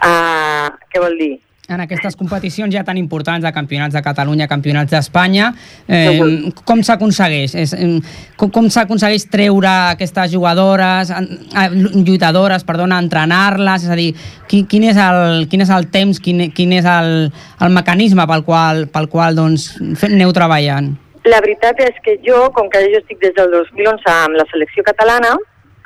Uh, 0.02 0.70
què 0.90 1.00
vol 1.00 1.18
dir? 1.18 1.32
En 1.70 1.80
aquestes 1.80 2.16
competicions 2.18 2.74
ja 2.74 2.82
tan 2.84 2.98
importants 2.98 3.44
de 3.46 3.52
campionats 3.54 3.94
de 3.94 4.02
Catalunya, 4.02 4.48
campionats 4.50 4.90
d'Espanya, 4.90 5.52
eh, 5.86 6.50
com 6.66 6.82
s'aconsegueix? 6.82 7.54
És, 7.54 7.72
em, 7.72 8.00
Com, 8.36 8.50
com 8.50 8.66
s'aconsegueix 8.68 9.28
treure 9.30 9.70
aquestes 9.94 10.32
jugadores, 10.32 11.10
eh, 11.10 11.68
lluitadores, 11.70 12.64
perdona, 12.64 12.98
entrenar-les? 12.98 13.84
És 13.84 13.90
a 13.90 13.96
dir, 13.96 14.14
qui, 14.48 14.64
quin, 14.66 14.84
és 14.90 14.98
el, 14.98 15.46
quin 15.48 15.62
és 15.62 15.70
el 15.70 15.86
temps, 15.88 16.18
quin, 16.18 16.50
quin 16.50 16.72
és 16.72 16.84
el, 16.84 17.30
el 17.60 17.70
mecanisme 17.70 18.26
pel 18.26 18.42
qual, 18.42 18.88
pel 18.88 19.08
qual 19.08 19.38
doncs, 19.38 19.76
aneu 20.02 20.34
treballant? 20.34 20.96
La 21.30 21.38
veritat 21.40 21.78
és 21.78 21.94
que 22.02 22.18
jo, 22.26 22.50
com 22.52 22.68
que 22.68 22.82
jo 22.90 22.98
estic 22.98 23.22
des 23.22 23.34
del 23.38 23.54
2011 23.54 24.10
amb 24.10 24.34
la 24.34 24.44
selecció 24.50 24.82
catalana, 24.82 25.36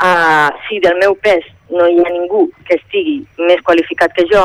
uh, 0.03 0.49
si 0.66 0.80
del 0.80 0.99
meu 1.03 1.14
pes 1.22 1.44
no 1.70 1.86
hi 1.88 1.99
ha 2.03 2.12
ningú 2.12 2.47
que 2.68 2.78
estigui 2.78 3.18
més 3.38 3.62
qualificat 3.66 4.12
que 4.16 4.26
jo, 4.32 4.44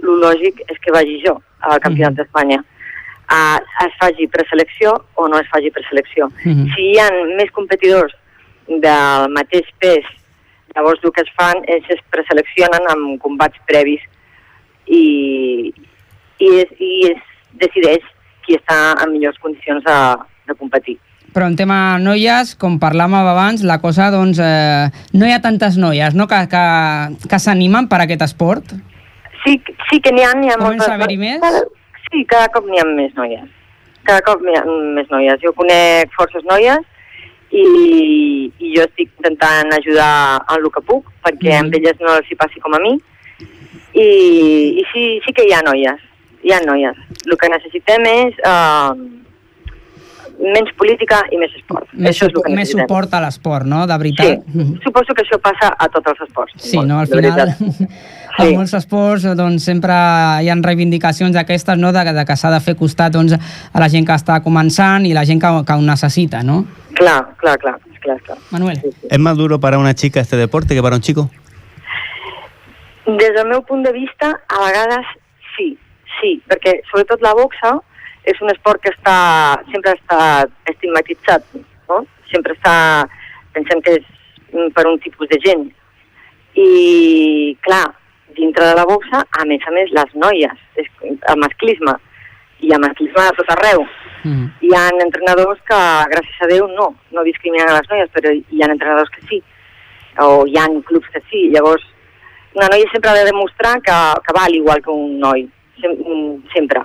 el 0.00 0.20
lògic 0.24 0.62
és 0.68 0.78
que 0.82 0.94
vagi 0.94 1.18
jo 1.24 1.36
al 1.60 1.80
Campionat 1.84 2.18
d'Espanya. 2.18 2.60
Uh, 3.30 3.58
es 3.86 3.92
faci 4.00 4.26
preselecció 4.26 4.96
o 5.14 5.28
no 5.28 5.38
es 5.38 5.48
faci 5.52 5.70
preselecció. 5.70 6.30
Mhm. 6.44 6.70
Si 6.74 6.88
hi 6.92 6.98
ha 6.98 7.10
més 7.36 7.50
competidors 7.54 8.14
del 8.66 9.28
mateix 9.30 9.68
pes, 9.78 10.06
llavors 10.74 11.02
el 11.04 11.12
que 11.12 11.22
es 11.22 11.30
fan 11.36 11.62
és 11.66 11.84
es 11.90 12.00
preseleccionen 12.10 12.88
amb 12.90 13.20
combats 13.22 13.58
previs 13.66 14.02
i, 14.86 15.72
i, 16.38 16.48
es, 16.62 16.74
i 16.78 16.92
es 17.10 17.22
decideix 17.62 18.02
qui 18.46 18.56
està 18.58 18.96
en 19.02 19.12
millors 19.12 19.38
condicions 19.38 19.84
de, 19.84 19.98
de 20.48 20.54
competir. 20.58 20.98
Però 21.34 21.46
en 21.46 21.54
tema 21.54 21.98
noies, 22.02 22.56
com 22.58 22.78
parlàvem 22.82 23.14
abans, 23.20 23.62
la 23.62 23.78
cosa, 23.78 24.08
doncs, 24.10 24.40
eh, 24.42 24.90
no 25.14 25.26
hi 25.28 25.32
ha 25.32 25.40
tantes 25.44 25.76
noies 25.78 26.14
no? 26.18 26.26
que, 26.26 26.40
que, 26.50 26.62
que 27.30 27.38
s'animen 27.38 27.86
per 27.88 28.00
aquest 28.02 28.24
esport? 28.26 28.72
Sí, 29.44 29.60
sí 29.88 30.00
que 30.02 30.10
n'hi 30.12 30.24
ha, 30.26 30.32
n'hi 30.34 30.50
ha 30.50 30.58
Comença 30.58 30.90
a 30.90 30.96
haver-hi 30.98 31.16
més? 31.20 31.38
Cada, 31.40 31.62
sí, 32.10 32.24
cada 32.28 32.48
cop 32.52 32.66
n'hi 32.66 32.82
ha 32.82 32.86
més 32.88 33.14
noies. 33.16 33.46
Cada 34.08 34.24
cop 34.26 34.42
n'hi 34.42 34.56
ha 34.58 34.64
més 34.66 35.06
noies. 35.12 35.38
Jo 35.44 35.52
conec 35.54 36.10
forces 36.16 36.42
noies 36.50 36.82
i, 37.54 37.64
i 38.58 38.72
jo 38.74 38.84
estic 38.88 39.08
intentant 39.18 39.72
ajudar 39.78 40.10
en 40.42 40.58
el 40.58 40.68
que 40.74 40.82
puc 40.86 41.08
perquè 41.24 41.54
Mhm. 41.54 41.60
amb 41.64 41.74
elles 41.78 42.02
no 42.02 42.16
els 42.18 42.30
hi 42.30 42.36
passi 42.38 42.60
com 42.60 42.74
a 42.74 42.82
mi 42.82 42.92
i, 43.94 44.08
i 44.80 44.84
sí, 44.92 45.04
sí 45.24 45.32
que 45.34 45.46
hi 45.48 45.52
ha 45.54 45.62
noies, 45.66 45.98
hi 46.42 46.52
ha 46.52 46.60
noies. 46.66 46.96
El 47.26 47.36
que 47.38 47.48
necessitem 47.50 48.06
és 48.06 48.38
uh, 48.46 48.92
menys 50.40 50.72
política 50.78 51.20
i 51.32 51.38
més 51.40 51.52
esport. 51.58 51.88
Més, 51.92 52.14
Això 52.14 52.28
és 52.28 52.34
el 52.34 52.46
que 52.46 52.54
més 52.56 52.72
suport 52.72 53.12
a 53.14 53.20
l'esport, 53.24 53.68
no? 53.68 53.82
De 53.88 53.98
veritat. 54.00 54.46
Sí, 54.46 54.70
suposo 54.84 55.16
que 55.16 55.24
això 55.26 55.38
passa 55.42 55.74
a 55.76 55.88
tots 55.92 56.14
els 56.14 56.24
esports. 56.28 56.56
Sí, 56.56 56.78
Molt, 56.78 56.88
no? 56.88 57.00
Al 57.00 57.10
final, 57.10 57.52
veritat. 57.52 57.92
en 58.40 58.56
molts 58.56 58.74
esports 58.78 59.26
doncs, 59.36 59.66
sempre 59.68 59.92
hi 60.40 60.48
ha 60.48 60.56
reivindicacions 60.64 61.36
d'aquestes, 61.36 61.78
no? 61.78 61.92
de, 61.92 62.04
de 62.16 62.24
que 62.24 62.36
s'ha 62.40 62.52
de 62.54 62.62
fer 62.64 62.76
costat 62.78 63.12
doncs, 63.16 63.36
a 63.36 63.82
la 63.82 63.90
gent 63.92 64.08
que 64.08 64.16
està 64.16 64.40
començant 64.44 65.06
i 65.06 65.12
la 65.16 65.26
gent 65.28 65.42
que, 65.42 65.52
que 65.66 65.76
ho 65.76 65.84
necessita, 65.84 66.42
no? 66.46 66.62
Clar, 66.96 67.20
clar, 67.42 67.58
clar. 67.60 67.76
clar, 68.00 68.20
clar. 68.22 68.38
Manuel. 68.50 68.80
¿Es 69.08 69.18
más 69.18 69.36
duro 69.36 69.60
para 69.60 69.78
una 69.78 69.94
chica 69.94 70.20
este 70.20 70.36
deporte 70.36 70.74
que 70.74 70.82
para 70.82 70.96
un 70.96 71.02
chico? 71.02 71.30
Des 73.06 73.34
del 73.34 73.48
meu 73.48 73.62
punt 73.62 73.82
de 73.82 73.92
vista, 73.92 74.40
a 74.48 74.58
vegades 74.64 75.06
sí, 75.56 75.76
sí, 76.20 76.36
perquè 76.46 76.80
sobretot 76.90 77.22
la 77.24 77.32
boxa 77.34 77.80
és 78.28 78.40
un 78.42 78.50
esport 78.52 78.82
que 78.82 78.92
està, 78.92 79.16
sempre 79.70 79.94
està 79.96 80.20
estigmatitzat, 80.70 81.46
no? 81.88 82.02
Sempre 82.30 82.56
està, 82.56 82.74
pensem 83.54 83.80
que 83.84 83.96
és 84.00 84.10
per 84.76 84.86
un 84.90 84.98
tipus 85.00 85.30
de 85.30 85.38
gent. 85.44 85.68
I, 86.58 87.56
clar, 87.64 87.86
dintre 88.36 88.66
de 88.66 88.76
la 88.76 88.86
boxa, 88.88 89.22
a 89.38 89.46
més 89.48 89.64
a 89.66 89.74
més, 89.74 89.92
les 89.96 90.14
noies, 90.14 90.62
és, 90.80 90.90
el 91.06 91.40
masclisme, 91.40 91.94
hi 92.60 92.72
ha 92.74 92.80
masclisme 92.82 93.24
a 93.24 93.36
tot 93.38 93.52
arreu. 93.56 93.86
Mm. 94.24 94.50
Hi 94.66 94.74
ha 94.76 94.82
entrenadors 95.06 95.62
que, 95.68 95.80
gràcies 96.12 96.44
a 96.44 96.50
Déu, 96.50 96.68
no, 96.76 96.90
no 97.14 97.24
discriminen 97.26 97.70
a 97.70 97.78
les 97.78 97.88
noies, 97.92 98.12
però 98.14 98.34
hi 98.36 98.62
ha 98.62 98.70
entrenadors 98.70 99.12
que 99.14 99.24
sí, 99.30 99.40
o 100.20 100.44
hi 100.46 100.58
ha 100.60 100.68
clubs 100.90 101.08
que 101.14 101.22
sí. 101.30 101.48
Llavors, 101.54 101.86
una 102.54 102.68
noia 102.68 102.88
sempre 102.92 103.10
ha 103.10 103.18
de 103.18 103.28
demostrar 103.30 103.78
que, 103.80 103.98
que 104.26 104.36
val 104.36 104.54
igual 104.54 104.82
que 104.82 104.90
un 104.90 105.18
noi, 105.22 105.46
sem 105.80 105.94
mm, 105.96 106.50
sempre. 106.54 106.84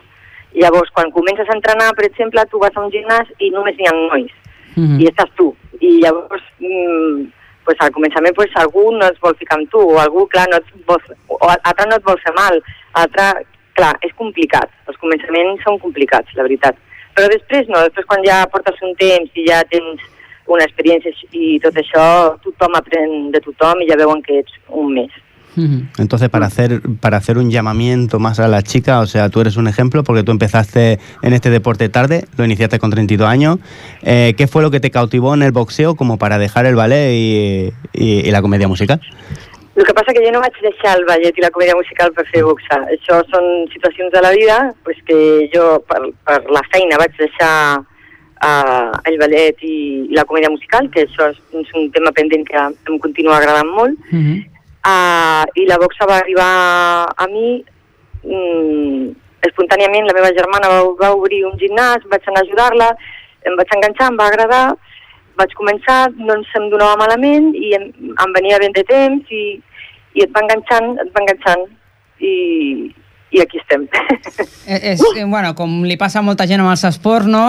Llavors, 0.56 0.92
quan 0.96 1.12
comences 1.12 1.50
a 1.50 1.56
entrenar, 1.56 1.94
per 1.96 2.06
exemple, 2.06 2.46
tu 2.52 2.60
vas 2.60 2.76
a 2.76 2.84
un 2.84 2.92
gimnàs 2.92 3.32
i 3.40 3.50
només 3.52 3.76
hi 3.80 3.88
ha 3.88 3.94
nois, 3.96 4.32
Mhm. 4.76 5.00
i 5.02 5.08
estàs 5.10 5.32
tu. 5.36 5.54
I 5.80 6.00
llavors, 6.02 6.44
mm, 6.60 7.26
pues, 7.66 7.78
al 7.80 7.92
començament 7.92 8.36
pues, 8.36 8.50
algú 8.56 8.92
no 8.92 9.06
es 9.06 9.20
vol 9.20 9.36
ficar 9.36 9.58
amb 9.58 9.70
tu, 9.70 9.80
o 9.80 10.00
algú, 10.00 10.28
clar, 10.28 10.48
no 10.50 10.58
et 10.58 10.66
vol, 10.86 10.98
o 11.28 11.38
altre 11.50 11.86
no 11.90 11.96
et 11.96 12.04
vol 12.04 12.20
fer 12.24 12.34
mal, 12.34 12.62
altre, 12.94 13.46
clar, 13.74 13.94
és 14.02 14.14
complicat. 14.16 14.70
Els 14.88 14.98
començaments 14.98 15.64
són 15.64 15.80
complicats, 15.80 16.34
la 16.36 16.44
veritat. 16.44 16.76
Però 17.16 17.28
després 17.32 17.68
no, 17.68 17.80
després 17.80 18.06
quan 18.06 18.24
ja 18.24 18.46
portes 18.52 18.82
un 18.82 18.96
temps 18.96 19.30
i 19.36 19.48
ja 19.48 19.64
tens 19.64 20.02
una 20.48 20.64
experiència 20.64 21.12
i 21.32 21.60
tot 21.60 21.74
això, 21.74 22.38
tothom 22.44 22.76
aprèn 22.78 23.32
de 23.32 23.40
tothom 23.40 23.82
i 23.82 23.90
ja 23.90 23.98
veuen 23.98 24.22
que 24.22 24.40
ets 24.40 24.52
un 24.68 24.94
més. 24.94 25.12
Entonces, 25.98 26.30
para 26.30 26.46
hacer, 26.48 26.82
para 27.00 27.18
hacer 27.18 27.38
un 27.38 27.50
llamamiento 27.52 28.20
más 28.20 28.40
a 28.40 28.48
las 28.48 28.64
chicas, 28.64 29.02
o 29.02 29.08
sea, 29.08 29.30
tú 29.30 29.42
eres 29.42 29.58
un 29.58 29.68
ejemplo 29.68 30.04
porque 30.04 30.24
tú 30.24 30.32
empezaste 30.32 31.00
en 31.22 31.34
este 31.34 31.50
deporte 31.50 31.88
tarde, 31.90 32.26
lo 32.38 32.46
iniciaste 32.46 32.80
con 32.80 32.92
32 32.92 33.28
años. 33.28 33.58
Eh, 34.04 34.34
¿Qué 34.38 34.48
fue 34.48 34.62
lo 34.62 34.72
que 34.72 34.80
te 34.80 34.92
cautivó 34.92 35.34
en 35.34 35.44
el 35.44 35.52
boxeo 35.52 35.96
como 35.96 36.18
para 36.18 36.38
dejar 36.38 36.66
el 36.66 36.76
ballet 36.76 37.12
y, 37.14 37.74
y- 37.94 38.28
y 38.28 38.32
la 38.32 38.42
comedia 38.42 38.68
musical? 38.68 39.00
El 39.76 39.84
que 39.84 39.94
passa 39.94 40.14
que 40.14 40.24
jo 40.24 40.32
no 40.32 40.40
vaig 40.40 40.54
deixar 40.62 40.98
el 40.98 41.04
ballet 41.04 41.36
i 41.38 41.42
la 41.44 41.50
comèdia 41.52 41.76
musical 41.76 42.14
per 42.16 42.24
fer 42.32 42.44
boxa. 42.48 42.78
Això 42.96 43.18
són 43.28 43.68
situacions 43.74 44.08
de 44.14 44.22
la 44.24 44.32
vida 44.32 44.74
pues, 44.86 44.96
que 45.06 45.50
jo, 45.54 45.82
per, 45.84 46.00
per 46.24 46.38
la 46.50 46.62
feina, 46.72 46.96
vaig 46.98 47.12
deixar 47.20 47.82
uh, 47.82 48.92
el 49.04 49.18
ballet 49.20 49.60
i, 49.68 50.08
i 50.08 50.16
la 50.16 50.24
comèdia 50.24 50.50
musical, 50.50 50.88
que 50.94 51.04
això 51.04 51.28
és, 51.34 51.42
és 51.60 51.74
un 51.76 51.90
tema 51.92 52.14
pendent 52.16 52.48
que 52.48 52.56
em 52.56 53.00
continua 53.04 53.36
agradant 53.42 53.68
molt. 53.76 54.00
Uh, 54.86 55.44
I 55.58 55.66
la 55.66 55.80
boxa 55.82 56.06
va 56.06 56.20
arribar 56.22 56.50
a 57.10 57.26
mi 57.32 57.48
mm, 58.22 59.06
espontàniament. 59.50 60.06
La 60.06 60.18
meva 60.18 60.34
germana 60.38 60.70
va, 60.70 60.82
va 61.00 61.14
obrir 61.18 61.44
un 61.50 61.56
gimnàs, 61.62 62.06
vaig 62.12 62.28
anar 62.30 62.44
a 62.44 62.46
ajudar-la, 62.46 62.90
em 63.50 63.58
vaig 63.58 63.74
enganxar, 63.78 64.12
em 64.12 64.20
va 64.20 64.28
agradar, 64.30 64.66
vaig 65.40 65.56
començar, 65.58 66.02
no 66.18 66.38
ens 66.38 66.54
em 66.60 66.70
donava 66.74 67.00
malament 67.02 67.52
i 67.58 67.74
em, 67.78 67.90
em 68.14 68.38
venia 68.38 68.62
ben 68.62 68.76
de 68.78 68.86
temps 68.92 69.34
i, 69.34 69.46
i 70.16 70.26
et 70.26 70.32
va 70.36 70.46
enganxant, 70.46 70.94
et 71.02 71.12
va 71.16 71.24
enganxant 71.24 71.66
i, 72.22 72.36
i 73.32 73.42
aquí 73.42 73.60
estem. 73.62 73.88
Eh, 74.68 74.80
És, 74.96 75.02
eh, 75.16 75.24
bueno, 75.30 75.52
com 75.54 75.84
li 75.86 75.94
passa 75.94 76.18
a 76.18 76.26
molta 76.26 76.48
gent 76.50 76.58
amb 76.64 76.72
els 76.72 76.82
esports, 76.88 77.28
no? 77.30 77.44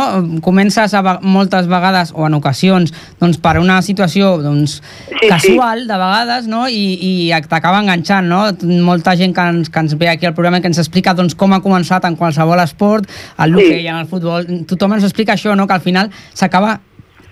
Comences 0.44 0.92
a, 0.92 1.00
moltes 1.24 1.64
vegades, 1.64 2.10
o 2.12 2.26
en 2.26 2.34
ocasions, 2.36 2.92
doncs, 3.16 3.38
per 3.40 3.54
una 3.56 3.78
situació 3.80 4.34
doncs, 4.42 4.82
Sí, 5.08 5.30
casual, 5.30 5.86
de 5.88 5.96
vegades, 5.96 6.44
no? 6.52 6.66
I, 6.68 6.82
i 7.00 7.12
t'acaba 7.48 7.80
enganxant, 7.80 8.28
no? 8.28 8.42
Molta 8.84 9.14
gent 9.16 9.32
que 9.32 9.46
ens, 9.48 9.70
que 9.72 9.80
ens 9.80 9.96
ve 9.96 10.10
aquí 10.12 10.28
al 10.28 10.34
programa 10.36 10.60
que 10.60 10.68
ens 10.68 10.82
explica 10.82 11.14
doncs, 11.16 11.34
com 11.34 11.56
ha 11.56 11.62
començat 11.64 12.04
en 12.04 12.20
qualsevol 12.20 12.60
esport, 12.60 13.08
el 13.38 13.56
Sí. 13.56 13.64
hoquei, 13.64 13.88
en 13.88 13.96
el 13.96 14.06
futbol, 14.12 14.44
tothom 14.68 14.98
ens 14.98 15.08
explica 15.08 15.32
això, 15.40 15.56
no? 15.56 15.66
Que 15.66 15.78
al 15.80 15.80
final 15.88 16.12
s'acaba 16.34 16.80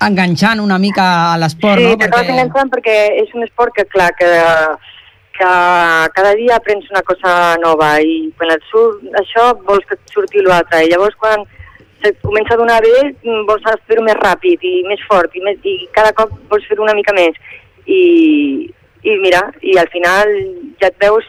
enganxant 0.01 0.61
una 0.65 0.79
mica 0.79 1.35
a 1.35 1.37
l'esport, 1.39 1.79
sí, 1.79 1.91
no? 1.93 1.97
t'acabes 2.01 2.33
enganxant 2.33 2.73
perquè 2.73 2.97
és 3.21 3.37
un 3.37 3.45
esport 3.45 3.77
que, 3.77 3.85
clar, 3.85 4.11
que, 4.17 4.33
que 5.35 5.51
cada 6.15 6.33
dia 6.39 6.57
aprens 6.57 6.87
una 6.91 7.03
cosa 7.03 7.57
nova 7.63 7.97
i 8.01 8.31
quan 8.39 8.53
et 8.55 8.63
surt 8.71 9.03
això 9.21 9.51
vols 9.67 9.85
que 9.89 9.97
et 9.99 10.13
surti 10.15 10.43
l'altre 10.45 10.85
i 10.85 10.91
llavors 10.93 11.17
quan 11.19 11.43
se't 12.05 12.21
comença 12.23 12.55
a 12.55 12.61
donar 12.61 12.81
bé, 12.85 12.95
mm, 13.25 13.47
vols 13.49 13.65
fer-ho 13.89 14.05
més 14.05 14.19
ràpid 14.21 14.63
i 14.63 14.75
més 14.87 15.01
fort 15.09 15.35
i, 15.35 15.41
més, 15.41 15.59
i 15.65 15.89
cada 15.97 16.13
cop 16.13 16.31
vols 16.51 16.67
fer-ho 16.69 16.85
una 16.85 16.95
mica 16.95 17.15
més. 17.17 17.37
I, 17.87 18.69
I 19.05 19.17
mira, 19.23 19.41
i 19.63 19.77
al 19.81 19.89
final 19.93 20.31
ja 20.81 20.91
et 20.91 21.01
veus 21.01 21.25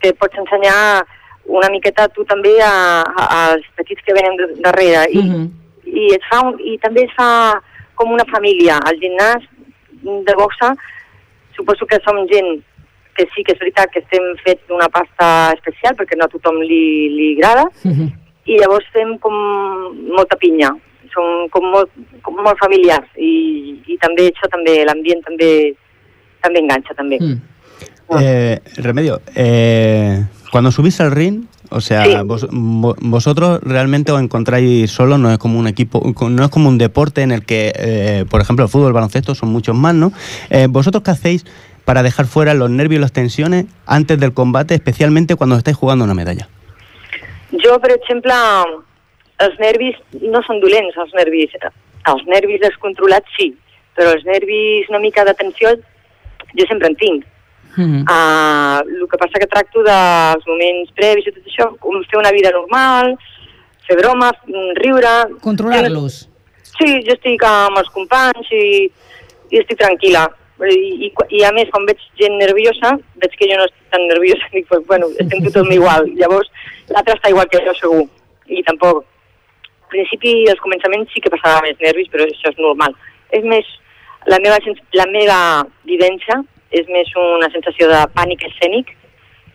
que 0.00 0.12
pots 0.16 0.38
ensenyar 0.40 1.04
una 1.44 1.68
miqueta 1.72 2.08
tu 2.12 2.24
també 2.28 2.54
a, 2.64 2.72
a, 3.04 3.26
als 3.50 3.68
petits 3.76 4.02
que 4.04 4.16
venen 4.16 4.36
darrere. 4.64 5.06
I, 5.12 5.22
Mhm. 5.22 5.46
i, 5.84 6.08
et 6.14 6.24
fa 6.30 6.40
un, 6.44 6.58
I 6.60 6.78
també 6.78 7.04
es 7.04 7.12
fa 7.16 7.60
com 7.94 8.12
una 8.12 8.24
família. 8.32 8.76
Al 8.84 8.96
gimnàs 9.00 9.44
de 10.02 10.34
boxa 10.36 10.74
suposo 11.56 11.86
que 11.86 11.98
som 12.04 12.20
gent 12.30 12.62
que 13.18 13.26
sí 13.34 13.42
que 13.42 13.52
és 13.56 13.58
veritat 13.58 13.90
que 13.90 13.98
estem 14.04 14.22
fets 14.46 14.62
d'una 14.70 14.86
pasta 14.94 15.50
especial 15.58 15.96
perquè 15.98 16.14
no 16.16 16.24
a 16.28 16.32
tothom 16.32 16.60
li, 16.62 17.08
li 17.18 17.28
agrada 17.36 17.66
Mhm. 17.84 18.08
i 18.46 18.56
llavors 18.62 18.86
fem 18.94 19.16
com 19.18 19.34
molta 20.14 20.36
pinya 20.38 20.70
som 21.12 21.48
com 21.50 21.64
molt, 21.72 21.90
com 22.22 22.36
molt 22.36 22.58
familiars 22.60 23.08
i, 23.16 23.80
i 23.88 23.98
també 23.98 24.28
això 24.30 24.46
també, 24.52 24.84
l'ambient 24.86 25.22
també 25.24 25.74
també 26.40 26.60
enganxa 26.60 26.94
també. 26.94 27.18
Mm. 27.20 27.40
Eh, 28.20 28.60
Remedio, 28.76 29.20
eh, 29.34 30.24
cuando 30.52 30.70
subís 30.70 31.00
al 31.00 31.10
ring, 31.10 31.44
o 31.70 31.80
sea, 31.80 32.04
Sí. 32.04 32.14
vos- 32.24 32.46
vo- 32.50 32.96
vosotros 33.00 33.60
realmente 33.62 34.12
os 34.12 34.20
encontráis 34.20 34.90
solos, 34.90 35.18
no 35.18 35.30
es 35.30 35.38
como 35.38 35.58
un 35.58 35.66
equipo, 35.66 36.00
no 36.30 36.42
es 36.44 36.48
como 36.50 36.68
un 36.70 36.78
deporte 36.78 37.20
en 37.22 37.32
el 37.32 37.44
que, 37.44 37.72
eh, 37.74 38.24
por 38.30 38.40
ejemplo, 38.40 38.64
el 38.64 38.70
fútbol, 38.70 38.88
el 38.88 38.92
baloncesto 38.94 39.34
son 39.34 39.50
muchos 39.50 39.74
más, 39.76 39.94
¿no? 39.94 40.12
Eh, 40.48 40.68
¿Vosotros 40.70 41.02
qué 41.02 41.10
hacéis 41.10 41.44
para 41.88 42.02
dejar 42.02 42.26
fuera 42.26 42.52
los 42.52 42.68
nervios 42.68 42.98
y 42.98 43.00
las 43.00 43.14
tensiones 43.14 43.64
antes 43.86 44.20
del 44.20 44.34
combate, 44.34 44.74
especialmente 44.74 45.36
cuando 45.36 45.56
estáis 45.56 45.74
jugando 45.74 46.04
una 46.04 46.12
medalla? 46.12 46.46
Jo, 47.50 47.78
per 47.80 47.92
exemple, 47.92 48.34
els 49.40 49.54
nervis 49.56 49.96
no 50.20 50.42
són 50.44 50.60
dolents, 50.60 50.98
els 51.00 51.14
nervis. 51.16 51.54
Els 52.12 52.26
nervis 52.28 52.60
descontrolats 52.60 53.32
sí, 53.38 53.46
però 53.96 54.12
els 54.12 54.26
nervis 54.28 54.90
una 54.92 55.00
mica 55.00 55.24
de 55.24 55.32
tensió 55.38 55.72
jo 56.58 56.66
sempre 56.68 56.90
en 56.92 56.96
tinc. 57.00 57.24
Mhm. 57.78 58.04
Uh, 58.04 58.84
el 58.84 59.06
que 59.08 59.20
passa 59.22 59.40
que 59.40 59.48
tracto 59.48 59.80
dels 59.86 60.44
moments 60.44 60.92
previs 60.92 61.30
i 61.30 61.32
tot 61.38 61.46
això, 61.48 61.70
com 61.80 62.02
fer 62.04 62.18
una 62.20 62.34
vida 62.36 62.52
normal, 62.52 63.14
fer 63.88 63.96
bromes, 63.96 64.36
mm, 64.44 64.76
riure... 64.82 65.14
Controlar-los. 65.40 66.20
Sí, 66.74 67.00
jo 67.08 67.16
estic 67.16 67.48
amb 67.48 67.80
els 67.80 67.88
companys 67.96 68.52
i, 68.52 68.90
i 69.48 69.62
estic 69.62 69.80
tranquil·la. 69.80 70.26
I, 70.66 71.06
i, 71.06 71.10
I 71.38 71.44
a 71.46 71.52
més, 71.54 71.68
quan 71.70 71.86
veig 71.86 72.00
gent 72.18 72.34
nerviosa, 72.40 72.96
veig 73.22 73.36
que 73.38 73.46
jo 73.50 73.58
no 73.60 73.66
estic 73.68 73.92
tan 73.94 74.06
nerviosa, 74.10 74.48
dic, 74.54 74.66
pues, 74.70 74.82
bueno, 74.88 75.10
estem 75.22 75.44
tothom 75.46 75.70
igual. 75.74 76.08
Llavors, 76.18 76.50
l'altre 76.90 77.14
està 77.14 77.30
igual 77.30 77.50
que 77.52 77.62
jo, 77.66 77.76
segur. 77.78 78.04
I 78.48 78.64
tampoc... 78.66 79.04
Al 79.88 79.94
principi, 79.94 80.30
als 80.52 80.60
començaments 80.60 81.08
sí 81.14 81.22
que 81.24 81.30
passava 81.32 81.62
més 81.64 81.78
nervis, 81.80 82.10
però 82.12 82.26
això 82.26 82.50
és 82.50 82.58
normal. 82.60 82.92
És 83.32 83.46
més, 83.48 83.64
la 84.28 84.36
meva, 84.44 84.58
la 84.98 85.06
meva 85.08 85.38
vivència 85.88 86.42
és 86.76 86.90
més 86.92 87.08
una 87.16 87.48
sensació 87.54 87.88
de 87.88 88.02
pànic 88.12 88.44
escènic 88.50 88.92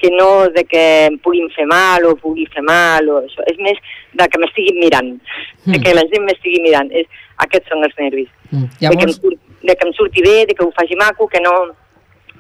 que 0.01 0.09
no 0.09 0.49
de 0.49 0.63
que 0.65 0.81
em 1.05 1.19
puguin 1.21 1.51
fer 1.53 1.67
mal 1.69 2.03
o 2.09 2.15
pugui 2.17 2.47
fer 2.51 2.63
mal 2.65 3.05
o 3.07 3.19
això. 3.21 3.45
És 3.51 3.61
més 3.61 3.77
de 4.17 4.25
que 4.27 4.41
m'estiguin 4.41 4.81
mirant, 4.81 5.13
de 5.69 5.79
que 5.79 5.93
la 5.93 6.03
gent 6.11 6.25
m'estigui 6.25 6.63
mirant. 6.65 6.89
És, 6.91 7.07
aquests 7.45 7.71
són 7.71 7.85
els 7.87 7.95
nervis. 7.99 8.29
Mm. 8.51 8.67
De, 8.81 8.89
que 8.89 9.07
em, 9.07 9.13
Llavors, 9.13 9.21
de 9.63 9.75
que 9.75 9.87
em 9.87 9.93
surti 9.95 10.21
bé, 10.21 10.45
de 10.45 10.53
que 10.53 10.63
ho 10.63 10.71
faci 10.75 10.95
maco, 10.99 11.27
que 11.27 11.41
no 11.41 11.53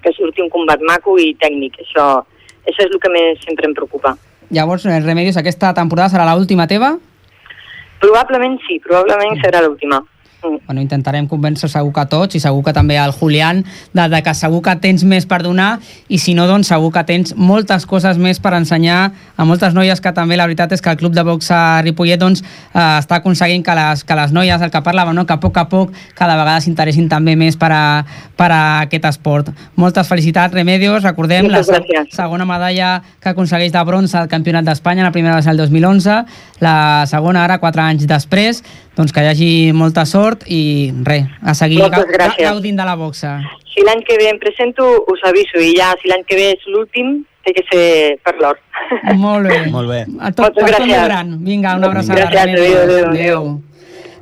que 0.03 0.11
surti 0.11 0.43
un 0.43 0.51
combat 0.51 0.81
maco 0.83 1.15
i 1.17 1.31
tècnic. 1.39 1.79
Això, 1.79 2.05
això 2.67 2.85
és 2.85 2.91
el 2.91 2.99
que 2.99 3.11
més 3.11 3.41
sempre 3.47 3.69
em 3.69 3.73
preocupa. 3.73 4.17
llavors 4.53 4.85
eh, 4.85 4.99
Remedios, 4.99 5.37
aquesta 5.37 5.73
temporada 5.73 6.11
serà 6.11 6.27
l'última 6.35 6.67
teva? 6.67 6.97
Probablement 8.03 8.59
sí, 8.67 8.79
probablement 8.83 9.39
serà 9.41 9.63
l'última. 9.63 10.03
Bueno, 10.43 10.81
intentarem 10.81 11.27
convèncer 11.27 11.69
segur 11.71 11.93
que 11.95 12.05
tots 12.11 12.35
i 12.35 12.41
segur 12.43 12.63
que 12.65 12.73
també 12.75 12.97
al 12.99 13.13
Julián 13.15 13.63
de, 13.93 14.07
de 14.11 14.21
que 14.23 14.33
segur 14.35 14.61
que 14.65 14.75
tens 14.83 15.03
més 15.07 15.27
per 15.29 15.41
donar 15.43 15.77
i 16.07 16.19
si 16.19 16.35
no, 16.35 16.47
doncs 16.49 16.71
segur 16.71 16.91
que 16.95 17.03
tens 17.07 17.33
moltes 17.35 17.85
coses 17.89 18.19
més 18.19 18.39
per 18.43 18.53
ensenyar 18.57 18.99
a 19.37 19.47
moltes 19.47 19.75
noies 19.75 20.01
que 20.03 20.13
també 20.15 20.37
la 20.39 20.47
veritat 20.49 20.75
és 20.75 20.83
que 20.83 20.91
el 20.91 20.99
club 20.99 21.15
de 21.15 21.23
boxa 21.23 21.81
Ripollet 21.83 22.19
doncs, 22.19 22.43
eh, 22.43 22.79
està 22.99 23.21
aconseguint 23.21 23.63
que 23.63 23.75
les, 23.77 24.03
que 24.03 24.17
les 24.19 24.35
noies, 24.35 24.61
el 24.61 24.71
que 24.71 24.83
parlava, 24.83 25.13
no? 25.13 25.25
que 25.25 25.35
a 25.35 25.39
poc 25.39 25.57
a 25.57 25.65
poc 25.71 25.93
cada 26.17 26.37
vegada 26.39 26.61
s'interessin 26.63 27.09
també 27.11 27.35
més 27.39 27.57
per 27.59 27.71
a, 27.73 27.83
per 28.37 28.49
a 28.51 28.61
aquest 28.83 29.07
esport. 29.09 29.51
Moltes 29.79 30.07
felicitats, 30.09 30.53
Remedios. 30.53 31.03
Recordem 31.03 31.47
Moltes 31.47 31.71
la 31.71 31.79
gràcies. 31.81 32.15
segona 32.15 32.47
medalla 32.49 32.93
que 33.21 33.31
aconsegueix 33.33 33.71
de 33.73 33.83
bronze 33.87 34.17
al 34.17 34.29
Campionat 34.31 34.65
d'Espanya, 34.67 35.03
la 35.07 35.13
primera 35.15 35.35
va 35.35 35.45
ser 35.45 35.53
el 35.55 35.61
2011, 35.61 36.23
la 36.63 36.75
segona 37.09 37.43
ara, 37.43 37.59
quatre 37.59 37.83
anys 37.83 38.07
després, 38.09 38.63
doncs 38.95 39.11
que 39.13 39.21
hi 39.23 39.27
hagi 39.27 39.51
molta 39.73 40.05
sort 40.05 40.43
i 40.47 40.91
res, 41.03 41.25
a 41.41 41.53
seguir 41.53 41.79
Moltes 41.79 41.99
gau- 42.05 42.13
gràcies. 42.13 42.43
gaudint 42.49 42.77
de 42.77 42.85
la 42.85 42.95
boxa. 42.95 43.39
Si 43.73 43.81
l'any 43.81 44.03
que 44.05 44.17
ve 44.17 44.29
em 44.29 44.37
presento, 44.39 44.83
us 45.07 45.19
aviso 45.25 45.59
i 45.59 45.75
ja, 45.77 45.93
si 46.01 46.07
l'any 46.07 46.23
que 46.27 46.35
ve 46.35 46.51
és 46.51 46.67
l'últim, 46.67 47.23
té 47.43 47.51
que 47.53 47.63
ser 47.71 48.19
per 48.23 48.35
l'or. 48.39 48.59
Molt 49.15 49.47
bé. 49.49 49.57
Molt 49.71 49.89
bé. 49.89 50.05
A 50.21 50.31
tot, 50.31 50.53
Moltes 50.55 50.69
gràcies. 50.77 51.03
gran. 51.05 51.43
Vinga, 51.43 51.75
una 51.75 51.87
abraçada. 51.87 52.29
Gràcies, 52.29 52.55
Remedio. 52.55 52.81
adéu, 52.83 53.09
adéu, 53.09 53.61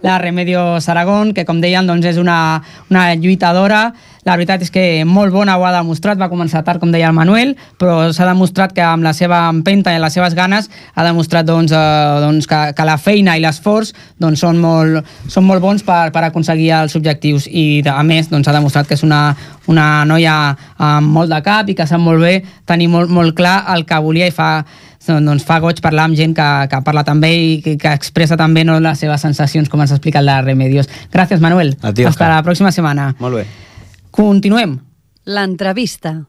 La 0.02 0.18
Remedio 0.18 0.82
Saragón, 0.82 1.34
que 1.34 1.46
com 1.46 1.62
deien 1.62 1.86
doncs 1.86 2.08
és 2.10 2.18
una, 2.18 2.62
una 2.90 3.12
lluitadora, 3.16 3.92
la 4.22 4.36
veritat 4.38 4.62
és 4.62 4.70
que 4.70 4.84
molt 5.08 5.34
bona 5.34 5.56
ho 5.58 5.64
ha 5.66 5.72
demostrat, 5.74 6.20
va 6.22 6.30
començar 6.30 6.62
tard 6.66 6.82
com 6.82 6.92
deia 6.94 7.10
el 7.10 7.16
Manuel, 7.18 7.56
però 7.82 8.12
s'ha 8.14 8.28
demostrat 8.30 8.74
que 8.78 8.84
amb 8.86 9.06
la 9.06 9.16
seva 9.18 9.48
empenta 9.50 9.94
i 9.96 10.02
les 10.02 10.14
seves 10.14 10.36
ganes 10.38 10.70
ha 10.94 11.06
demostrat 11.06 11.48
doncs, 11.48 11.74
eh, 11.74 12.20
doncs 12.22 12.50
que, 12.50 12.60
que 12.78 12.86
la 12.86 13.00
feina 13.02 13.38
i 13.38 13.42
l'esforç 13.42 13.96
doncs, 14.22 14.44
són, 14.46 14.62
molt, 14.62 15.10
són 15.30 15.48
molt 15.48 15.64
bons 15.64 15.86
per, 15.88 16.12
per 16.14 16.26
aconseguir 16.28 16.70
els 16.84 16.96
objectius. 16.98 17.48
I 17.50 17.82
a 17.90 18.04
més 18.06 18.30
doncs, 18.30 18.48
ha 18.48 18.56
demostrat 18.58 18.90
que 18.90 18.98
és 18.98 19.06
una, 19.06 19.24
una 19.74 20.06
noia 20.06 20.38
amb 20.78 21.18
molt 21.18 21.34
de 21.34 21.42
cap 21.46 21.70
i 21.70 21.78
que 21.78 21.90
sap 21.90 22.02
molt 22.02 22.22
bé 22.22 22.40
tenir 22.70 22.92
molt, 22.94 23.10
molt 23.10 23.34
clar 23.38 23.64
el 23.74 23.88
que 23.90 24.02
volia 24.06 24.30
i 24.30 24.38
fa 24.38 24.52
doncs 25.08 25.46
fa 25.48 25.60
goig 25.64 25.82
parlar 25.82 26.08
amb 26.10 26.18
gent 26.18 26.36
que, 26.38 26.48
que 26.72 26.82
parla 26.86 27.04
també 27.08 27.32
i 27.34 27.54
que, 27.64 27.76
que 27.82 27.94
expressa 27.98 28.38
també 28.40 28.64
no, 28.68 28.80
les 28.84 29.02
seves 29.02 29.22
sensacions, 29.22 29.70
com 29.70 29.82
ens 29.82 29.94
explica 29.96 30.22
el 30.22 30.30
de 30.30 30.40
Remedios. 30.46 30.90
Gràcies, 31.14 31.42
Manuel. 31.44 31.76
A 31.82 31.94
ti, 31.94 32.06
Hasta 32.06 32.30
la 32.30 32.42
pròxima 32.46 32.72
setmana. 32.72 33.12
Molt 33.20 33.42
bé. 33.42 33.46
Continuem. 34.12 34.78
L'entrevista. 35.26 36.20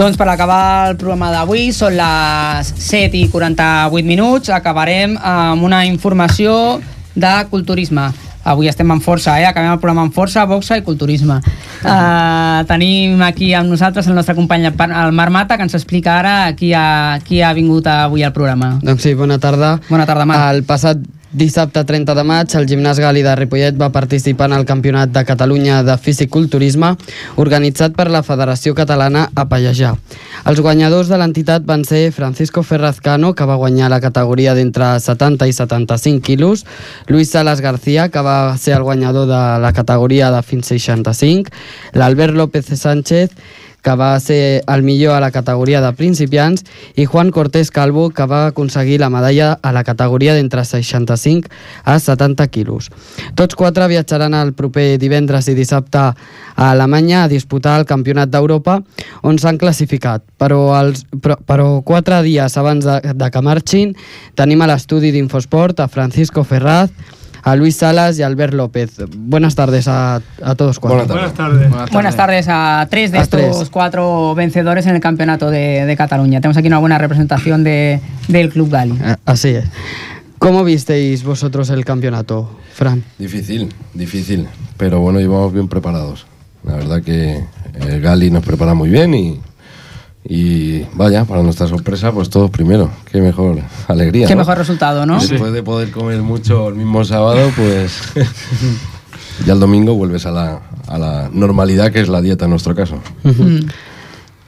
Doncs 0.00 0.16
per 0.16 0.30
acabar 0.32 0.88
el 0.88 0.94
programa 0.96 1.26
d'avui, 1.28 1.74
són 1.76 1.92
les 1.92 2.70
7 2.72 3.18
i 3.18 3.26
48 3.28 4.08
minuts, 4.08 4.48
acabarem 4.48 5.18
amb 5.20 5.66
una 5.66 5.82
informació 5.84 6.54
de 7.12 7.32
culturisme. 7.50 8.06
Avui 8.48 8.70
estem 8.72 8.88
amb 8.94 9.04
força, 9.04 9.34
eh? 9.36 9.44
acabem 9.44 9.74
el 9.74 9.82
programa 9.82 10.06
amb 10.06 10.16
força, 10.16 10.46
boxa 10.48 10.80
i 10.80 10.86
culturisme. 10.88 11.36
Uh, 11.84 12.64
tenim 12.72 13.20
aquí 13.28 13.52
amb 13.52 13.68
nosaltres 13.68 14.08
el 14.08 14.16
nostre 14.16 14.38
company 14.40 14.70
el 14.70 15.12
Marc 15.12 15.36
Mata, 15.36 15.60
que 15.60 15.68
ens 15.68 15.76
explica 15.76 16.16
ara 16.16 16.34
qui 16.56 16.72
ha, 16.72 17.20
qui 17.20 17.44
ha 17.44 17.52
vingut 17.52 17.92
avui 17.92 18.24
al 18.24 18.32
programa. 18.32 18.78
Doncs 18.80 19.04
sí, 19.04 19.12
bona 19.12 19.36
tarda. 19.36 19.76
Bona 19.92 20.08
tarda, 20.08 20.24
Marc. 20.24 20.48
El 20.48 20.64
passat 20.64 21.04
dissabte 21.32 21.84
30 21.86 22.14
de 22.14 22.24
maig, 22.26 22.54
el 22.58 22.66
Gimnàs 22.66 22.98
Gali 22.98 23.22
de 23.22 23.34
Ripollet 23.38 23.76
va 23.78 23.90
participar 23.94 24.48
en 24.50 24.56
el 24.58 24.66
Campionat 24.66 25.12
de 25.14 25.22
Catalunya 25.24 25.82
de 25.86 25.94
Fisiculturisme 25.98 26.96
organitzat 27.38 27.94
per 27.94 28.08
la 28.10 28.24
Federació 28.26 28.74
Catalana 28.74 29.28
a 29.34 29.46
Pallejà. 29.46 29.92
Els 30.50 30.62
guanyadors 30.64 31.10
de 31.12 31.20
l'entitat 31.20 31.62
van 31.68 31.84
ser 31.86 32.10
Francisco 32.16 32.64
Ferraz 32.66 32.98
Cano, 33.00 33.34
que 33.34 33.46
va 33.46 33.60
guanyar 33.60 33.92
la 33.92 34.00
categoria 34.02 34.56
d'entre 34.58 34.96
70 34.98 35.46
i 35.46 35.54
75 35.54 36.24
quilos, 36.26 36.66
Luis 37.06 37.30
Salas 37.30 37.60
García, 37.60 38.08
que 38.08 38.22
va 38.26 38.56
ser 38.58 38.74
el 38.76 38.82
guanyador 38.82 39.28
de 39.30 39.42
la 39.62 39.72
categoria 39.72 40.30
de 40.34 40.42
fins 40.42 40.66
65, 40.74 41.50
l'Albert 41.94 42.34
López 42.34 42.66
Sánchez, 42.74 43.30
que 43.82 43.94
va 43.96 44.18
ser 44.20 44.62
el 44.66 44.82
millor 44.82 45.16
a 45.16 45.20
la 45.20 45.30
categoria 45.30 45.80
de 45.80 45.92
principiants, 45.96 46.64
i 46.96 47.04
Juan 47.04 47.30
Cortés 47.30 47.70
Calvo, 47.70 48.10
que 48.10 48.26
va 48.26 48.46
aconseguir 48.46 49.00
la 49.00 49.10
medalla 49.10 49.52
a 49.62 49.72
la 49.72 49.84
categoria 49.84 50.34
d'entre 50.34 50.64
65 50.64 51.48
a 51.84 51.98
70 51.98 52.46
quilos. 52.48 52.90
Tots 53.34 53.56
quatre 53.56 53.88
viatjaran 53.88 54.34
el 54.34 54.52
proper 54.54 54.98
divendres 55.00 55.48
i 55.48 55.56
dissabte 55.58 55.98
a 56.00 56.70
Alemanya 56.70 57.24
a 57.24 57.28
disputar 57.28 57.78
el 57.80 57.86
Campionat 57.88 58.30
d'Europa, 58.30 58.80
on 59.22 59.38
s'han 59.38 59.58
classificat. 59.58 60.24
Però, 60.40 60.60
els, 60.78 61.06
però, 61.22 61.38
però 61.46 61.70
quatre 61.86 62.20
dies 62.24 62.56
abans 62.60 62.84
de, 62.84 63.14
de 63.14 63.30
que 63.30 63.44
marxin, 63.44 63.94
tenim 64.36 64.60
a 64.62 64.68
l'estudi 64.70 65.12
d'Infosport 65.14 65.80
a 65.80 65.88
Francisco 65.88 66.44
Ferraz, 66.44 66.92
a 67.42 67.56
Luis 67.56 67.76
Salas 67.76 68.18
y 68.18 68.22
a 68.22 68.26
Albert 68.26 68.54
López. 68.54 68.92
Buenas 69.16 69.54
tardes 69.54 69.88
a, 69.88 70.20
a 70.42 70.54
todos 70.54 70.78
cuatro. 70.78 71.06
Buenas 71.06 71.34
tardes. 71.34 71.70
Buenas 71.92 72.16
tardes 72.16 72.46
a 72.48 72.86
tres 72.90 73.12
de 73.12 73.18
A 73.18 73.22
estos 73.22 73.58
tres. 73.58 73.70
cuatro 73.70 74.34
vencedores 74.34 74.86
en 74.86 74.94
el 74.94 75.00
campeonato 75.00 75.50
de, 75.50 75.86
de 75.86 75.96
Cataluña. 75.96 76.40
Tenemos 76.40 76.56
aquí 76.56 76.68
una 76.68 76.78
buena 76.78 76.98
representación 76.98 77.64
de, 77.64 78.00
del 78.28 78.50
Club 78.50 78.70
Gali. 78.70 78.98
Eh, 79.02 79.16
Así 79.24 79.48
es. 79.50 79.64
¿Cómo 80.38 80.64
visteis 80.64 81.22
vosotros 81.22 81.68
el 81.70 81.84
campeonato, 81.84 82.50
Fran? 82.72 83.04
Difícil, 83.18 83.68
difícil. 83.92 84.48
Pero 84.78 85.00
bueno, 85.00 85.20
llevamos 85.20 85.52
bien 85.52 85.68
preparados. 85.68 86.26
La 86.64 86.76
verdad 86.76 87.02
que 87.02 87.44
el 87.78 88.00
Gali 88.00 88.30
nos 88.30 88.44
prepara 88.44 88.72
muy 88.74 88.88
bien 88.88 89.12
y, 89.14 89.40
y 90.24 90.82
vaya, 90.94 91.24
para 91.24 91.42
nuestra 91.42 91.66
sorpresa, 91.66 92.12
pues 92.12 92.28
todos 92.28 92.50
primero. 92.50 92.90
Qué 93.10 93.20
mejor 93.20 93.60
alegría. 93.88 94.26
Qué 94.26 94.34
¿no? 94.34 94.40
mejor 94.40 94.58
resultado, 94.58 95.06
¿no? 95.06 95.18
Después 95.18 95.52
de 95.52 95.62
poder 95.62 95.90
comer 95.90 96.20
mucho 96.20 96.68
el 96.68 96.74
mismo 96.74 97.04
sábado, 97.04 97.50
pues 97.56 98.00
ya 99.46 99.54
el 99.54 99.60
domingo 99.60 99.94
vuelves 99.94 100.26
a 100.26 100.30
la, 100.30 100.60
a 100.86 100.98
la 100.98 101.30
normalidad 101.32 101.90
que 101.90 102.00
es 102.00 102.08
la 102.08 102.20
dieta 102.20 102.44
en 102.44 102.50
nuestro 102.50 102.74
caso. 102.74 103.00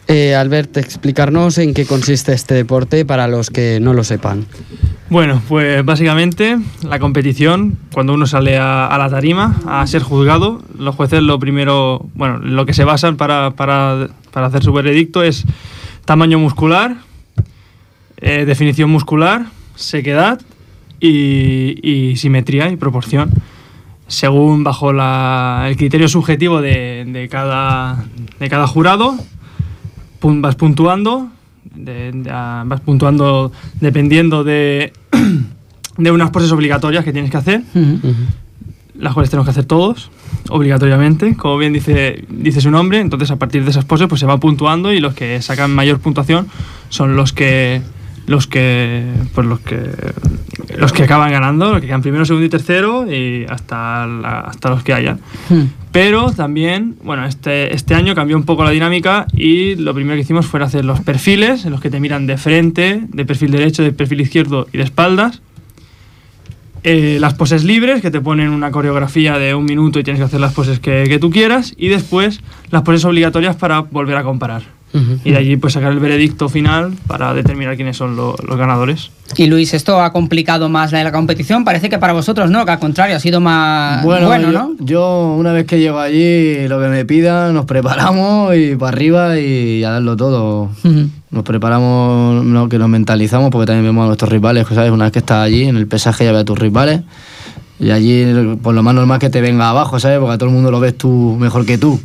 Eh, 0.09 0.35
Albert, 0.35 0.77
explicarnos 0.77 1.59
en 1.59 1.75
qué 1.75 1.87
consiste 1.87 2.33
este 2.33 2.55
deporte 2.55 3.05
para 3.05 3.29
los 3.29 3.51
que 3.51 3.79
no 3.81 3.95
lo 3.95 4.05
sepan. 4.05 4.47
Bueno, 5.09 5.41
pues 5.49 5.85
básicamente 5.85 6.59
la 6.83 6.99
competición, 6.99 7.79
cuando 7.93 8.15
uno 8.15 8.27
sale 8.27 8.59
a, 8.59 8.95
la 8.99 9.09
tarima 9.11 9.57
a 9.67 9.87
ser 9.87 10.03
juzgado, 10.03 10.63
los 10.79 10.95
jueces 10.97 11.23
lo 11.23 11.39
primero, 11.39 12.07
bueno, 12.15 12.39
lo 12.39 12.67
que 12.67 12.75
se 12.75 12.85
basan 12.85 13.17
para, 13.17 13.53
para- 13.53 14.09
para 14.33 14.47
hacer 14.47 14.63
su 14.65 14.73
veredicto 14.73 15.23
es 15.23 15.45
tamaño 16.05 16.39
muscular, 16.39 16.97
eh, 18.19 18.45
definición 18.47 18.91
muscular, 18.91 19.47
sequedad 19.77 20.41
y, 20.99 22.15
simetría 22.17 22.71
y 22.71 22.77
proporción. 22.77 23.31
Según 24.09 24.65
bajo 24.65 24.91
el 24.91 25.77
criterio 25.77 26.09
subjetivo 26.09 26.61
de, 26.61 27.05
de 27.07 27.29
cada, 27.29 28.05
de 28.41 28.49
cada 28.49 28.67
jurado, 28.67 29.17
vas 30.23 30.55
puntuando, 30.57 31.29
de- 31.75 32.13
de- 32.13 32.31
ah, 32.31 32.65
vas 32.67 32.81
puntuando 32.81 33.53
dependiendo 33.81 34.45
de, 34.45 34.93
de 35.99 36.11
unas 36.11 36.31
poses 36.31 36.51
obligatorias 36.53 37.05
que 37.05 37.13
tienes 37.13 37.31
que 37.31 37.37
hacer, 37.37 37.63
las 38.99 39.15
cuales 39.15 39.31
tenemos 39.31 39.47
que 39.47 39.51
hacer 39.51 39.65
todos, 39.65 40.11
obligatoriamente, 40.49 41.35
como 41.37 41.59
bien 41.59 41.73
dice, 41.73 42.25
dice 42.29 42.61
su 42.61 42.71
nombre, 42.71 43.01
entonces 43.01 43.31
a 43.31 43.37
partir 43.37 43.65
de 43.65 43.71
esas 43.71 43.85
poses 43.85 44.07
pues 44.09 44.21
se 44.21 44.27
va 44.27 44.39
puntuando 44.39 44.93
y 44.93 45.01
los 45.01 45.15
que 45.15 45.41
sacan 45.43 45.75
mayor 45.75 45.99
puntuación 45.99 46.47
son 46.89 47.17
los 47.17 47.33
que 47.33 47.83
los 48.27 48.47
que 48.47 49.05
pues 49.35 49.47
los 49.47 49.61
que 49.61 49.79
los 50.79 50.93
que 50.93 51.03
acaban 51.05 51.31
ganando, 51.33 51.73
los 51.73 51.81
que 51.81 51.87
quedan 51.89 52.03
primero, 52.03 52.25
segundo 52.25 52.47
y 52.47 52.49
tercero 52.49 53.11
y 53.13 53.45
hasta 53.49 54.07
la- 54.07 54.41
hasta 54.41 54.71
los 54.71 54.83
que 54.83 54.93
hayan. 54.95 55.21
Pero 55.91 56.31
también, 56.33 56.97
bueno, 57.05 57.27
este, 57.27 57.75
este 57.75 57.95
año 57.95 58.15
cambió 58.15 58.37
un 58.37 58.45
poco 58.45 58.65
la 58.65 58.71
dinámica 58.71 59.27
y 59.35 59.75
lo 59.75 59.93
primero 59.93 60.15
que 60.17 60.23
hicimos 60.23 60.47
fue 60.47 60.63
hacer 60.63 60.85
los 60.87 61.01
perfiles, 61.01 61.65
en 61.67 61.73
los 61.73 61.81
que 61.81 61.91
te 61.91 62.01
miran 62.01 62.27
de 62.27 62.39
frente, 62.39 63.03
de 63.09 63.25
perfil 63.27 63.51
derecho, 63.51 63.83
de 63.83 63.93
perfil 63.93 64.21
izquierdo 64.23 64.67
y 64.73 64.79
de 64.79 64.85
espaldas. 64.85 65.43
Eh, 66.85 67.19
las 67.21 67.35
poses 67.35 67.63
libres, 67.63 68.03
que 68.03 68.11
te 68.11 68.21
ponen 68.21 68.49
una 68.49 68.71
coreografía 68.73 69.39
de 69.39 69.55
un 69.55 69.65
minuto 69.67 70.01
y 70.01 70.03
tienes 70.05 70.19
que 70.21 70.25
hacer 70.25 70.41
las 70.41 70.53
poses 70.53 70.81
que, 70.81 71.05
que 71.07 71.19
tú 71.21 71.31
quieras. 71.31 71.75
Y 71.77 71.89
después 71.89 72.41
las 72.71 72.83
poses 72.83 73.05
obligatorias 73.05 73.55
para 73.55 73.81
volver 73.81 74.17
a 74.17 74.25
comparar. 74.25 74.63
Y 75.25 75.31
de 75.31 75.37
allí 75.39 75.57
pues 75.57 75.73
sacar 75.73 75.91
el 75.93 75.99
veredicto 76.01 76.49
final 76.51 76.93
para 77.07 77.33
determinar 77.33 77.77
quiénes 77.77 77.97
son 77.97 78.15
lo- 78.15 78.37
los 78.47 78.57
ganadores. 78.59 79.11
Y 79.37 79.47
Luis, 79.47 79.73
esto 79.73 80.03
ha 80.03 80.13
complicado 80.13 80.69
más 80.69 80.93
la, 80.93 81.03
la 81.03 81.13
competición. 81.13 81.65
Parece 81.65 81.89
que 81.89 81.99
para 81.99 82.13
vosotros 82.13 82.51
no, 82.51 82.67
que 82.67 82.73
al 82.73 82.79
contrario, 82.79 83.17
ha 83.17 83.21
sido 83.21 83.41
más 83.41 84.05
bueno, 84.05 84.27
Bueno, 84.27 84.51
yo, 84.53 84.59
¿no? 84.59 84.77
yo 84.81 85.35
una 85.39 85.53
vez 85.53 85.65
que 85.67 85.79
llego 85.81 85.99
allí, 85.99 86.69
lo 86.69 86.79
que 86.81 86.89
me 86.89 87.05
pidan, 87.07 87.55
nos 87.55 87.65
preparamos 87.65 88.55
y 88.55 88.77
para 88.77 88.93
arriba 88.95 89.39
y 89.39 89.83
a 89.85 89.91
darlo 89.93 90.17
todo. 90.17 90.69
Nos 91.31 91.45
preparamos, 91.45 92.45
no, 92.45 92.69
que 92.69 92.79
nos 92.79 92.91
mentalizamos 92.91 93.51
porque 93.51 93.65
también 93.67 93.87
vemos 93.87 94.03
a 94.05 94.07
nuestros 94.09 94.31
rivales, 94.31 94.67
¿sabes? 94.69 94.91
Una 94.91 95.05
vez 95.05 95.13
que 95.15 95.21
estás 95.21 95.39
allí, 95.43 95.65
en 95.65 95.77
el 95.77 95.87
pesaje 95.87 96.25
ya 96.27 96.33
ves 96.33 96.43
a 96.43 96.45
tus 96.45 96.59
rivales. 96.59 97.01
Y 97.81 97.91
allí, 97.91 98.25
por 98.63 98.75
lo 98.75 98.83
más 98.85 98.95
normal 98.95 99.19
que 99.19 99.29
te 99.31 99.41
venga 99.41 99.69
abajo, 99.71 99.99
¿sabes? 99.99 100.19
Porque 100.21 100.35
a 100.35 100.39
todo 100.39 100.51
el 100.51 100.55
mundo 100.55 100.71
lo 100.71 100.79
ves 100.79 100.97
tú 100.97 101.37
mejor 101.41 101.65
que 101.67 101.79
tú. 101.79 101.99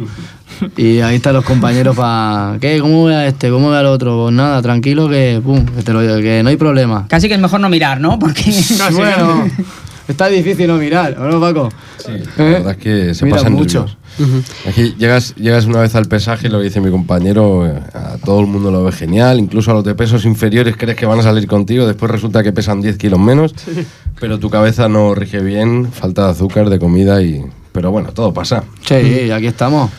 Y 0.78 1.00
ahí 1.02 1.16
están 1.18 1.34
los 1.34 1.46
compañeros 1.46 1.96
para... 1.96 2.58
¿Qué? 2.60 2.80
¿Cómo 2.80 3.06
ve 3.06 3.16
a 3.16 3.28
este? 3.28 3.50
¿Cómo 3.50 3.70
ve 3.72 3.78
al 3.78 3.86
otro? 3.88 4.24
Pues 4.24 4.34
nada, 4.34 4.62
tranquilo 4.62 5.10
que, 5.10 5.42
pum, 5.44 5.66
que, 5.66 5.84
te 5.84 5.94
lo, 5.94 6.00
que 6.00 6.42
no 6.44 6.50
hay 6.50 6.58
problema. 6.58 7.06
Casi 7.08 7.28
que 7.28 7.36
es 7.36 7.40
mejor 7.40 7.60
no 7.60 7.70
mirar, 7.70 8.00
¿no? 8.00 8.18
Porque 8.20 8.44
Bueno, 8.92 9.50
está 10.08 10.28
difícil 10.28 10.68
no 10.68 10.78
mirar, 10.78 11.18
¿o 11.20 11.28
no, 11.30 11.40
Paco? 11.40 11.70
Sí, 11.98 12.12
la 12.38 12.44
verdad 12.44 12.72
es 12.72 12.78
que 12.78 13.14
se 13.14 13.26
Mira 13.26 13.38
pasan 13.38 13.54
mucho. 13.54 13.80
nervios. 13.82 13.98
Aquí 14.68 14.96
llegas, 14.98 15.36
llegas 15.36 15.66
una 15.66 15.80
vez 15.82 15.94
al 15.94 16.06
pesaje, 16.06 16.50
lo 16.50 16.58
que 16.58 16.66
dice 16.66 16.82
mi 16.82 16.90
compañero, 16.90 17.68
eh, 17.68 17.80
a 17.94 18.18
todo 18.18 18.40
el 18.40 18.48
mundo 18.48 18.72
lo 18.72 18.84
ve 18.84 18.92
genial, 18.92 19.38
incluso 19.40 19.70
a 19.70 19.76
los 19.76 19.84
de 19.84 19.94
pesos 19.94 20.26
inferiores 20.26 20.76
crees 20.76 20.98
que 20.98 21.06
van 21.06 21.20
a 21.20 21.24
salir 21.24 21.46
contigo, 21.48 21.86
después 21.86 22.12
resulta 22.12 22.42
que 22.42 22.52
pesan 22.52 22.82
10 22.82 22.98
kilos 22.98 23.20
menos, 23.20 23.54
pero 24.20 24.40
tu 24.40 24.50
cabeza 24.50 24.90
no 24.90 25.14
rige 25.14 25.40
bien, 25.42 25.92
falta 25.92 26.26
de 26.26 26.32
azúcar, 26.32 26.70
de 26.70 26.80
comida 26.80 27.22
y... 27.22 27.44
Pero 27.74 27.92
bueno, 27.92 28.10
todo 28.12 28.34
pasa. 28.34 28.64
Sí, 28.88 29.30
aquí 29.30 29.46
estamos. 29.46 29.92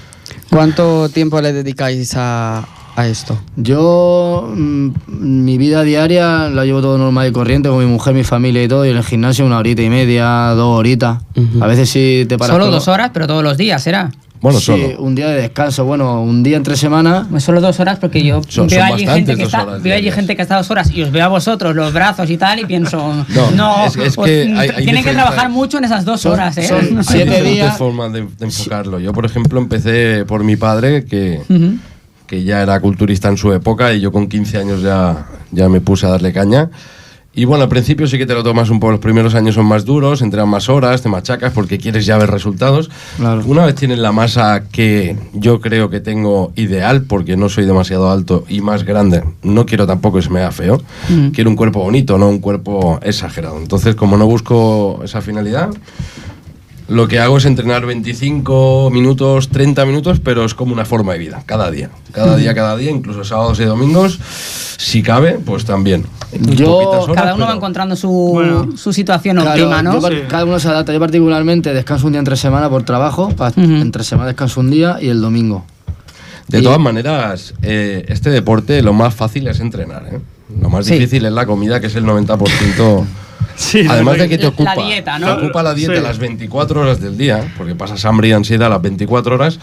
¿Cuánto 0.50 1.08
tiempo 1.08 1.40
le 1.40 1.52
dedicáis 1.52 2.14
a, 2.16 2.66
a 2.96 3.06
esto? 3.06 3.38
Yo, 3.56 4.50
mm, 4.54 4.90
mi 5.06 5.58
vida 5.58 5.82
diaria 5.82 6.48
la 6.48 6.64
llevo 6.64 6.80
todo 6.80 6.98
normal 6.98 7.28
y 7.28 7.32
corriente 7.32 7.68
con 7.68 7.78
mi 7.78 7.86
mujer, 7.86 8.14
mi 8.14 8.24
familia 8.24 8.62
y 8.62 8.68
todo, 8.68 8.86
y 8.86 8.90
en 8.90 8.96
el 8.96 9.04
gimnasio 9.04 9.44
una 9.44 9.58
horita 9.58 9.82
y 9.82 9.90
media, 9.90 10.50
dos 10.54 10.78
horitas. 10.78 11.22
A 11.60 11.66
veces 11.66 11.90
sí 11.90 12.24
te 12.28 12.38
paras 12.38 12.56
Solo 12.56 12.70
dos 12.70 12.88
horas, 12.88 13.10
pero 13.12 13.26
todos 13.26 13.42
los 13.42 13.56
días, 13.56 13.82
¿será? 13.82 14.10
Sí, 14.60 14.94
un 14.98 15.14
día 15.14 15.28
de 15.28 15.42
descanso, 15.42 15.84
bueno, 15.84 16.22
un 16.22 16.42
día 16.42 16.56
entre 16.56 16.76
semana. 16.76 17.26
Pues 17.30 17.42
solo 17.44 17.60
dos 17.60 17.78
horas 17.80 17.98
porque 17.98 18.22
yo 18.22 18.40
Son- 18.48 18.68
veo 18.68 18.80
son 18.80 18.92
allí 18.94 19.06
gente 19.06 19.36
que 19.36 19.42
está, 19.42 19.64
veo 19.64 19.96
allí 19.96 20.10
gente 20.10 20.36
que 20.36 20.42
está 20.42 20.56
dos 20.56 20.70
horas 20.70 20.90
y 20.92 21.02
os 21.02 21.10
veo 21.10 21.24
a 21.24 21.28
vosotros 21.28 21.74
los 21.74 21.92
brazos 21.92 22.28
y 22.30 22.36
tal 22.36 22.60
y 22.60 22.64
pienso 22.66 22.98
no, 23.28 23.50
No, 23.52 23.86
es- 23.86 23.96
es 23.96 24.14
pues, 24.16 24.30
que 24.30 24.54
hay- 24.56 24.68
hay 24.76 24.84
tienen 24.84 25.02
que 25.04 25.12
trabajar 25.12 25.50
mucho 25.50 25.78
en 25.78 25.84
esas 25.84 26.04
dos 26.04 26.24
horas, 26.26 26.56
¿eh? 26.58 26.68
Hay 26.72 26.86
diferentes 27.24 27.76
formas 27.76 28.12
de, 28.12 28.22
de 28.38 28.44
enfocarlo. 28.44 28.98
Yo, 29.00 29.12
por 29.12 29.24
ejemplo, 29.26 29.58
empecé 29.60 30.24
por 30.26 30.44
mi 30.44 30.56
padre, 30.56 31.04
que, 31.04 31.40
Ujú. 31.48 31.78
que 32.26 32.44
ya 32.44 32.62
era 32.62 32.78
culturista 32.80 33.28
en 33.28 33.36
su 33.36 33.52
época, 33.52 33.92
y 33.94 34.00
yo 34.00 34.12
con 34.12 34.28
15 34.28 34.58
años 34.58 34.82
ya, 34.82 35.26
ya 35.50 35.68
me 35.68 35.80
puse 35.80 36.06
a 36.06 36.10
darle 36.10 36.32
caña. 36.32 36.70
Y 37.38 37.44
bueno, 37.44 37.62
al 37.62 37.68
principio 37.68 38.08
sí 38.08 38.18
que 38.18 38.26
te 38.26 38.34
lo 38.34 38.42
tomas 38.42 38.68
un 38.68 38.80
poco, 38.80 38.90
los 38.90 39.00
primeros 39.00 39.36
años 39.36 39.54
son 39.54 39.64
más 39.66 39.84
duros, 39.84 40.22
entrenas 40.22 40.48
más 40.48 40.68
horas, 40.68 41.02
te 41.02 41.08
machacas 41.08 41.52
porque 41.52 41.78
quieres 41.78 42.04
ya 42.04 42.18
ver 42.18 42.28
resultados. 42.32 42.90
Una 43.46 43.64
vez 43.64 43.76
tienes 43.76 43.98
la 44.00 44.10
masa 44.10 44.64
que 44.72 45.16
yo 45.34 45.60
creo 45.60 45.88
que 45.88 46.00
tengo 46.00 46.50
ideal, 46.56 47.02
porque 47.02 47.36
no 47.36 47.48
soy 47.48 47.64
demasiado 47.64 48.10
alto 48.10 48.44
y 48.48 48.60
más 48.60 48.82
grande, 48.82 49.22
no 49.44 49.66
quiero 49.66 49.86
tampoco 49.86 50.16
que 50.16 50.24
se 50.24 50.30
me 50.30 50.40
vea 50.40 50.50
feo, 50.50 50.82
Mm. 51.08 51.28
quiero 51.28 51.48
un 51.48 51.54
cuerpo 51.54 51.78
bonito, 51.78 52.18
no 52.18 52.28
un 52.28 52.40
cuerpo 52.40 52.98
exagerado. 53.04 53.56
Entonces, 53.58 53.94
como 53.94 54.16
no 54.16 54.26
busco 54.26 55.00
esa 55.04 55.20
finalidad, 55.20 55.70
lo 56.88 57.06
que 57.06 57.18
hago 57.18 57.36
es 57.38 57.44
entrenar 57.44 57.84
25 57.86 58.90
minutos, 58.92 59.48
30 59.50 59.84
minutos, 59.84 60.20
pero 60.20 60.44
es 60.44 60.54
como 60.54 60.72
una 60.72 60.84
forma 60.84 61.12
de 61.12 61.18
vida, 61.18 61.42
cada 61.46 61.70
día. 61.70 61.90
Cada 62.12 62.36
día, 62.36 62.54
cada 62.54 62.76
día, 62.76 62.90
incluso 62.90 63.24
sábados 63.24 63.60
y 63.60 63.64
domingos, 63.64 64.18
si 64.78 65.02
cabe, 65.02 65.38
pues 65.44 65.64
también. 65.64 66.04
Yo- 66.32 66.76
horas, 66.76 67.14
Cada 67.14 67.34
uno 67.34 67.46
va 67.46 67.54
encontrando 67.54 67.94
su, 67.96 68.72
su 68.76 68.92
situación 68.92 69.36
Claro, 69.36 69.50
óptima, 69.52 69.82
¿no? 69.82 70.00
yo 70.10 70.28
Cada 70.28 70.44
uno 70.44 70.58
se 70.58 70.68
adapta. 70.68 70.92
Yo 70.92 71.00
particularmente 71.00 71.72
descanso 71.72 72.06
un 72.06 72.12
día 72.12 72.18
entre 72.20 72.36
semana 72.36 72.68
por 72.70 72.82
trabajo, 72.84 73.30
entre 73.56 74.04
semana 74.04 74.28
descanso 74.28 74.60
un 74.60 74.70
día 74.70 74.98
y 75.00 75.08
el 75.08 75.20
domingo. 75.20 75.64
De 76.48 76.62
todas 76.62 76.78
maneras, 76.80 77.52
eh, 77.60 78.06
este 78.08 78.30
deporte 78.30 78.80
lo 78.82 78.94
más 78.94 79.14
fácil 79.14 79.46
es 79.48 79.60
entrenar. 79.60 80.06
¿eh? 80.10 80.18
Lo 80.60 80.70
más 80.70 80.86
Sí. 80.86 80.94
difícil 80.94 81.26
es 81.26 81.32
la 81.32 81.44
comida, 81.44 81.78
que 81.80 81.88
es 81.88 81.94
el 81.96 82.04
90%. 82.04 83.04
La 83.84 83.92
Además 83.94 84.18
de 84.18 84.28
que 84.28 84.38
te 84.38 84.46
ocupa, 84.46 84.74
La 84.74 84.82
dieta, 84.84 85.18
¿no? 85.18 85.26
te 85.36 85.44
ocupa 85.44 85.62
la 85.62 85.74
dieta 85.74 85.94
Sí. 85.96 86.00
las 86.00 86.18
24 86.18 86.80
horas 86.80 87.00
del 87.00 87.16
día, 87.18 87.52
porque 87.56 87.74
pasas 87.74 88.04
hambre 88.04 88.28
y 88.28 88.32
ansiedad 88.32 88.70
las 88.70 88.80
24 88.82 89.34
horas, 89.34 89.58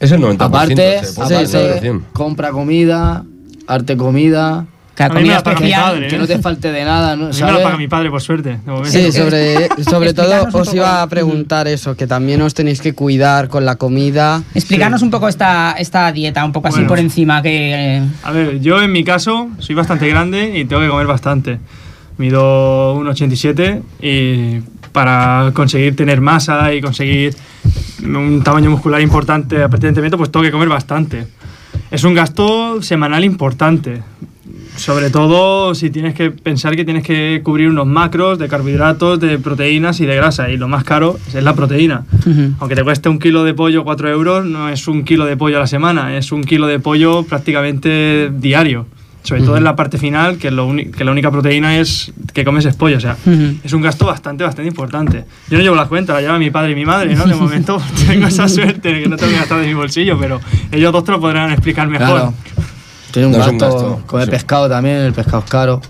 es 0.00 0.10
el 0.12 0.20
90%. 0.20 0.42
Aparte, 0.42 0.98
aparte, 1.16 2.00
compra 2.12 2.50
comida, 2.50 3.24
arte 3.66 3.96
comida. 3.96 4.66
La 4.98 5.06
A 5.06 5.08
mí 5.08 5.14
me 5.14 5.20
comida 5.20 5.34
la 5.36 5.42
paga 5.42 5.60
mi 5.60 5.66
especial. 5.66 5.82
padre, 5.94 6.08
Que 6.08 6.14
¿eh? 6.14 6.18
no 6.18 6.26
te 6.28 6.38
falte 6.38 6.70
de 6.70 6.84
nada, 6.84 7.16
¿no? 7.16 7.24
A 7.26 7.28
mí 7.30 7.34
me 7.42 7.52
la 7.52 7.62
paga 7.62 7.76
mi 7.76 7.88
padre, 7.88 8.10
por 8.10 8.20
suerte. 8.20 8.58
Sí, 8.84 9.10
sobre, 9.12 9.68
sobre 9.82 10.12
todo 10.14 10.46
os 10.52 10.74
iba 10.74 11.02
a 11.02 11.08
preguntar 11.08 11.66
eso, 11.66 11.96
que 11.96 12.06
también 12.06 12.40
os 12.42 12.52
tenéis 12.54 12.80
que 12.80 12.92
cuidar 12.92 13.48
con 13.48 13.64
la 13.64 13.76
comida. 13.76 14.42
Explicarnos 14.54 15.02
un 15.02 15.10
poco 15.10 15.26
esta, 15.28 15.74
esta 15.78 16.12
dieta, 16.12 16.44
un 16.44 16.52
poco 16.52 16.68
así 16.68 16.76
Bueno. 16.76 16.88
por 16.88 16.98
encima, 17.00 17.42
que... 17.42 17.96
eh, 17.96 18.02
A 18.22 18.30
ver, 18.32 18.60
yo 18.60 18.80
en 18.82 18.92
mi 18.92 19.02
caso 19.02 19.48
soy 19.58 19.74
bastante 19.74 20.06
grande 20.08 20.56
y 20.58 20.66
tengo 20.66 20.82
que 20.82 20.88
comer 20.88 21.06
bastante. 21.06 21.58
Mido 22.18 23.00
1,87 23.00 23.82
y 24.00 24.60
para 24.92 25.50
conseguir 25.54 25.96
tener 25.96 26.20
masa 26.20 26.72
y 26.74 26.80
conseguir 26.80 27.34
un 28.02 28.42
tamaño 28.42 28.70
muscular 28.70 29.00
importante 29.00 29.62
a 29.62 29.68
partir 29.68 29.82
de 29.84 29.88
entrenamiento, 29.88 30.18
pues 30.18 30.30
tengo 30.30 30.44
que 30.44 30.50
comer 30.50 30.68
bastante. 30.68 31.26
Es 31.90 32.04
un 32.04 32.14
gasto 32.14 32.82
semanal 32.82 33.24
importante. 33.24 34.02
Sobre 34.76 35.10
todo 35.10 35.74
si 35.74 35.90
tienes 35.90 36.14
que 36.14 36.30
pensar 36.30 36.74
que 36.74 36.84
tienes 36.84 37.04
que 37.04 37.42
cubrir 37.44 37.68
unos 37.68 37.86
macros 37.86 38.38
de 38.38 38.48
carbohidratos, 38.48 39.20
de 39.20 39.38
proteínas 39.38 40.00
y 40.00 40.06
de 40.06 40.16
grasa. 40.16 40.50
Y 40.50 40.56
lo 40.56 40.68
más 40.68 40.84
caro 40.84 41.18
es 41.28 41.42
la 41.42 41.54
proteína. 41.54 42.04
Aunque 42.58 42.74
te 42.74 42.82
cueste 42.82 43.08
un 43.08 43.18
kilo 43.18 43.44
de 43.44 43.52
pollo 43.52 43.84
4 43.84 44.08
euros, 44.08 44.46
no 44.46 44.70
es 44.70 44.88
un 44.88 45.04
kilo 45.04 45.26
de 45.26 45.36
pollo 45.36 45.58
a 45.58 45.60
la 45.60 45.66
semana, 45.66 46.16
es 46.16 46.32
un 46.32 46.42
kilo 46.42 46.66
de 46.66 46.80
pollo 46.80 47.24
prácticamente 47.24 48.30
diario. 48.32 48.86
Sobre 49.22 49.42
todo 49.42 49.56
en 49.56 49.62
la 49.62 49.76
parte 49.76 49.98
final, 49.98 50.36
que, 50.36 50.50
lo 50.50 50.74
que 50.74 51.04
la 51.04 51.12
única 51.12 51.30
proteína 51.30 51.78
es 51.78 52.10
que 52.32 52.44
comes 52.44 52.64
es 52.64 52.74
pollo. 52.74 52.96
O 52.96 53.00
sea, 53.00 53.16
es 53.62 53.72
un 53.72 53.80
gasto 53.80 54.04
bastante, 54.06 54.42
bastante 54.42 54.68
importante. 54.68 55.24
Yo 55.48 55.58
no 55.58 55.62
llevo 55.62 55.76
las 55.76 55.86
cuentas, 55.88 56.14
la 56.16 56.22
llevan 56.22 56.40
mi 56.40 56.50
padre 56.50 56.72
y 56.72 56.74
mi 56.74 56.84
madre, 56.84 57.14
¿no? 57.14 57.24
De 57.26 57.34
momento 57.36 57.80
tengo 58.08 58.26
esa 58.26 58.48
suerte 58.48 58.92
de 58.92 59.02
que 59.04 59.08
no 59.08 59.16
tengo 59.16 59.30
que 59.32 59.38
gastar 59.38 59.60
de 59.60 59.68
mi 59.68 59.74
bolsillo, 59.74 60.18
pero 60.18 60.40
ellos 60.72 60.92
dos 60.92 61.04
te 61.04 61.12
lo 61.12 61.20
podrán 61.20 61.52
explicar 61.52 61.86
mejor. 61.88 62.06
Claro. 62.08 62.34
Tiene 63.12 63.26
un 63.26 63.32
No 63.34 63.38
es 63.42 63.48
un 63.48 63.58
gasto, 63.58 63.76
gasto, 63.76 64.02
comer 64.06 64.24
sí. 64.24 64.30
pescado 64.32 64.68
también, 64.68 64.96
el 64.96 65.12
pescado 65.12 65.38
es 65.44 65.50
caro. 65.50 65.80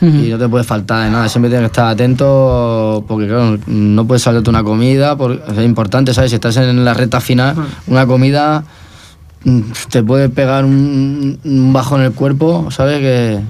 Y 0.00 0.30
no 0.30 0.36
te 0.38 0.48
puede 0.48 0.64
faltar 0.64 1.04
de 1.04 1.10
nada, 1.12 1.28
siempre 1.28 1.48
tienes 1.48 1.68
que 1.68 1.72
estar 1.74 1.86
atento 1.86 3.04
porque 3.06 3.28
claro, 3.28 3.56
no 3.68 4.04
puedes 4.04 4.22
saltarte 4.22 4.50
una 4.50 4.64
comida, 4.64 5.16
por- 5.16 5.40
es 5.56 5.64
importante, 5.64 6.12
¿sabes? 6.12 6.30
Si 6.30 6.34
estás 6.34 6.56
en 6.56 6.84
la 6.84 6.92
recta 6.92 7.20
final, 7.20 7.54
una 7.86 8.04
comida 8.06 8.64
te 9.90 10.02
puede 10.02 10.28
pegar 10.28 10.64
un, 10.64 11.38
un 11.44 11.72
bajo 11.72 11.96
en 11.96 12.02
el 12.04 12.12
cuerpo, 12.12 12.70
¿sabes? 12.70 12.98
Que, 13.00 13.40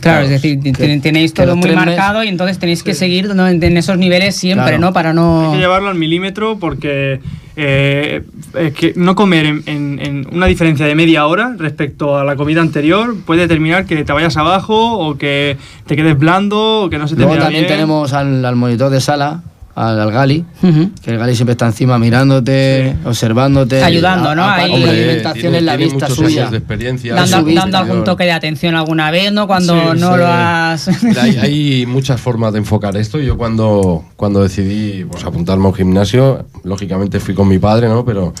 Claro, 0.00 0.22
es 0.22 0.30
decir, 0.30 0.60
que- 0.60 0.72
ten- 0.72 1.02
tenéis 1.02 1.34
todo 1.34 1.56
muy 1.56 1.72
marcado 1.72 2.24
y 2.24 2.28
entonces 2.28 2.58
tenéis 2.58 2.82
que 2.82 2.94
seguir 2.94 3.34
¿no? 3.34 3.46
en 3.46 3.62
en 3.62 3.76
esos 3.76 3.98
niveles 3.98 4.34
siempre, 4.34 4.68
Claro. 4.68 4.80
¿no? 4.80 4.92
Para 4.94 5.12
no... 5.12 5.48
Hay 5.50 5.52
que 5.56 5.58
llevarlo 5.58 5.90
al 5.90 5.96
milímetro 5.96 6.56
porque 6.58 7.20
eh, 7.56 8.22
es 8.58 8.72
que 8.72 8.94
no 8.96 9.14
comer 9.14 9.44
en, 9.44 9.62
en- 9.66 9.98
en 10.00 10.26
una 10.32 10.46
diferencia 10.46 10.86
de 10.86 10.94
media 10.94 11.26
hora 11.26 11.54
respecto 11.58 12.16
a 12.16 12.24
la 12.24 12.34
comida 12.36 12.62
anterior 12.62 13.14
puede 13.26 13.42
determinar 13.42 13.84
que 13.84 14.02
te 14.02 14.12
vayas 14.14 14.38
abajo 14.38 14.94
o 14.98 15.18
que 15.18 15.58
te 15.84 15.96
quedes 15.96 16.18
blando 16.18 16.84
o 16.84 16.88
que 16.88 16.96
no 16.96 17.06
se 17.06 17.14
te 17.14 17.20
Luego 17.22 17.36
también 17.36 17.64
bien. 17.64 17.74
tenemos 17.74 18.14
al, 18.14 18.42
al 18.42 18.56
monitor 18.56 18.88
de 18.90 19.02
sala, 19.02 19.42
al, 19.74 20.00
al 20.00 20.10
Gali, 20.12 20.44
Ujú. 20.62 20.90
que 21.02 21.10
el 21.12 21.18
Gali 21.18 21.34
siempre 21.34 21.52
está 21.52 21.66
encima 21.66 21.98
mirándote, 21.98 22.96
observándote. 23.04 23.82
Ayudando, 23.82 24.34
¿no? 24.34 24.44
Ahí- 24.44 24.68
la 24.70 24.74
Hombre, 24.76 24.90
alimentación 24.90 25.54
es 25.54 25.62
la 25.62 25.76
tiene 25.76 25.92
vista 25.92 26.08
suya. 26.10 26.50
de 26.50 26.56
experiencia. 26.58 27.14
Dando, 27.14 27.40
su 27.48 27.54
dando 27.54 27.78
algún 27.78 28.04
toque 28.04 28.24
de 28.24 28.32
atención 28.32 28.74
alguna 28.74 29.10
vez, 29.10 29.32
¿no? 29.32 29.46
Cuando 29.46 29.74
Sí, 29.74 29.98
no 30.00 30.12
sí. 30.12 30.18
lo 30.18 30.26
has... 30.26 30.88
Hay, 31.20 31.36
hay 31.38 31.86
muchas 31.86 32.20
formas 32.20 32.52
de 32.52 32.58
enfocar 32.60 32.96
esto. 32.96 33.18
Yo 33.20 33.36
cuando, 33.38 34.04
cuando 34.16 34.42
decidí 34.42 35.04
pues, 35.04 35.24
apuntarme 35.24 35.64
a 35.64 35.68
un 35.68 35.74
gimnasio, 35.74 36.44
lógicamente 36.64 37.20
fui 37.20 37.34
con 37.34 37.48
mi 37.48 37.58
padre, 37.58 37.88
¿no? 37.88 38.04
Pero, 38.04 38.32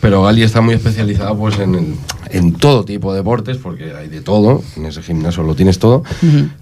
pero 0.00 0.22
Gali 0.22 0.42
está 0.42 0.60
muy 0.60 0.74
especializada 0.74 1.34
pues, 1.34 1.58
en, 1.58 1.96
en 2.32 2.54
todo 2.54 2.84
tipo 2.84 3.12
de 3.12 3.18
deportes, 3.18 3.56
porque 3.58 3.92
hay 3.94 4.08
de 4.08 4.20
todo. 4.20 4.62
En 4.76 4.86
ese 4.86 5.02
gimnasio 5.02 5.42
lo 5.42 5.54
tienes 5.54 5.78
todo. 5.78 6.02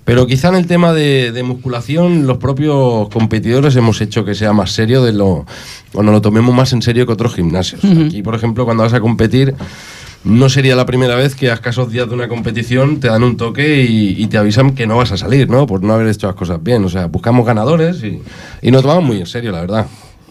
Pero 0.04 0.26
quizá 0.26 0.48
en 0.48 0.56
el 0.56 0.66
tema 0.66 0.92
de, 0.92 1.32
de 1.32 1.42
musculación, 1.42 2.26
los 2.26 2.38
propios 2.38 3.08
competidores 3.08 3.76
hemos 3.76 4.00
hecho 4.00 4.24
que 4.24 4.34
sea 4.34 4.52
más 4.52 4.72
serio 4.72 5.02
de 5.02 5.12
lo. 5.12 5.46
o 5.94 6.02
nos 6.02 6.12
lo 6.12 6.20
tomemos 6.22 6.54
más 6.54 6.72
en 6.72 6.82
serio 6.82 7.06
que 7.06 7.12
otros 7.12 7.34
gimnasios. 7.34 7.82
Aquí, 7.84 8.22
por 8.22 8.34
ejemplo, 8.34 8.64
cuando 8.64 8.82
vas 8.82 8.92
a 8.94 9.00
competir. 9.00 9.54
No 10.24 10.48
sería 10.48 10.74
la 10.74 10.86
primera 10.86 11.14
vez 11.14 11.36
que 11.36 11.52
a 11.52 11.54
escasos 11.54 11.92
días 11.92 12.08
de 12.08 12.14
una 12.16 12.26
competición 12.26 12.98
te 12.98 13.06
dan 13.06 13.22
un 13.22 13.36
toque 13.36 13.84
y, 13.84 14.20
y 14.20 14.26
te 14.26 14.38
avisan 14.38 14.74
que 14.74 14.84
no 14.84 14.96
vas 14.96 15.12
a 15.12 15.16
salir, 15.16 15.48
¿no? 15.48 15.68
Por 15.68 15.84
no 15.84 15.92
haber 15.92 16.08
hecho 16.08 16.26
las 16.26 16.34
cosas 16.34 16.60
bien. 16.60 16.84
O 16.84 16.88
sea, 16.88 17.06
buscamos 17.06 17.46
ganadores 17.46 18.02
y, 18.02 18.20
y 18.60 18.70
nos 18.72 18.82
tomamos 18.82 19.04
muy 19.04 19.18
en 19.18 19.26
serio, 19.26 19.52
la 19.52 19.60
verdad. 19.60 19.86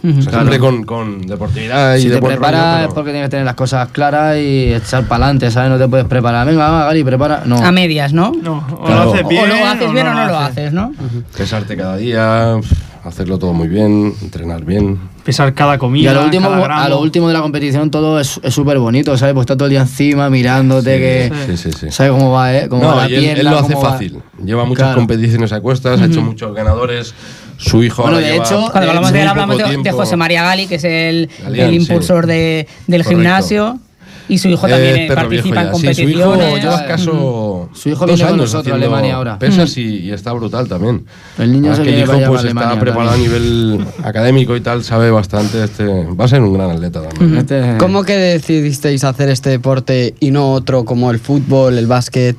O 0.09 0.21
sea, 0.21 0.31
Claro. 0.31 0.49
Siempre 0.49 0.59
con, 0.59 0.83
con 0.83 1.21
deportividad 1.21 1.95
y 1.95 2.01
Si 2.01 2.07
de 2.09 2.15
te 2.15 2.21
buen 2.21 2.35
rollo, 2.35 2.41
preparas 2.41 2.75
es 2.75 2.81
pero- 2.83 2.93
porque 2.95 3.11
tienes 3.11 3.27
que 3.27 3.31
tener 3.31 3.45
las 3.45 3.55
cosas 3.55 3.89
claras 3.91 4.37
y 4.37 4.73
echar 4.73 5.03
para 5.05 5.25
adelante, 5.25 5.49
¿sabes? 5.51 5.69
No 5.69 5.77
te 5.77 5.87
puedes 5.87 6.05
preparar. 6.05 6.45
Venga, 6.47 6.69
va, 6.69 6.85
Gali, 6.85 7.03
prepara. 7.03 7.43
No. 7.45 7.57
A 7.57 7.71
medias, 7.71 8.13
¿no? 8.13 8.31
No, 8.41 8.65
o 8.79 8.83
Claro. 8.85 9.05
lo 9.05 9.11
haces 9.13 9.27
bien 9.27 9.43
o 9.43 9.47
lo 9.47 9.65
haces 9.65 9.91
bien 9.93 10.07
o 10.07 10.13
no 10.13 10.25
lo 10.27 10.37
haces. 10.37 10.57
haces, 10.57 10.73
¿no? 10.73 10.91
pesarte 11.37 11.75
cada 11.77 11.97
día, 11.97 12.55
hacerlo 13.03 13.37
todo 13.39 13.53
muy 13.53 13.67
bien, 13.67 14.13
entrenar 14.21 14.63
bien. 14.65 14.99
Pesar 15.25 15.55
cada 15.55 15.79
comida, 15.79 16.03
Y 16.03 16.07
a 16.07 16.13
lo 16.13 16.23
último, 16.25 16.49
cada 16.51 16.83
a 16.83 16.89
lo 16.89 16.99
último 17.01 17.27
de 17.27 17.33
la 17.33 17.41
competición 17.41 17.89
todo 17.89 18.19
es 18.19 18.39
es 18.43 18.53
súper 18.53 18.77
bonito, 18.77 19.17
¿sabes? 19.17 19.33
Pues 19.33 19.45
está 19.45 19.55
todo 19.57 19.65
el 19.65 19.71
día 19.71 19.81
encima 19.81 20.29
mirándote, 20.29 20.97
que 20.99 21.31
Sí, 21.47 21.57
sí, 21.57 21.71
sí. 21.71 21.87
¿sabes 21.89 22.11
cómo 22.11 22.31
va, 22.31 22.53
eh? 22.55 22.67
Cómo 22.69 22.83
No, 22.83 22.89
va 22.89 22.95
la 22.97 23.05
él, 23.07 23.13
él 23.15 23.19
pierna, 23.33 23.51
lo 23.51 23.57
hace 23.59 23.73
cómo 23.73 23.85
va- 23.85 23.91
fácil. 23.93 24.19
Lleva 24.43 24.65
muchas 24.65 24.83
Claro. 24.85 24.97
competiciones 24.99 25.51
a 25.51 25.61
cuestas, 25.61 25.99
ha 25.99 26.05
hecho 26.05 26.21
muchos 26.21 26.53
ganadores. 26.53 27.15
Su 27.57 27.83
hijo 27.83 28.01
Bueno, 28.03 28.17
ahora 28.17 28.27
de 28.27 28.33
lleva 28.33 28.45
hecho, 28.45 28.67
Cuando 28.71 28.89
hablamos 28.89 29.11
de 29.11 29.21
él, 29.21 29.27
hablamos 29.27 29.57
de. 29.57 29.91
José 29.91 30.15
María 30.15 30.43
Gali, 30.43 30.67
que 30.67 30.75
es 30.75 30.83
el, 30.83 31.29
Galián, 31.43 31.69
el 31.69 31.75
sí. 31.75 31.81
impulsor 31.81 32.27
de, 32.27 32.67
del 32.87 33.01
Correcto. 33.03 33.09
gimnasio. 33.09 33.79
Y 34.27 34.39
su 34.39 34.47
hijo 34.47 34.67
también 34.67 34.95
Es 34.95 35.11
eh, 35.11 35.13
participa 35.13 35.61
en 35.61 35.67
ya. 35.67 35.73
Sí, 35.75 35.93
su 35.93 36.01
hijo 36.09 36.31
competiciones. 36.31 36.63
lleva 36.63 36.75
escaso 36.77 37.69
Su 37.75 37.89
hijo 37.89 38.07
dos 38.07 38.19
años 38.23 38.37
nosotros 38.37 38.61
haciendo 38.61 38.75
Alemania 38.87 39.15
ahora. 39.17 39.37
pesas 39.37 39.77
y, 39.77 39.83
y 39.99 40.11
está 40.11 40.33
brutal 40.33 40.67
también. 40.67 41.05
El 41.37 41.51
niño 41.51 41.75
se 41.75 41.83
que 41.83 41.89
el 41.89 41.99
hijo 41.99 42.11
pues 42.13 42.23
está 42.23 42.39
Alemania 42.39 42.79
preparado 42.79 43.11
a 43.11 43.17
nivel 43.17 43.85
académico 44.03 44.55
y 44.55 44.61
tal, 44.61 44.83
sabe 44.83 45.11
bastante. 45.11 45.63
Este 45.63 45.85
va 45.85 46.25
a 46.25 46.27
ser 46.27 46.41
un 46.41 46.53
gran 46.55 46.71
atleta 46.71 47.03
también. 47.03 47.37
Este- 47.37 47.77
¿Cómo 47.77 48.03
que 48.03 48.17
decidisteis 48.17 49.03
hacer 49.03 49.29
este 49.29 49.51
deporte 49.51 50.15
y 50.19 50.31
no 50.31 50.53
otro 50.53 50.85
como 50.85 51.11
el 51.11 51.19
fútbol, 51.19 51.77
el 51.77 51.85
básquet? 51.85 52.35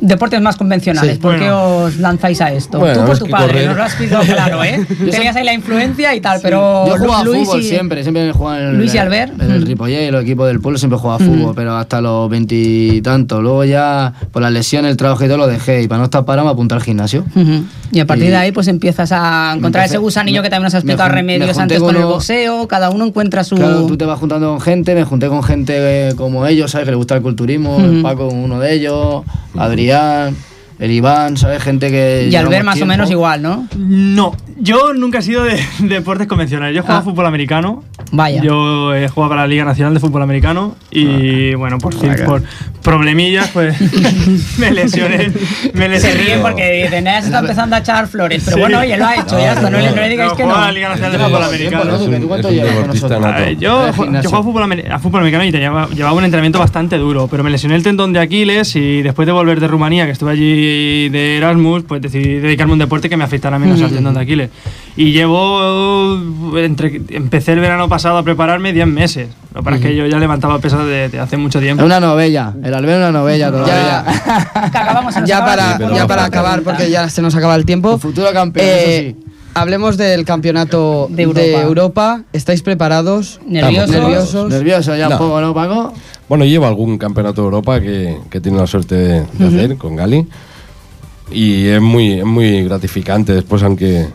Deportes 0.00 0.40
más 0.40 0.56
convencionales, 0.56 1.14
Sí. 1.14 1.18
¿por 1.20 1.34
qué 1.34 1.40
Bueno. 1.50 1.76
os 1.84 1.96
lanzáis 1.98 2.40
a 2.40 2.52
esto? 2.52 2.78
Bueno, 2.78 3.00
Tú 3.00 3.06
por 3.06 3.18
tu 3.18 3.26
padre, 3.28 3.46
correr- 3.52 3.66
nos 3.68 3.76
lo 3.76 3.82
has 3.82 3.94
pedido 3.94 4.20
claro, 4.20 4.64
¿eh? 4.64 4.86
Tenías 5.10 5.36
ahí 5.36 5.44
la 5.44 5.52
influencia 5.52 6.14
y 6.14 6.20
tal, 6.20 6.40
pero 6.42 6.86
Yo 6.86 6.96
jugaba 6.98 7.24
Luis 7.24 7.46
fútbol 7.46 7.60
y- 7.60 7.64
siempre, 7.68 8.02
siempre 8.02 8.28
he 8.28 8.32
jugado 8.32 8.60
en 8.60 8.66
el, 8.70 8.76
Luis 8.78 8.94
y 8.94 8.98
Albert. 8.98 9.40
en 9.40 9.50
el 9.50 9.60
Mm. 9.60 9.66
Ripollet 9.66 10.08
y 10.08 10.10
los 10.10 10.22
equipos 10.22 10.46
del 10.48 10.60
pueblo 10.60 10.78
siempre 10.78 10.98
jugaba 10.98 11.22
a 11.22 11.26
fútbol, 11.26 11.52
pero 11.54 11.76
hasta 11.76 12.00
los 12.00 12.30
veintitantos. 12.30 13.42
Luego 13.42 13.64
ya 13.64 14.12
por 14.32 14.42
las 14.42 14.52
lesiones, 14.52 14.90
el 14.92 14.96
trabajo 14.96 15.24
y 15.24 15.28
todo 15.28 15.36
lo 15.38 15.46
dejé 15.46 15.82
y 15.82 15.88
para 15.88 15.98
no 15.98 16.04
estar 16.04 16.24
parado 16.24 16.46
me 16.46 16.52
apunté 16.52 16.74
al 16.74 16.82
gimnasio. 16.82 17.24
Y 17.92 18.00
a 18.00 18.06
partir 18.06 18.26
Y- 18.26 18.30
de 18.30 18.36
ahí 18.36 18.52
pues 18.52 18.68
empiezas 18.68 19.10
a 19.12 19.52
encontrar 19.56 19.84
empecé- 19.84 19.94
ese 19.96 19.98
gusanillo 19.98 20.40
me- 20.40 20.44
que 20.46 20.50
también 20.50 20.64
nos 20.64 20.72
me 20.74 20.78
explicado 20.78 21.08
me 21.10 21.14
Remedios 21.16 21.58
antes 21.58 21.78
con 21.80 21.96
el 21.96 22.04
boxeo, 22.04 22.68
cada 22.68 22.90
uno 22.90 23.04
encuentra 23.06 23.44
su... 23.44 23.56
Claro, 23.56 23.86
tú 23.86 23.96
te 23.96 24.04
vas 24.04 24.18
juntando 24.18 24.48
con 24.50 24.60
gente, 24.60 24.94
me 24.94 25.04
junté 25.04 25.28
con 25.28 25.42
gente 25.42 26.12
como 26.16 26.46
ellos, 26.46 26.70
¿sabes? 26.70 26.84
Que 26.86 26.92
le 26.92 26.96
gusta 26.96 27.16
el 27.16 27.22
culturismo, 27.22 27.76
Ujú. 27.76 27.84
el 27.84 28.02
Paco, 28.02 28.28
uno 28.28 28.60
de 28.60 28.74
ellos, 28.74 29.24
Adrián, 29.58 29.89
el 30.78 30.90
Iván, 30.90 31.36
¿sabes? 31.36 31.62
Gente 31.62 31.90
que. 31.90 32.28
y 32.30 32.36
al 32.36 32.48
ver 32.48 32.64
más 32.64 32.80
o 32.80 32.86
menos 32.86 33.10
igual, 33.10 33.42
¿no? 33.42 33.68
No, 33.76 34.34
yo 34.58 34.94
nunca 34.94 35.18
he 35.18 35.22
sido 35.22 35.44
de, 35.44 35.60
deportes 35.80 36.26
convencionales. 36.26 36.74
Yo 36.74 36.80
he 36.80 36.82
jugado 36.82 37.00
Ah. 37.00 37.04
fútbol 37.04 37.26
americano. 37.26 37.84
Vaya. 38.12 38.42
Yo 38.42 38.92
he 38.94 39.08
jugado 39.08 39.30
para 39.30 39.42
la 39.42 39.46
Liga 39.46 39.64
Nacional 39.64 39.94
de 39.94 40.00
Fútbol 40.00 40.22
Americano 40.22 40.74
y 40.90 41.54
bueno, 41.54 41.78
por 41.78 41.94
fin, 41.94 42.12
por 42.26 42.42
problemillas, 42.82 43.48
pues 43.50 43.76
me 44.58 44.72
lesioné. 44.72 45.30
Me 45.74 45.82
Se 45.84 45.88
lesioné. 45.88 46.14
ríen 46.24 46.42
porque 46.42 46.82
dicen, 46.84 47.04
ya 47.04 47.20
se 47.20 47.26
está 47.28 47.38
empezando 47.38 47.76
a 47.76 47.78
echar 47.78 48.08
flores, 48.08 48.42
pero 48.44 48.56
Sí. 48.56 48.60
bueno, 48.60 48.80
oye, 48.80 48.96
lo 48.96 49.06
ha 49.06 49.14
hecho, 49.14 49.38
ya 49.38 49.52
está, 49.52 49.70
no, 49.70 49.78
le, 49.78 49.90
no 49.90 49.96
le 49.96 50.08
digáis 50.08 50.32
que 50.32 50.44
no. 50.44 50.56
a 50.56 50.66
la 50.66 50.72
Liga 50.72 50.88
Nacional 50.88 51.12
de 51.12 51.18
Fútbol 51.18 51.42
Americano. 51.44 51.84
yo, 53.58 53.60
yo 53.60 53.92
jugaba 53.92 54.42
fútbol, 54.42 54.84
a 54.90 54.98
fútbol 54.98 55.20
americano 55.20 55.44
y 55.44 55.52
tenía- 55.52 55.86
llevaba 55.94 56.12
un 56.16 56.24
entrenamiento 56.24 56.58
bastante 56.58 56.96
duro, 56.98 57.28
pero 57.30 57.42
me 57.44 57.50
lesioné 57.50 57.76
el 57.76 57.82
tendón 57.82 58.12
de 58.12 58.20
Aquiles 58.20 58.74
y 58.76 59.02
después 59.02 59.26
de 59.26 59.32
volver 59.32 59.60
de 59.60 59.68
Rumanía, 59.68 60.06
que 60.06 60.12
estuve 60.12 60.32
allí 60.32 61.08
de 61.08 61.36
Erasmus, 61.36 61.84
pues 61.84 62.02
decidí 62.02 62.38
dedicarme 62.40 62.72
a 62.72 62.74
un 62.74 62.78
deporte 62.80 63.08
que 63.08 63.16
me 63.16 63.24
afectara 63.24 63.58
menos 63.58 63.80
al 63.82 63.90
tendón 63.92 64.14
de 64.14 64.20
Aquiles. 64.20 64.50
Y 64.96 65.12
llevo, 65.12 66.18
entre, 66.58 67.00
empecé 67.10 67.52
el 67.52 67.60
verano 67.60 67.88
pasado 67.88 68.18
a 68.18 68.22
prepararme 68.22 68.72
10 68.72 68.86
meses. 68.88 69.28
Lo 69.54 69.60
que 69.60 69.64
pasa 69.64 69.76
es 69.76 69.82
que 69.82 69.96
yo 69.96 70.06
ya 70.06 70.18
levantaba 70.18 70.58
pesas 70.58 70.84
de, 70.84 71.08
de 71.08 71.18
hace 71.20 71.36
mucho 71.36 71.58
Es 71.58 71.64
tiempo. 71.64 71.84
una 71.84 72.00
novella, 72.00 72.54
el 72.62 72.74
Albert 72.74 72.92
es 72.94 72.98
una 72.98 73.12
novella 73.12 73.50
todavía. 73.50 74.04
Que 74.70 74.78
acabamos, 74.78 75.14
se 75.14 75.20
nos 75.20 75.28
Ya 75.28 75.38
el 75.38 75.44
para, 75.44 75.78
ya 75.94 76.06
para 76.06 76.24
acabar, 76.24 76.54
pregunta. 76.56 76.70
porque 76.78 76.90
ya 76.90 77.08
se 77.08 77.22
nos 77.22 77.34
acaba 77.34 77.54
el 77.56 77.64
tiempo. 77.64 77.92
Tu 77.92 77.98
futuro 77.98 78.32
campeón, 78.32 78.66
Eh, 78.68 79.08
eso 79.10 79.18
sí. 79.20 79.26
Hablemos 79.54 79.96
del 79.96 80.24
campeonato 80.24 81.08
De 81.10 81.26
de 81.26 81.54
Europa. 81.60 82.22
¿Estáis 82.32 82.62
preparados? 82.62 83.40
Nerviosos. 83.46 83.90
Nerviosos. 83.90 84.48
Nervioso 84.50 84.96
ya 84.96 85.08
No. 85.08 85.16
un 85.16 85.18
poco, 85.18 85.40
¿no, 85.40 85.52
Paco? 85.54 85.92
Bueno, 86.28 86.44
llevo 86.44 86.66
algún 86.66 86.98
campeonato 86.98 87.42
de 87.42 87.44
Europa 87.46 87.80
que, 87.80 88.16
que 88.30 88.40
tiene 88.40 88.58
la 88.58 88.66
suerte 88.68 88.94
de, 88.94 89.26
de 89.32 89.46
hacer 89.46 89.76
con 89.76 89.96
Gali. 89.96 90.26
Y 91.32 91.66
es 91.66 91.80
muy, 91.80 92.20
es 92.20 92.24
muy 92.24 92.62
gratificante 92.64 93.32
después, 93.32 93.62
aunque, 93.64 94.06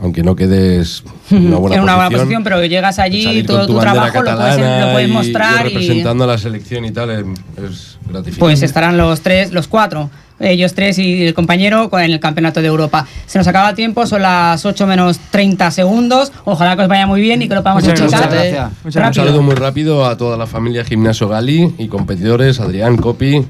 aunque 0.00 0.22
no 0.22 0.34
quedes 0.34 1.02
en 1.30 1.46
una 1.48 1.56
buena 1.58 1.76
en 1.76 1.82
una 1.82 1.94
buena 1.96 2.10
posición, 2.10 2.42
pero 2.42 2.64
llegas 2.64 2.98
allí 2.98 3.40
y 3.40 3.42
todo 3.42 3.66
tu 3.66 3.74
tu 3.74 3.80
trabajo 3.80 4.22
lo 4.22 4.36
puedes, 4.36 4.58
lo 4.58 4.92
puedes 4.92 5.08
y- 5.08 5.12
mostrar 5.12 5.66
y 5.66 5.70
y, 5.70 5.74
representando 5.74 6.24
a 6.24 6.26
la 6.26 6.38
selección 6.38 6.84
y 6.84 6.90
tal, 6.90 7.10
eh, 7.10 7.24
es 7.64 7.98
gratificante. 8.06 8.38
pues 8.40 8.62
estarán 8.62 8.96
los 8.96 9.20
tres, 9.20 9.52
los 9.52 9.68
cuatro, 9.68 10.10
ellos 10.40 10.74
tres 10.74 10.98
y 10.98 11.26
el 11.26 11.34
compañero 11.34 11.90
con 11.90 12.00
el 12.02 12.18
Campeonato 12.18 12.60
de 12.60 12.66
Europa. 12.68 13.06
Se 13.26 13.38
nos 13.38 13.46
acaba 13.46 13.68
el 13.70 13.76
tiempo, 13.76 14.06
son 14.06 14.22
las 14.22 14.64
8 14.64 14.86
menos 14.86 15.18
30 15.30 15.70
segundos. 15.70 16.32
Ojalá 16.44 16.74
que 16.76 16.82
os 16.82 16.88
vaya 16.88 17.06
muy 17.06 17.20
bien 17.20 17.42
y 17.42 17.48
que 17.48 17.54
lo 17.54 17.62
podamos 17.62 17.84
Muchas 17.84 18.00
escuchar. 18.00 18.30
gracias. 18.30 18.70
Muchas 18.84 19.08
Un 19.08 19.14
saludo 19.14 19.42
muy 19.42 19.54
rápido 19.54 20.06
a 20.06 20.16
toda 20.16 20.36
la 20.36 20.46
familia 20.46 20.84
Gimnasio 20.84 21.28
Gali 21.28 21.74
y 21.78 21.88
competidores, 21.88 22.58
Adrián, 22.60 22.96
Copi 22.96 23.36
Y 23.36 23.36
los 23.36 23.46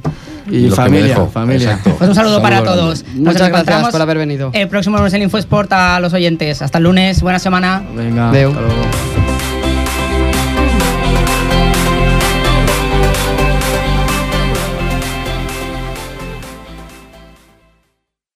que 0.51 0.69
me 0.69 0.71
familia, 0.77 1.09
dejo. 1.09 1.29
familia. 1.29 1.69
Exacto. 1.71 1.95
Pues 1.99 2.09
un 2.11 2.15
saludo 2.17 2.43
para 2.43 2.61
grande. 2.61 2.81
todos. 2.81 3.05
Nos 3.15 3.35
Muchas 3.35 3.49
gracias 3.51 3.89
por 3.91 4.03
haber 4.03 4.19
venido. 4.19 4.51
El 4.53 4.69
próximo 4.69 4.97
lunes 4.99 5.13
en 5.15 5.23
InfoSport 5.23 5.73
a 5.73 6.01
los 6.01 6.13
oyentes. 6.13 6.61
Hasta 6.63 6.79
el 6.79 6.85
lunes, 6.85 7.23
buena 7.23 7.39
semana. 7.39 7.83
Venga, 7.95 8.31
Adeu. 8.31 8.51
hasta 8.51 8.61
luego. 8.63 9.20